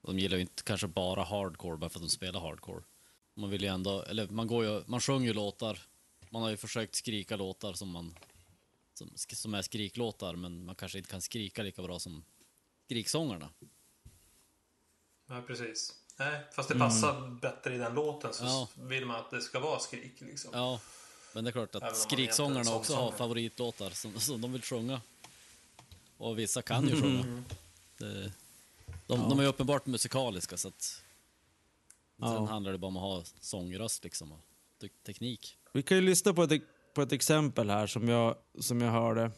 De 0.02 0.20
gillar 0.20 0.38
ju 0.38 0.42
inte 0.42 0.64
kanske 0.64 0.88
bara 0.88 1.24
hardcore 1.24 1.78
bara 1.78 1.90
för 1.90 2.00
att 2.00 2.04
de 2.04 2.10
spelar 2.10 2.40
hardcore. 2.40 2.84
Man 3.34 3.50
vill 3.50 3.62
ju 3.62 3.68
ändå, 3.68 4.02
eller 4.02 4.28
man 4.28 4.48
går 4.48 4.66
ju, 4.66 4.84
man 4.86 5.02
sjunger 5.02 5.28
ju 5.28 5.34
låtar. 5.34 5.80
Man 6.30 6.42
har 6.42 6.50
ju 6.50 6.58
försökt 6.58 6.96
skrika 6.96 7.36
låtar 7.36 7.74
som 7.74 7.90
man, 7.90 8.16
som, 8.94 9.12
som 9.16 9.54
är 9.54 9.62
skriklåtar, 9.62 10.36
men 10.36 10.66
man 10.66 10.76
kanske 10.76 10.98
inte 10.98 11.10
kan 11.10 11.22
skrika 11.22 11.64
lika 11.64 11.82
bra 11.82 12.00
som 12.00 12.26
skriksångarna. 12.86 13.50
Ja, 15.28 15.42
precis. 15.48 15.97
Nej, 16.20 16.40
fast 16.52 16.70
det 16.70 16.80
passar 16.80 17.40
bättre 17.42 17.76
i 17.76 17.78
den 17.78 17.94
låten 17.94 18.34
så 18.34 18.44
Ja. 18.46 18.68
vill 18.76 19.06
man 19.06 19.16
att 19.16 19.32
det 19.32 19.42
ska 19.42 19.60
vara 19.60 19.80
skrik 19.80 20.14
liksom. 20.22 20.52
Ja, 20.54 20.80
men 21.34 21.44
det 21.44 21.50
är 21.50 21.52
klart 21.52 21.76
att 21.76 21.98
skriksångarna 21.98 22.76
också 22.76 22.96
har 22.96 23.12
favoritlåtar 23.12 23.90
som, 23.90 24.20
som 24.20 24.42
de 24.42 24.54
vill 24.54 24.62
sjunga. 24.62 25.02
Och 26.18 26.40
vissa 26.40 26.62
kan 26.62 26.88
ju 26.88 27.02
sjunga. 27.02 27.44
Det, 27.98 28.32
de, 29.08 29.30
de 29.30 29.40
är 29.40 29.44
ju 29.44 29.50
uppenbart 29.50 29.86
musikaliska 29.86 30.58
så 30.58 30.68
att 30.68 31.02
Ja. 32.20 32.36
sen 32.36 32.48
handlar 32.48 32.72
det 32.72 32.78
bara 32.78 32.88
om 32.88 32.98
att 32.98 33.04
ha 33.04 33.24
sångröst 33.40 34.04
liksom 34.04 34.32
och 34.32 34.40
te- 34.82 34.88
teknik. 35.06 35.58
Vi 35.74 35.84
kan 35.84 35.98
ju 35.98 36.04
lyssna 36.04 36.34
på 36.34 36.44
ett, 36.44 36.62
på 36.94 37.02
ett 37.02 37.12
exempel 37.12 37.70
här 37.70 37.88
som 37.88 38.08
jag, 38.08 38.36
som 38.60 38.82
jag 38.82 38.92
hörde. 38.92 39.32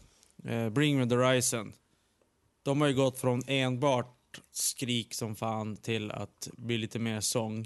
Eh, 0.46 0.70
Bring 0.70 1.00
Me 1.00 1.10
The 1.10 1.16
Horizon. 1.16 1.74
De 2.64 2.82
har 2.82 2.88
ju 2.88 2.94
gått 2.94 3.20
från 3.20 3.42
enbart 3.48 4.19
skrik 4.52 5.14
som 5.14 5.36
fan 5.36 5.78
till 5.78 6.12
att 6.12 6.50
bli 6.58 6.78
lite 6.78 7.00
mer 7.00 7.22
sång. 7.22 7.60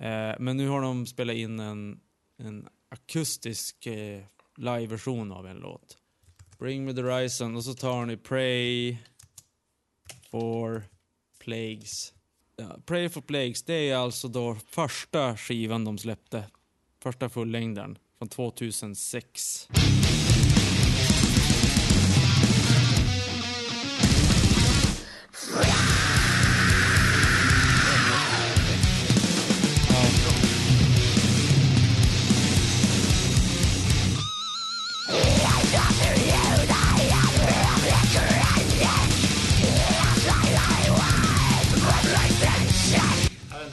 Eh, 0.00 0.34
men 0.38 0.56
nu 0.56 0.68
har 0.68 0.82
de 0.82 1.06
spelat 1.06 1.36
in 1.36 1.60
en, 1.60 2.00
en 2.38 2.68
akustisk 2.88 3.86
eh, 3.86 4.22
live-version 4.56 5.32
av 5.32 5.46
en 5.46 5.56
låt. 5.56 5.98
Bring 6.58 6.84
Me 6.84 6.94
The 6.94 7.02
Horizon 7.02 7.56
och 7.56 7.64
så 7.64 7.74
tar 7.74 8.06
ni 8.06 8.16
Pray 8.16 8.96
for 10.30 10.82
Plagues. 11.38 12.12
Ja, 12.56 12.78
Pray 12.86 13.08
for 13.08 13.20
Plagues, 13.20 13.62
det 13.62 13.90
är 13.90 13.96
alltså 13.96 14.28
då 14.28 14.56
första 14.66 15.36
skivan 15.36 15.84
de 15.84 15.98
släppte. 15.98 16.44
Första 17.02 17.28
fullängden 17.28 17.98
från 18.18 18.28
2006. 18.28 19.68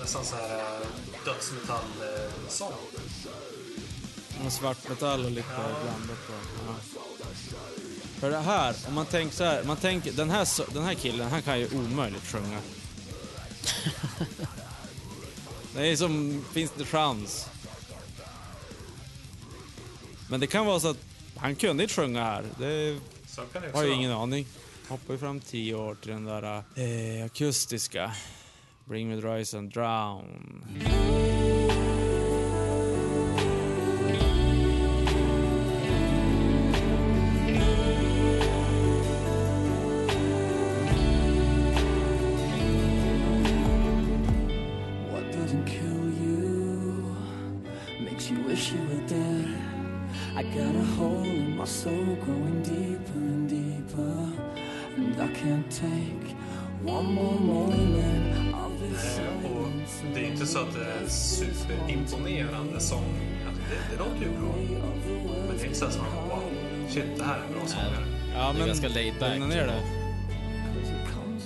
Nästan 0.10 0.26
så 0.26 0.36
här 0.36 0.60
äh, 0.60 0.88
dödsmetall-sång. 1.26 2.74
Och 4.46 4.52
svart 4.52 4.90
metall 4.90 5.26
och 5.26 5.32
lite 5.32 5.48
blandat. 5.56 6.30
Och, 6.30 6.36
ja. 6.68 6.76
För 8.20 8.32
det 8.32 8.40
här, 8.40 8.76
om 8.88 8.94
man 8.94 9.06
tänker 9.06 9.36
så 9.36 9.44
här, 9.44 9.64
man 9.64 9.78
tänker, 9.78 10.12
den 10.12 10.30
här, 10.30 10.74
den 10.74 10.84
här 10.84 10.94
killen, 10.94 11.30
han 11.30 11.42
kan 11.42 11.60
ju 11.60 11.68
omöjligt 11.74 12.28
sjunga. 12.28 12.60
det 15.74 15.88
är 15.88 15.96
som, 15.96 16.46
finns 16.54 16.72
det 16.78 16.86
chans? 16.86 17.50
Men 20.30 20.40
det 20.40 20.48
kan 20.48 20.66
vara 20.66 20.80
så 20.80 20.88
att 20.88 21.06
han 21.36 21.56
kunde 21.56 21.84
inte 21.84 21.96
sjunga 21.96 22.24
här. 22.24 22.46
Det 22.58 23.00
det 23.54 23.72
har 23.74 23.84
jag 23.84 23.96
ingen 23.96 24.12
aning. 24.12 24.48
Hoppar 24.88 25.14
ju 25.14 25.20
fram 25.20 25.40
tio 25.40 25.76
år 25.76 25.96
till 25.96 26.12
den 26.12 26.26
där 26.26 26.64
eh, 26.76 27.26
akustiska. 27.26 28.12
Bring 28.90 29.08
me 29.08 29.18
the 29.18 29.22
horizon, 29.22 29.70
drown. 29.70 30.64
What 45.12 45.32
doesn't 45.34 45.66
kill 45.66 45.84
you 45.84 47.16
makes 48.02 48.32
you 48.32 48.42
wish 48.42 48.72
you 48.72 48.82
were 48.88 49.08
dead. 49.08 49.56
I 50.36 50.42
got 50.42 50.76
a 50.76 50.84
hole 50.96 51.22
in 51.22 51.56
my 51.56 51.66
soul 51.66 52.16
growing 52.26 52.64
deeper 52.64 53.20
and 53.20 53.48
deeper. 53.48 54.42
And 54.98 55.22
I 55.22 55.28
can't 55.28 55.70
take 55.70 56.36
one 56.82 57.14
more 57.14 57.40
moment 57.40 58.39
och 59.44 59.68
det 60.14 60.20
är 60.20 60.26
inte 60.32 60.46
så 60.46 60.60
att 60.60 60.74
det 60.74 60.86
är 60.86 61.08
superimponerande 61.10 62.80
sång. 62.80 63.04
Alltså, 63.48 63.64
det, 63.70 63.96
det 63.96 64.00
låter 64.00 64.22
ju 64.26 64.40
bra. 64.40 64.56
Men 65.48 65.58
det 65.58 65.64
är 65.64 65.66
inte 65.66 65.78
så 65.80 65.86
att 65.86 65.98
man 65.98 66.28
wow, 66.30 66.44
shit 66.90 67.04
det 67.18 67.24
här 67.24 67.40
är 67.40 67.44
en 67.48 67.54
bra 67.54 67.62
sångare. 67.66 68.06
Ja, 68.34 68.54
Det 68.58 68.64
är 68.64 68.68
ganska 68.68 68.88
laid 68.88 69.14
back. 69.20 69.32
lugna 69.32 69.48
ner 69.48 69.68
det. 69.68 69.82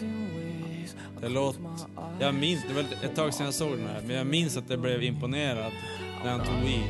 In 0.01 0.27
waves. 0.33 0.95
Det 1.21 1.29
låt, 1.29 1.59
jag 2.19 2.35
minns, 2.35 2.63
det 2.67 2.73
var 2.73 2.85
ett 3.03 3.15
tag 3.15 3.33
sedan 3.33 3.45
jag 3.45 3.53
såg 3.53 3.71
den 3.77 3.87
här, 3.87 4.01
men 4.07 4.15
jag 4.15 4.27
minns 4.27 4.57
att 4.57 4.69
jag 4.69 4.79
blev 4.79 5.03
imponerad 5.03 5.71
när 6.23 6.31
han 6.31 6.39
tog 6.39 6.69
i. 6.69 6.83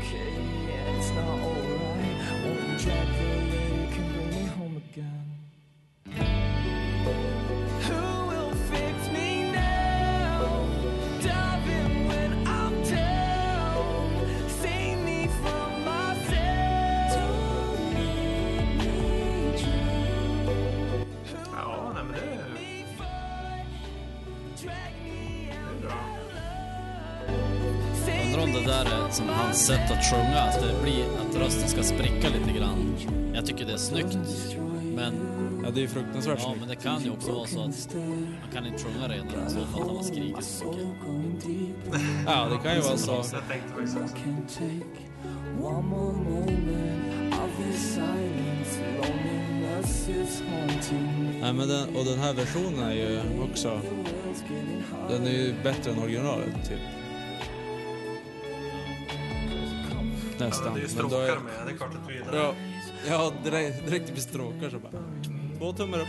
snyggt, 34.12 34.58
men 34.96 35.14
Ja, 35.66 35.70
det 35.72 35.84
är 35.84 35.88
fruktansvärt 35.88 36.40
Ja, 36.40 36.46
snyggt. 36.46 36.60
men 36.60 36.70
det 36.70 36.76
kan 36.76 37.04
ju 37.04 37.12
också 37.12 37.32
vara 37.32 37.48
så 37.48 37.60
att 37.60 37.96
man 37.96 38.52
kan 38.54 38.66
inte 38.66 38.84
sjunga 38.84 39.08
renare 39.08 39.42
än 39.44 39.50
så 39.50 39.56
för 39.56 39.82
att 39.82 39.88
han 39.88 39.96
har 39.96 40.04
skrikit 40.04 40.44
så 40.44 40.66
mycket. 40.66 41.76
Ja, 42.26 42.48
det 42.52 42.58
kan 42.70 42.76
ju 42.76 42.82
vara 42.82 42.98
så. 42.98 43.12
Jag 43.12 43.48
tänkte 43.50 43.70
faktiskt 43.74 43.98
också. 43.98 44.64
Nej, 51.42 51.54
men 51.54 51.68
den, 51.68 51.96
och 51.96 52.06
den 52.06 52.20
här 52.20 52.34
versionen 52.34 52.80
är 52.84 52.94
ju 52.94 53.20
också... 53.52 53.82
Den 55.10 55.28
är 55.28 55.32
ju 55.32 55.54
bättre 55.64 55.92
än 55.92 56.00
originalet, 56.00 56.70
typ. 56.70 56.80
Ja, 59.92 60.46
Nästan. 60.46 60.74
det 60.74 60.80
är 60.80 60.84
ju 60.84 60.96
Men 60.96 61.06
är- 61.06 61.10
stråkar 61.10 61.18
med, 61.40 61.54
det 61.68 61.72
är 61.72 61.78
klart 61.78 61.90
att 62.04 62.10
vi 62.10 62.18
är 62.18 62.32
där. 62.32 62.38
Ja, 62.38 62.54
ja 63.08 63.34
direkt, 63.44 63.86
direkt 63.86 64.08
det 64.08 64.14
blir 64.14 64.24
stråkar 64.24 64.70
så 64.70 64.80
bara... 64.80 64.92
Två 65.58 65.74
tummar 65.74 66.00
upp. 66.00 66.08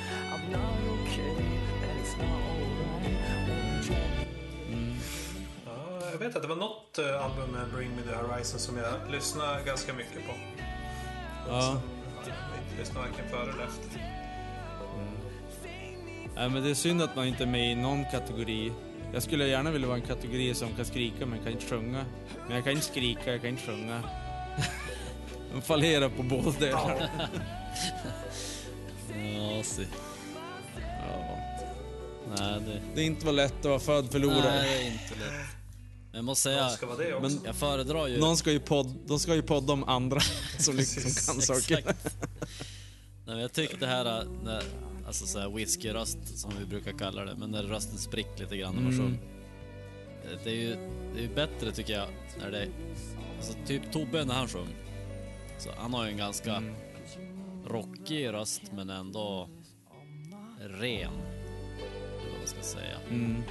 Jag 6.13 6.19
vet 6.19 6.37
att 6.37 6.43
det 6.43 6.49
var 6.49 6.57
något 6.57 6.99
eh, 6.99 7.25
album 7.25 7.51
med 7.51 7.69
Bring 7.77 7.91
Me 7.97 8.03
The 8.03 8.15
Horizon 8.15 8.61
som 8.61 8.77
jag 8.77 9.11
lyssnade 9.13 9.65
ganska 9.67 9.93
mycket 9.93 10.27
på. 10.27 10.33
Ja. 11.49 11.81
Jag 12.27 12.79
lyssnade 12.79 13.09
varken 13.09 13.29
före 13.31 13.53
eller 13.53 13.65
efter. 13.65 14.01
Nej, 16.37 16.51
men 16.51 16.63
det 16.63 16.71
är 16.71 16.75
synd 16.75 17.03
att 17.03 17.17
man 17.17 17.27
inte 17.27 17.43
är 17.43 17.47
med 17.47 17.73
i 17.73 17.75
någon 17.75 18.05
kategori. 18.05 18.73
Jag 19.13 19.23
skulle 19.23 19.47
gärna 19.47 19.71
vilja 19.71 19.89
vara 19.89 19.99
en 19.99 20.07
kategori 20.07 20.55
som 20.55 20.69
kan 20.77 20.85
skrika 20.85 21.27
men 21.27 21.39
kan 21.39 21.53
inte 21.53 21.67
sjunga. 21.67 22.05
Men 22.47 22.57
jag 22.57 22.65
kan 22.65 22.73
inte 22.73 22.87
skrika, 22.87 23.33
jag 23.33 23.41
kan 23.41 23.51
inte 23.51 23.63
sjunga. 23.63 24.03
De 25.55 25.63
fallerar 25.63 26.09
på 26.09 26.23
båda 26.23 26.51
delar. 26.61 27.11
Ja, 29.09 29.63
se. 29.63 29.83
Ja. 30.77 31.39
Nej, 32.37 32.61
det, 32.67 32.81
Det 32.95 33.01
är 33.01 33.05
inte 33.07 33.27
var 33.27 33.33
lätt 33.33 33.59
att 33.59 33.65
vara 33.65 33.79
född 33.79 34.05
nej, 34.05 34.13
förlorare. 34.13 34.63
det 34.63 34.69
är 34.77 34.87
inte 34.87 35.15
lätt. 35.15 35.33
Men 36.11 36.19
jag 36.19 36.25
måste 36.25 36.43
säga, 36.43 36.65
Det 36.65 36.71
ska 36.71 36.87
vara 36.87 36.97
det 36.97 37.15
också. 37.15 37.29
Men 37.29 37.41
jag 37.45 37.55
föredrar 37.57 38.07
ju... 38.07 38.19
någon 38.21 38.37
ska 38.37 38.53
ju 38.53 38.61
podd, 38.61 38.95
de 39.07 39.19
ska 39.19 39.35
ju 39.35 39.43
podda 39.43 39.73
om 39.73 39.85
andra 39.85 40.21
som 40.59 40.77
liksom 40.77 41.03
kan 41.03 41.43
saker. 41.43 41.85
Nej, 41.85 41.95
men 43.27 43.39
jag 43.39 43.53
tyckte 43.53 43.77
det 43.77 43.87
här, 43.87 44.25
när, 44.45 44.63
alltså 45.07 45.27
så 45.27 45.39
här 45.39 45.49
whiskyröst 45.49 46.19
som 46.39 46.53
vi 46.61 46.67
brukar 46.67 46.93
kalla 46.99 47.25
det, 47.25 47.35
men 47.39 47.51
när 47.51 47.63
rösten 47.63 47.99
spricker 47.99 48.43
lite 48.43 48.57
grann 48.57 48.75
när 48.75 48.83
man 48.83 48.93
Mm. 48.93 49.07
sjunger. 49.07 49.21
Det 50.45 50.51
är 50.51 50.55
ju 50.55 50.77
det 51.15 51.19
är 51.19 51.23
ju 51.23 51.35
bättre 51.35 51.73
tycker 51.73 51.93
jag 51.93 52.09
när 52.41 52.51
det 52.51 52.67
alltså 53.37 53.53
typ 53.67 53.93
Tobbe 53.93 54.25
när 54.25 54.35
han 54.35 54.49
sjöng. 54.49 54.69
Så 55.59 55.71
han 55.77 55.95
har 55.95 56.05
ju 56.05 56.11
en 56.11 56.17
ganska 56.19 56.57
Mm. 56.57 56.75
rockig 57.67 58.27
röst 58.33 58.63
men 58.73 58.91
ändå 58.91 59.49
ren. 60.61 61.13
Eller 61.81 62.31
vad 62.31 62.39
man 62.39 62.47
ska 62.47 62.61
säga. 62.63 62.97
Mm. 63.11 63.43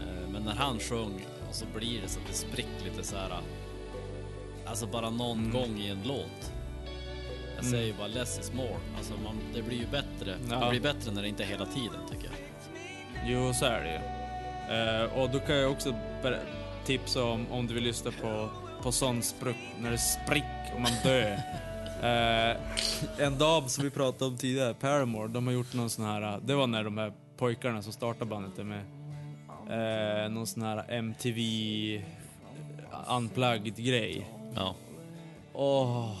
Eh, 0.00 0.28
Men 0.30 0.42
när 0.42 0.54
han 0.54 0.78
sjöng 0.78 1.26
så 1.52 1.64
blir 1.74 2.00
det 2.02 2.08
så 2.08 2.20
att 2.20 2.26
det 2.26 2.32
spricker 2.34 2.84
lite 2.84 3.02
så 3.02 3.16
här. 3.16 3.40
Alltså 4.66 4.86
bara 4.86 5.10
någon 5.10 5.38
Mm. 5.38 5.52
gång 5.52 5.78
i 5.78 5.88
en 5.88 6.02
låt. 6.04 6.52
Jag 7.54 7.64
Mm. 7.64 7.70
säger 7.70 7.86
ju 7.86 7.92
bara 7.94 8.06
less 8.06 8.38
is 8.38 8.52
more. 8.52 8.76
Alltså 8.96 9.12
man, 9.24 9.38
det 9.54 9.62
blir 9.62 9.78
ju 9.78 9.86
bättre. 9.86 10.36
Ja. 10.50 10.64
Det 10.64 10.70
blir 10.70 10.80
bättre 10.80 11.12
när 11.12 11.22
det 11.22 11.28
inte 11.28 11.42
är 11.42 11.46
hela 11.48 11.66
tiden 11.66 12.00
tycker 12.10 12.24
jag. 12.26 12.34
Jo, 13.30 13.54
så 13.54 13.64
är 13.64 13.80
det 13.84 13.90
ju. 13.92 14.00
Eh, 14.76 15.18
och 15.22 15.30
då 15.30 15.38
kan 15.38 15.56
jag 15.56 15.72
också 15.72 15.94
tipsa 16.84 17.24
om, 17.24 17.46
om 17.50 17.66
du 17.66 17.74
vill 17.74 17.84
lyssna 17.84 18.10
på, 18.22 18.50
på 18.86 18.92
sån 18.92 19.22
spruck, 19.22 19.56
när 19.80 19.90
det 19.90 19.98
sprick 19.98 20.44
och 20.74 20.80
man 20.80 20.92
dör. 21.02 21.38
Eh, 21.96 22.56
en 23.18 23.38
dam 23.38 23.68
som 23.68 23.84
vi 23.84 23.90
pratade 23.90 24.24
om 24.30 24.38
tidigare, 24.38 24.74
Paramore, 24.74 25.28
de 25.28 25.46
har 25.46 25.54
gjort 25.54 25.72
någon 25.74 25.90
sån 25.90 26.04
här, 26.04 26.40
det 26.44 26.54
var 26.54 26.66
när 26.66 26.84
de 26.84 26.98
här 26.98 27.12
pojkarna 27.36 27.82
som 27.82 27.92
startade 27.92 28.24
bandet 28.24 28.58
är 28.58 28.64
med, 28.64 28.84
eh, 30.24 30.30
någon 30.30 30.46
sån 30.46 30.62
här 30.62 30.90
MTV 30.90 31.40
unplugged 33.08 33.76
grej. 33.76 34.30
Ja, 34.54 34.74
Åh, 35.52 36.16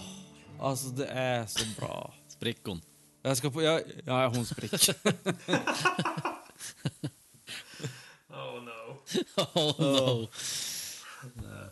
alltså 0.60 0.88
det 0.88 1.06
är 1.06 1.46
så 1.46 1.80
bra. 1.80 2.14
sprickon. 2.28 2.80
Jag 3.22 3.36
ska 3.36 3.50
på, 3.50 3.62
jag, 3.62 3.80
ja 4.04 4.28
hon 4.28 4.46
sprick. 4.46 4.72
Oh 8.36 8.60
no. 8.60 8.98
oh 9.54 9.74
no. 9.78 10.28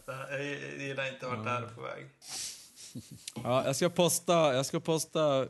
Jag 0.07 0.45
gillar 0.79 1.13
inte 1.13 1.27
vart 1.27 1.45
det 1.45 1.51
här 1.51 1.63
är 1.63 1.67
på 1.69 1.81
väg. 1.83 2.07
Ja, 3.45 3.65
jag 3.67 3.77
ska 3.77 3.89
posta, 3.91 4.55
jag 4.55 4.67
ska 4.67 4.81
posta 4.81 5.43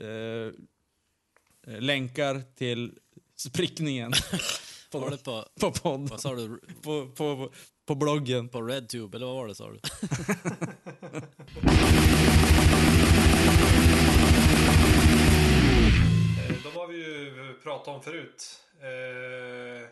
eh, 0.00 0.52
länkar 1.80 2.42
till 2.56 2.98
sprickningen 3.36 4.12
Var 4.90 5.00
på, 5.00 5.08
det 5.10 5.24
på, 5.24 5.44
på 5.60 5.72
podden, 5.72 6.06
vad 6.06 6.20
sa 6.20 6.34
du? 6.34 6.60
på, 6.82 7.06
på, 7.16 7.52
på 7.86 7.94
bloggen. 7.94 8.48
På 8.48 8.62
RedTube 8.62 9.16
eller 9.16 9.26
vad 9.26 9.36
var 9.36 9.48
det 9.48 9.54
sa 9.54 9.70
du? 9.70 9.80
Eh, 16.48 16.54
De 16.64 16.78
har 16.78 16.86
vi 16.86 16.96
ju 16.96 17.54
pratat 17.62 17.88
om 17.88 18.02
förut. 18.02 18.64
Eh, 18.80 19.88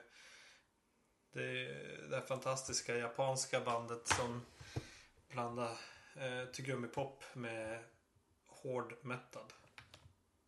Det, 1.33 1.65
det 2.09 2.17
här 2.17 2.27
fantastiska 2.27 2.97
japanska 2.97 3.61
bandet 3.61 4.09
som 4.09 4.41
blandar 5.33 5.71
eh, 6.17 6.53
tuggummipop 6.53 7.25
med 7.35 7.79
hård 8.47 8.95
metal. 9.03 9.53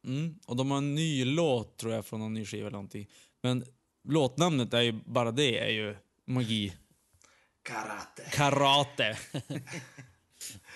Mm. 0.05 0.35
Och 0.47 0.57
de 0.57 0.71
har 0.71 0.79
en 0.79 0.95
ny 0.95 1.25
låt 1.25 1.77
tror 1.77 1.93
jag 1.93 2.07
från 2.07 2.21
någon 2.21 2.35
ny 2.35 2.45
skiva 2.45 2.67
eller 2.67 2.71
någonting. 2.71 3.11
Men 3.41 3.65
låtnamnet 4.09 4.75
är 4.75 4.81
ju, 4.81 4.93
bara 4.93 5.31
det 5.31 5.59
är 5.59 5.71
ju 5.71 5.97
magi. 6.25 6.77
Karate. 7.63 8.31
Karate. 8.33 9.19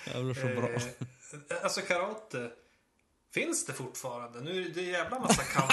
det 0.04 0.22
blir 0.22 0.34
så 0.34 0.46
bra. 0.46 0.70
Eh, 0.70 1.64
alltså 1.64 1.80
karate. 1.80 2.50
Finns 3.34 3.66
det 3.66 3.72
fortfarande? 3.72 4.40
Nu 4.40 4.64
är 4.64 4.68
det 4.68 4.80
en 4.80 4.86
jävla 4.86 5.18
massa 5.18 5.42
kamp. 5.42 5.72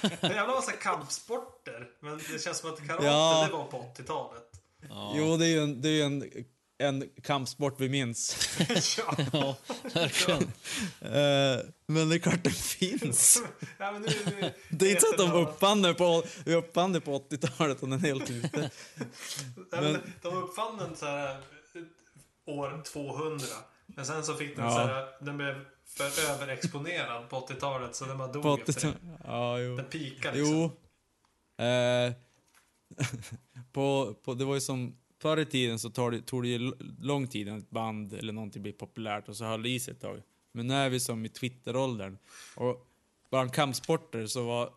det 0.00 0.16
är 0.26 0.30
en 0.30 0.36
jävla 0.36 0.54
massa 0.54 0.72
kampsporter. 0.72 1.86
Men 2.00 2.18
det 2.32 2.42
känns 2.42 2.58
som 2.58 2.70
att 2.70 2.86
karate 2.86 3.04
Ja. 3.06 3.46
det 3.46 3.52
var 3.52 3.64
på 3.64 3.92
80-talet. 3.96 4.42
Ja, 4.88 5.12
Jo, 5.16 5.36
det 5.36 5.46
är 5.46 5.48
ju 5.48 5.62
en, 5.62 5.82
det 5.82 5.88
är 5.88 6.04
en, 6.04 6.24
en 6.78 7.08
kampsport 7.22 7.74
vi 7.80 7.88
minns. 7.88 8.48
ja. 8.98 9.14
ja 9.32 9.56
verkligen. 9.94 10.42
Eh, 11.00 11.64
men 11.86 12.08
det 12.08 12.16
är 12.16 12.18
klart 12.18 12.44
den 12.44 12.52
finns. 12.52 13.42
ja, 13.78 13.92
men 13.92 14.02
nu, 14.02 14.08
nu, 14.40 14.52
Det 14.68 14.86
är 14.86 14.90
inte 14.90 15.00
så 15.00 15.10
att 15.10 15.18
de 15.18 15.32
uppfann 15.32 15.82
det 15.82 15.94
på, 15.94 16.22
uppfann 16.46 17.00
på 17.00 17.18
80-talet 17.18 17.82
och 17.82 17.88
den 17.88 17.98
är 18.04 18.06
helt 18.08 18.30
ute. 18.30 18.70
Ja, 19.70 19.80
men 19.80 20.12
de 20.22 20.36
uppfann 20.36 20.76
den 20.78 20.96
så 20.96 21.06
här 21.06 21.30
eh, 21.34 22.54
år 22.54 22.82
200. 22.84 23.46
Men 23.86 24.06
sen 24.06 24.24
så 24.24 24.34
fick 24.34 24.56
den 24.56 24.64
Ja. 24.64 24.70
så 24.70 24.78
här, 24.78 25.06
den 25.20 25.36
blev 25.36 25.64
för 25.98 26.32
överexponerad 26.34 27.28
på 27.28 27.36
80-talet 27.36 27.94
så 27.96 28.04
den 28.04 28.18
bara 28.18 28.32
dog 28.32 28.42
På 28.42 28.54
efter 28.54 28.72
80 28.72 28.80
det. 29.02 29.18
Ja, 29.24 29.58
jo. 29.60 29.76
Den 29.76 29.84
pikade 29.84 30.38
liksom. 30.38 30.54
Jo. 31.58 31.64
Eh, 31.64 32.12
på, 33.72 34.14
på, 34.24 34.34
det 34.34 34.44
var 34.44 34.54
ju 34.54 34.60
som 34.60 34.96
förr 35.22 35.36
i 35.38 35.46
tiden 35.46 35.78
så 35.78 35.90
tar 35.90 36.10
det, 36.10 36.22
tog 36.22 36.42
det 36.42 36.48
ju 36.48 36.72
lång 37.00 37.26
tid 37.26 37.46
innan 37.48 37.58
ett 37.58 37.70
band 37.70 38.12
eller 38.14 38.32
någonting 38.32 38.62
blir 38.62 38.72
populärt 38.72 39.28
och 39.28 39.36
så 39.36 39.44
höll 39.44 39.62
det 39.62 39.68
i 39.68 39.80
sig 39.80 39.94
ett 39.94 40.00
tag. 40.00 40.22
Men 40.52 40.66
nu 40.66 40.74
är 40.74 40.88
vi 40.88 41.00
som 41.00 41.24
i 41.24 41.28
Twitter-åldern. 41.28 42.18
Och 42.56 42.86
bland 43.30 43.52
kampsporter 43.54 44.26
så 44.26 44.42
var 44.46 44.70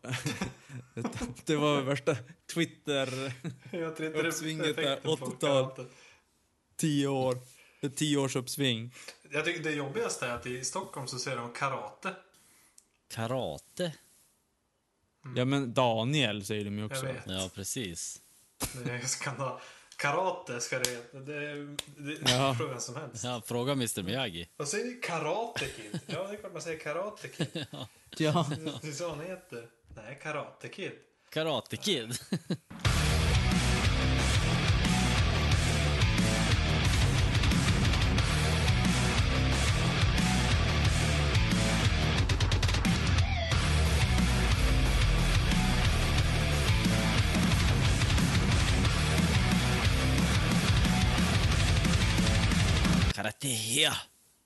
det 1.45 1.55
var 1.55 1.81
värsta 1.81 2.15
Twitter 2.53 3.33
Jag 3.71 3.95
tror 3.95 4.07
inte 4.07 4.21
det- 4.21 4.27
Uppsvinget 4.27 4.75
där, 4.75 4.83
effekten 4.83 5.17
på 5.17 5.25
80-tal. 5.25 5.65
karate. 5.75 5.85
10 6.75 7.07
år. 7.07 7.37
Ett 7.81 7.97
10 7.97 8.17
års 8.17 8.35
uppsving. 8.35 8.93
Jag 9.31 9.45
tycker 9.45 9.63
det 9.63 9.71
jobbigaste 9.71 10.25
är 10.27 10.31
att 10.31 10.45
i 10.45 10.63
Stockholm 10.63 11.07
så 11.07 11.19
ser 11.19 11.35
de 11.35 11.53
karate. 11.53 12.15
Karate? 13.13 13.93
Ja 15.35 15.45
men 15.45 15.73
Daniel 15.73 16.45
säger 16.45 16.65
de 16.65 16.77
ju 16.77 16.85
också. 16.85 17.05
Jag 17.05 17.13
vet. 17.13 17.23
Ja, 17.27 17.49
precis. 17.55 18.21
Det 18.85 18.91
är 18.91 18.99
skandal. 19.05 19.59
Karate 19.97 20.59
ska 20.59 20.79
det 20.79 20.89
heta. 20.89 21.17
Det, 21.19 21.55
det, 21.55 21.75
det 21.97 22.31
Ja. 22.31 22.55
frågar 22.57 22.71
vem 22.71 22.81
som 22.81 22.95
helst. 22.95 23.23
Ja, 23.23 23.41
fråga 23.45 23.71
Mr 23.71 24.03
Miyagi. 24.03 24.49
Vad 24.57 24.67
säger 24.67 24.85
ni? 24.85 24.93
Karate 24.93 25.65
Kid? 25.65 25.99
Ja, 26.07 26.27
det 26.27 26.33
är 26.33 26.37
klart 26.37 26.53
man 26.53 26.61
säger 26.61 26.79
Karate 26.79 27.27
Kid. 27.27 27.65
Ja. 28.17 28.49
Det 28.81 28.87
är 28.87 28.91
så 28.91 29.09
han 29.09 29.19
heter. 29.21 29.67
Nej, 29.95 30.19
Karate 30.23 30.67
Kid. 30.67 30.91
Karate 31.29 31.77
Kid. 31.77 32.13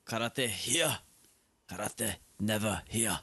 Karate 0.06 0.46
here. 0.46 0.98
Karate 1.68 2.14
never 2.38 2.80
here. 2.88 3.18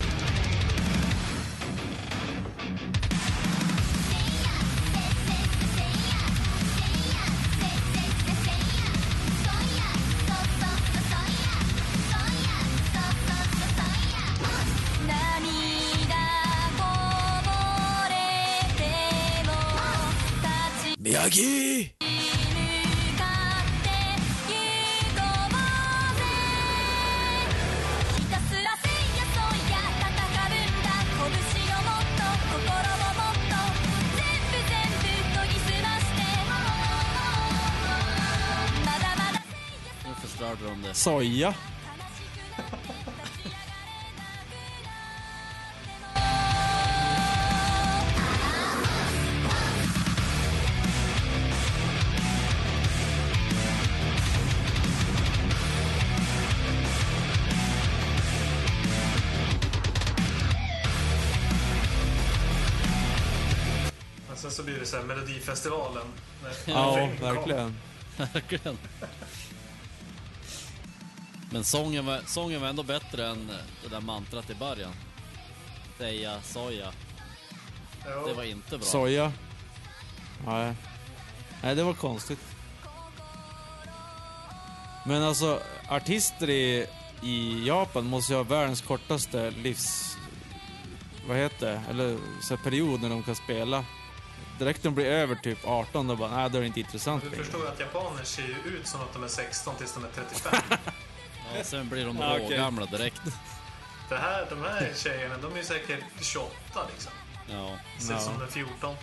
Miyagi! 20.99 21.72
Nu 21.72 21.72
Soja. 41.03 41.53
Sen 64.35 64.51
så 64.51 64.63
blir 64.63 64.79
det 64.79 64.85
så 64.85 64.97
här 64.97 65.03
Melodifestivalen. 65.03 66.03
Ja, 66.65 67.09
verkligen. 67.21 67.75
Verkligen. 68.33 68.77
Men 71.53 71.63
sången 71.63 72.05
var, 72.05 72.21
sången 72.25 72.61
var 72.61 72.67
ändå 72.67 72.83
bättre 72.83 73.27
än 73.27 73.51
det 73.83 73.89
där 73.89 74.01
mantrat 74.01 74.49
i 74.49 74.55
början. 74.55 74.91
Säga, 75.97 76.41
soja. 76.41 76.91
Ja. 78.05 78.23
Det 78.27 78.33
var 78.33 78.43
inte 78.43 78.77
bra. 78.77 78.85
Soja. 78.85 79.31
Nej. 80.45 80.73
Nej, 81.63 81.75
det 81.75 81.83
var 81.83 81.93
konstigt. 81.93 82.39
Men 85.05 85.23
alltså, 85.23 85.59
artister 85.89 86.49
i, 86.49 86.87
i 87.21 87.67
Japan 87.67 88.05
måste 88.05 88.33
ju 88.33 88.37
ha 88.37 88.43
världens 88.43 88.81
kortaste 88.81 89.51
livs... 89.51 90.17
Vad 91.27 91.37
heter 91.37 91.71
det? 91.71 91.81
Eller 91.89 92.17
så 92.41 92.55
här, 92.55 92.63
period 92.63 93.01
när 93.01 93.09
de 93.09 93.23
kan 93.23 93.35
spela. 93.35 93.85
Direkt 94.59 94.83
de 94.83 94.95
blir 94.95 95.05
över 95.05 95.35
typ 95.35 95.67
18, 95.67 96.07
då 96.07 96.15
bara, 96.15 96.35
nej, 96.37 96.49
då 96.49 96.57
är 96.57 96.61
det 96.61 96.67
inte 96.67 96.79
intressant 96.79 97.23
Du 97.23 97.29
längre. 97.29 97.43
förstår 97.43 97.67
att 97.67 97.79
japaner 97.79 98.23
ser 98.23 98.43
ju 98.43 98.55
ut 98.77 98.87
som 98.87 99.01
att 99.01 99.13
de 99.13 99.23
är 99.23 99.27
16 99.27 99.75
tills 99.75 99.93
de 99.93 100.03
är 100.03 100.09
35. 100.15 100.59
Ja, 101.57 101.63
sen 101.63 101.89
blir 101.89 102.05
de 102.05 102.17
Ja, 102.21 102.37
rågamla 102.39 102.85
direkt. 102.85 103.21
Det 104.09 104.17
här, 104.17 104.45
de 104.49 104.61
här 104.63 104.91
tjejerna, 104.95 105.37
de 105.37 105.53
är 105.53 105.57
ju 105.57 105.63
säkert 105.63 106.03
28 106.21 106.51
liksom. 106.93 107.11
Ja. 107.49 107.77
Ser 107.99 108.13
Ja. 108.13 108.19
som 108.19 108.39
de 108.39 108.43
är 108.45 108.47
14. 108.47 108.95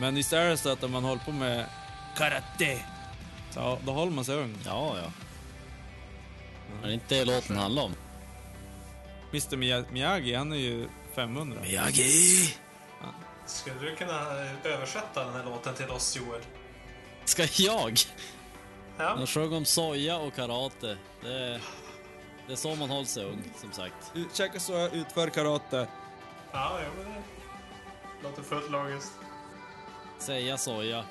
Men 0.00 0.14
visst 0.14 0.32
är 0.32 0.44
det 0.48 0.56
så 0.56 0.68
att 0.72 0.82
om 0.82 0.90
man 0.92 1.04
håller 1.04 1.22
på 1.22 1.32
med 1.32 1.66
karate, 2.16 2.78
så 3.50 3.78
då 3.84 3.92
håller 3.92 4.12
man 4.12 4.24
sig 4.24 4.34
ung. 4.36 4.56
Ja, 4.66 4.96
ja. 5.02 5.10
Men 6.72 6.82
det 6.82 6.88
är 6.88 6.92
inte 6.94 7.14
det 7.14 7.24
låten 7.24 7.56
handlar 7.56 7.82
om. 7.82 7.94
Mr 9.32 9.56
Miya- 9.56 9.92
Miyagi, 9.92 10.34
han 10.34 10.52
är 10.52 10.56
ju 10.56 10.88
500. 11.14 11.58
Miyagi! 11.62 12.54
Skulle 13.46 13.80
du 13.80 13.96
kunna 13.96 14.20
översätta 14.64 15.24
den 15.24 15.34
här 15.34 15.44
låten 15.44 15.74
till 15.74 15.90
oss, 15.90 16.16
Joel? 16.16 16.40
Ska 17.24 17.46
jag? 17.56 17.98
Ja. 19.00 19.14
De 19.14 19.26
sjöng 19.26 19.52
om 19.52 19.64
soja 19.64 20.16
och 20.18 20.34
karate. 20.34 20.96
Det 21.22 21.32
är, 21.34 21.60
det 22.46 22.52
är 22.52 22.56
så 22.56 22.74
man 22.74 22.90
håller 22.90 23.04
sig 23.06 23.24
ung, 23.24 23.42
som 23.60 23.72
sagt. 23.72 24.12
Käka 24.32 24.60
så 24.60 24.88
utför 24.88 25.28
karate. 25.30 25.86
Ja, 26.52 26.78
jo, 26.86 27.02
men 27.04 27.12
det 27.14 28.28
låter 28.28 28.42
fullt 28.42 28.70
logiskt. 28.70 29.12
Säga 30.18 30.58
soja. 30.58 31.04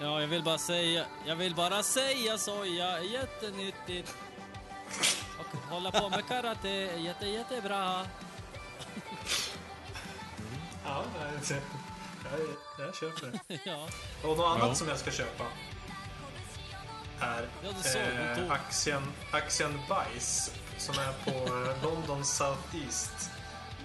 Ja, 0.00 0.20
jag 0.20 0.28
vill 0.28 0.42
bara 0.42 0.58
säga, 0.58 1.04
jag 1.26 1.36
vill 1.36 1.54
bara 1.54 1.82
säga 1.82 2.38
soja 2.38 2.98
är 2.98 3.02
jättenyttigt. 3.02 4.14
Och 5.38 5.58
hålla 5.70 5.90
på 5.90 6.08
med 6.08 6.26
karate 6.28 6.68
är 6.68 6.96
jätte, 6.98 7.26
jättebra. 7.26 8.06
Ja, 10.84 11.04
det- 11.48 11.60
jag, 12.30 12.86
jag 12.86 12.94
köper 12.96 13.40
det. 13.48 13.60
Ja, 13.64 13.88
Och 14.22 14.28
något 14.28 14.46
annat 14.46 14.68
Ja. 14.68 14.74
som 14.74 14.88
jag 14.88 14.98
ska 14.98 15.10
köpa 15.10 15.44
är 17.20 17.48
Ja, 17.62 18.00
eh, 18.00 18.50
aktien, 18.52 19.02
aktien 19.32 19.80
Bajs 19.88 20.50
som 20.78 20.94
är 20.94 21.12
på 21.24 21.54
eh, 21.70 21.82
London 21.82 22.24
Southeast 22.24 23.30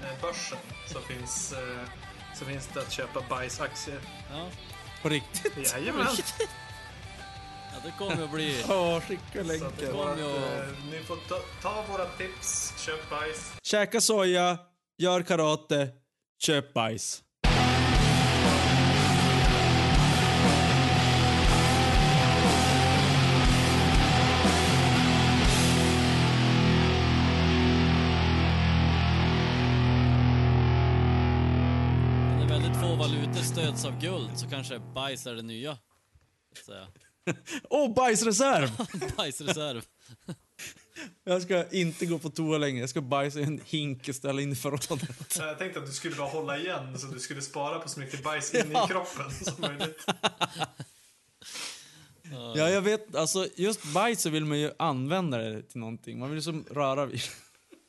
eh, 0.03 0.21
börsen. 0.21 0.57
Så 0.93 0.99
finns, 0.99 1.53
eh, 1.53 1.83
så 2.35 2.45
finns 2.45 2.67
det 2.73 2.79
att 2.79 2.91
köpa 2.91 3.21
Bajs-aktier. 3.29 3.99
ja. 4.31 4.47
På 5.01 5.09
riktigt? 5.09 5.73
Jajamän! 5.73 6.07
ja 7.73 7.77
det 7.83 7.93
kommer 7.97 8.23
att 8.23 8.31
bli... 8.31 8.63
Ja, 8.67 9.01
skicka 9.01 9.43
länken. 9.43 9.67
att- 9.67 9.81
eh, 10.19 10.67
ni 10.91 11.03
får 11.03 11.15
ta, 11.29 11.39
ta 11.61 11.85
våra 11.91 12.05
tips, 12.05 12.73
köp 12.85 13.09
Bajs. 13.09 13.53
Käka 13.63 14.01
soja, 14.01 14.57
gör 14.97 15.21
karate, 15.23 15.89
köp 16.39 16.73
bajs. 16.73 17.21
Valutor 32.95 33.41
stöds 33.41 33.85
av 33.85 34.01
guld 34.01 34.39
så 34.39 34.49
kanske 34.49 34.79
bajs 34.79 35.27
är 35.27 35.35
det 35.35 35.41
nya. 35.41 35.77
Åh, 37.69 37.93
bajsreserv! 37.93 38.69
Bajsreserv. 39.17 39.85
Jag 41.23 41.41
ska 41.41 41.69
inte 41.69 42.05
gå 42.05 42.19
på 42.19 42.29
toa 42.29 42.57
längre. 42.57 42.79
Jag 42.79 42.89
ska 42.89 43.01
bajsa 43.01 43.39
i 43.39 43.43
en 43.43 43.61
hink 43.65 44.09
och 44.09 44.15
ställa 44.15 44.41
in 44.41 44.51
i 44.51 44.55
förrådet. 44.55 45.37
Jag 45.37 45.57
tänkte 45.57 45.79
att 45.79 45.85
du 45.85 45.91
skulle 45.91 46.15
bara 46.15 46.27
hålla 46.27 46.57
igen 46.57 46.99
så 46.99 47.07
du 47.07 47.19
skulle 47.19 47.41
spara 47.41 47.79
på 47.79 47.89
så 47.89 47.99
mycket 47.99 48.23
bajs 48.23 48.53
in 48.53 48.71
Ja. 48.73 48.85
i 48.85 48.87
kroppen 48.87 49.31
som 49.31 49.53
möjligt. 49.61 50.05
Ja, 52.55 52.69
jag 52.69 52.81
vet. 52.81 53.15
Alltså, 53.15 53.47
just 53.55 53.93
bajs 53.93 54.21
så 54.21 54.29
vill 54.29 54.45
man 54.45 54.59
ju 54.59 54.71
använda 54.79 55.37
det 55.37 55.61
till 55.61 55.79
någonting. 55.79 56.19
Man 56.19 56.31
vill 56.31 56.43
som 56.43 56.65
röra 56.71 57.05
vid. 57.05 57.21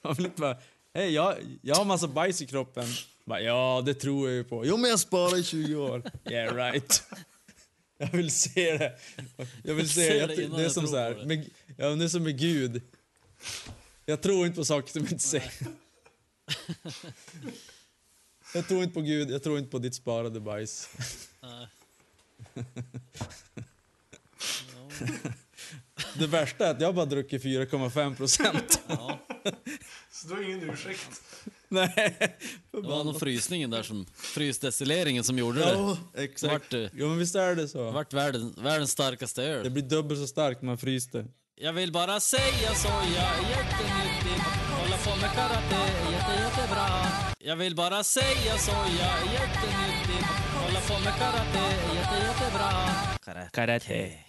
Man 0.05 0.15
vill 0.15 0.27
inte 0.27 0.41
bara, 0.41 0.57
hej, 0.95 1.11
jag, 1.13 1.35
jag 1.63 1.77
har 1.77 1.85
massa 1.85 2.09
bajs 2.09 2.43
i 2.43 2.47
kroppen. 2.47 2.87
Bara, 3.27 3.41
ja, 3.41 3.83
det 3.87 3.95
tror 3.95 4.29
jag 4.29 4.37
ju 4.37 4.45
på. 4.45 4.67
Jo, 4.67 4.77
men 4.77 4.91
jag 4.91 5.01
sparar 5.01 5.39
i 5.39 5.45
20 5.45 5.75
år. 5.75 6.03
Yeah, 6.31 6.57
right. 6.57 7.03
Jag 7.99 8.07
vill 8.13 8.31
se 8.31 8.79
det. 8.79 8.99
Jag 9.63 9.75
vill 9.75 9.91
se, 9.91 10.17
jag, 10.17 10.29
det 10.29 10.47
det, 10.47 10.65
är 10.65 10.69
som 10.69 10.87
så 10.87 10.97
här, 10.97 11.25
med, 11.25 11.51
ja, 11.77 11.89
det 11.89 12.05
är 12.05 12.09
som 12.09 12.23
med 12.23 12.39
Gud. 12.39 12.83
Jag 14.05 14.23
tror 14.23 14.47
inte 14.47 14.57
på 14.57 14.65
saker 14.65 14.93
som 14.93 15.03
jag 15.03 15.13
inte 15.13 15.25
ser. 15.25 15.53
Jag 18.55 18.69
tror 18.69 18.83
inte 18.83 18.95
på 18.95 19.01
Gud, 19.01 19.31
jag 19.31 19.43
tror 19.43 19.59
inte 19.59 19.71
på 19.71 19.79
ditt 19.79 19.95
sparade 19.95 20.41
bajs. 20.41 20.89
Det 26.19 26.27
värsta 26.27 26.67
är 26.67 26.71
att 26.71 26.81
jag 26.81 26.95
bara 26.95 27.07
druckit 27.07 27.43
4,5 27.45 28.17
procent. 28.17 28.81
Ja, 28.89 29.19
Så 30.11 30.29
du 30.29 30.35
har 30.35 30.43
ingen 30.43 30.71
ursäkt. 30.71 31.23
Nej. 31.71 32.17
det 32.73 32.81
var 32.89 33.05
nog 33.05 33.21
frysningen 33.21 33.71
där 33.71 33.83
som... 33.83 34.07
Frysdestilleringen 34.17 35.25
som 35.25 35.39
gjorde 35.39 35.59
det. 35.59 35.73
Ja, 35.73 35.97
exakt. 36.17 36.53
Vart, 36.53 36.73
eh, 36.75 36.91
Jo, 36.93 37.09
men 37.09 37.19
visst 37.19 37.35
är 37.35 37.55
det 37.55 37.69
så. 37.69 37.91
Vart 37.91 38.13
världens, 38.13 38.59
världens 38.59 38.91
starkaste 38.91 39.43
Det 39.43 39.49
öl. 39.49 39.71
blir 39.71 39.83
dubbelt 39.83 40.21
så 40.21 40.27
starkt 40.27 40.63
när 40.63 40.67
man 40.67 40.79
fryste. 40.79 41.25
Jag 41.55 41.73
vill 41.73 41.93
bara 41.93 42.21
säga 42.21 42.75
soja 42.75 43.23
är 43.23 43.51
jättenyttigt. 43.51 44.45
Hålla 44.81 44.97
på 44.97 45.11
med 45.21 45.31
karate 45.35 45.75
är 45.77 46.13
jätte, 46.13 46.33
jättebra. 46.43 46.89
Jag 47.39 47.57
vill 47.57 47.75
bara 47.77 48.05
säga 48.05 48.59
soja 48.59 49.07
är 49.07 49.33
jättenyttigt. 49.33 50.27
Hålla 50.55 50.81
på 50.81 51.05
med 51.05 51.15
karate 51.19 51.59
är 51.59 51.95
jätte, 51.95 52.17
jättebra. 52.27 53.51
Karate. 53.53 54.26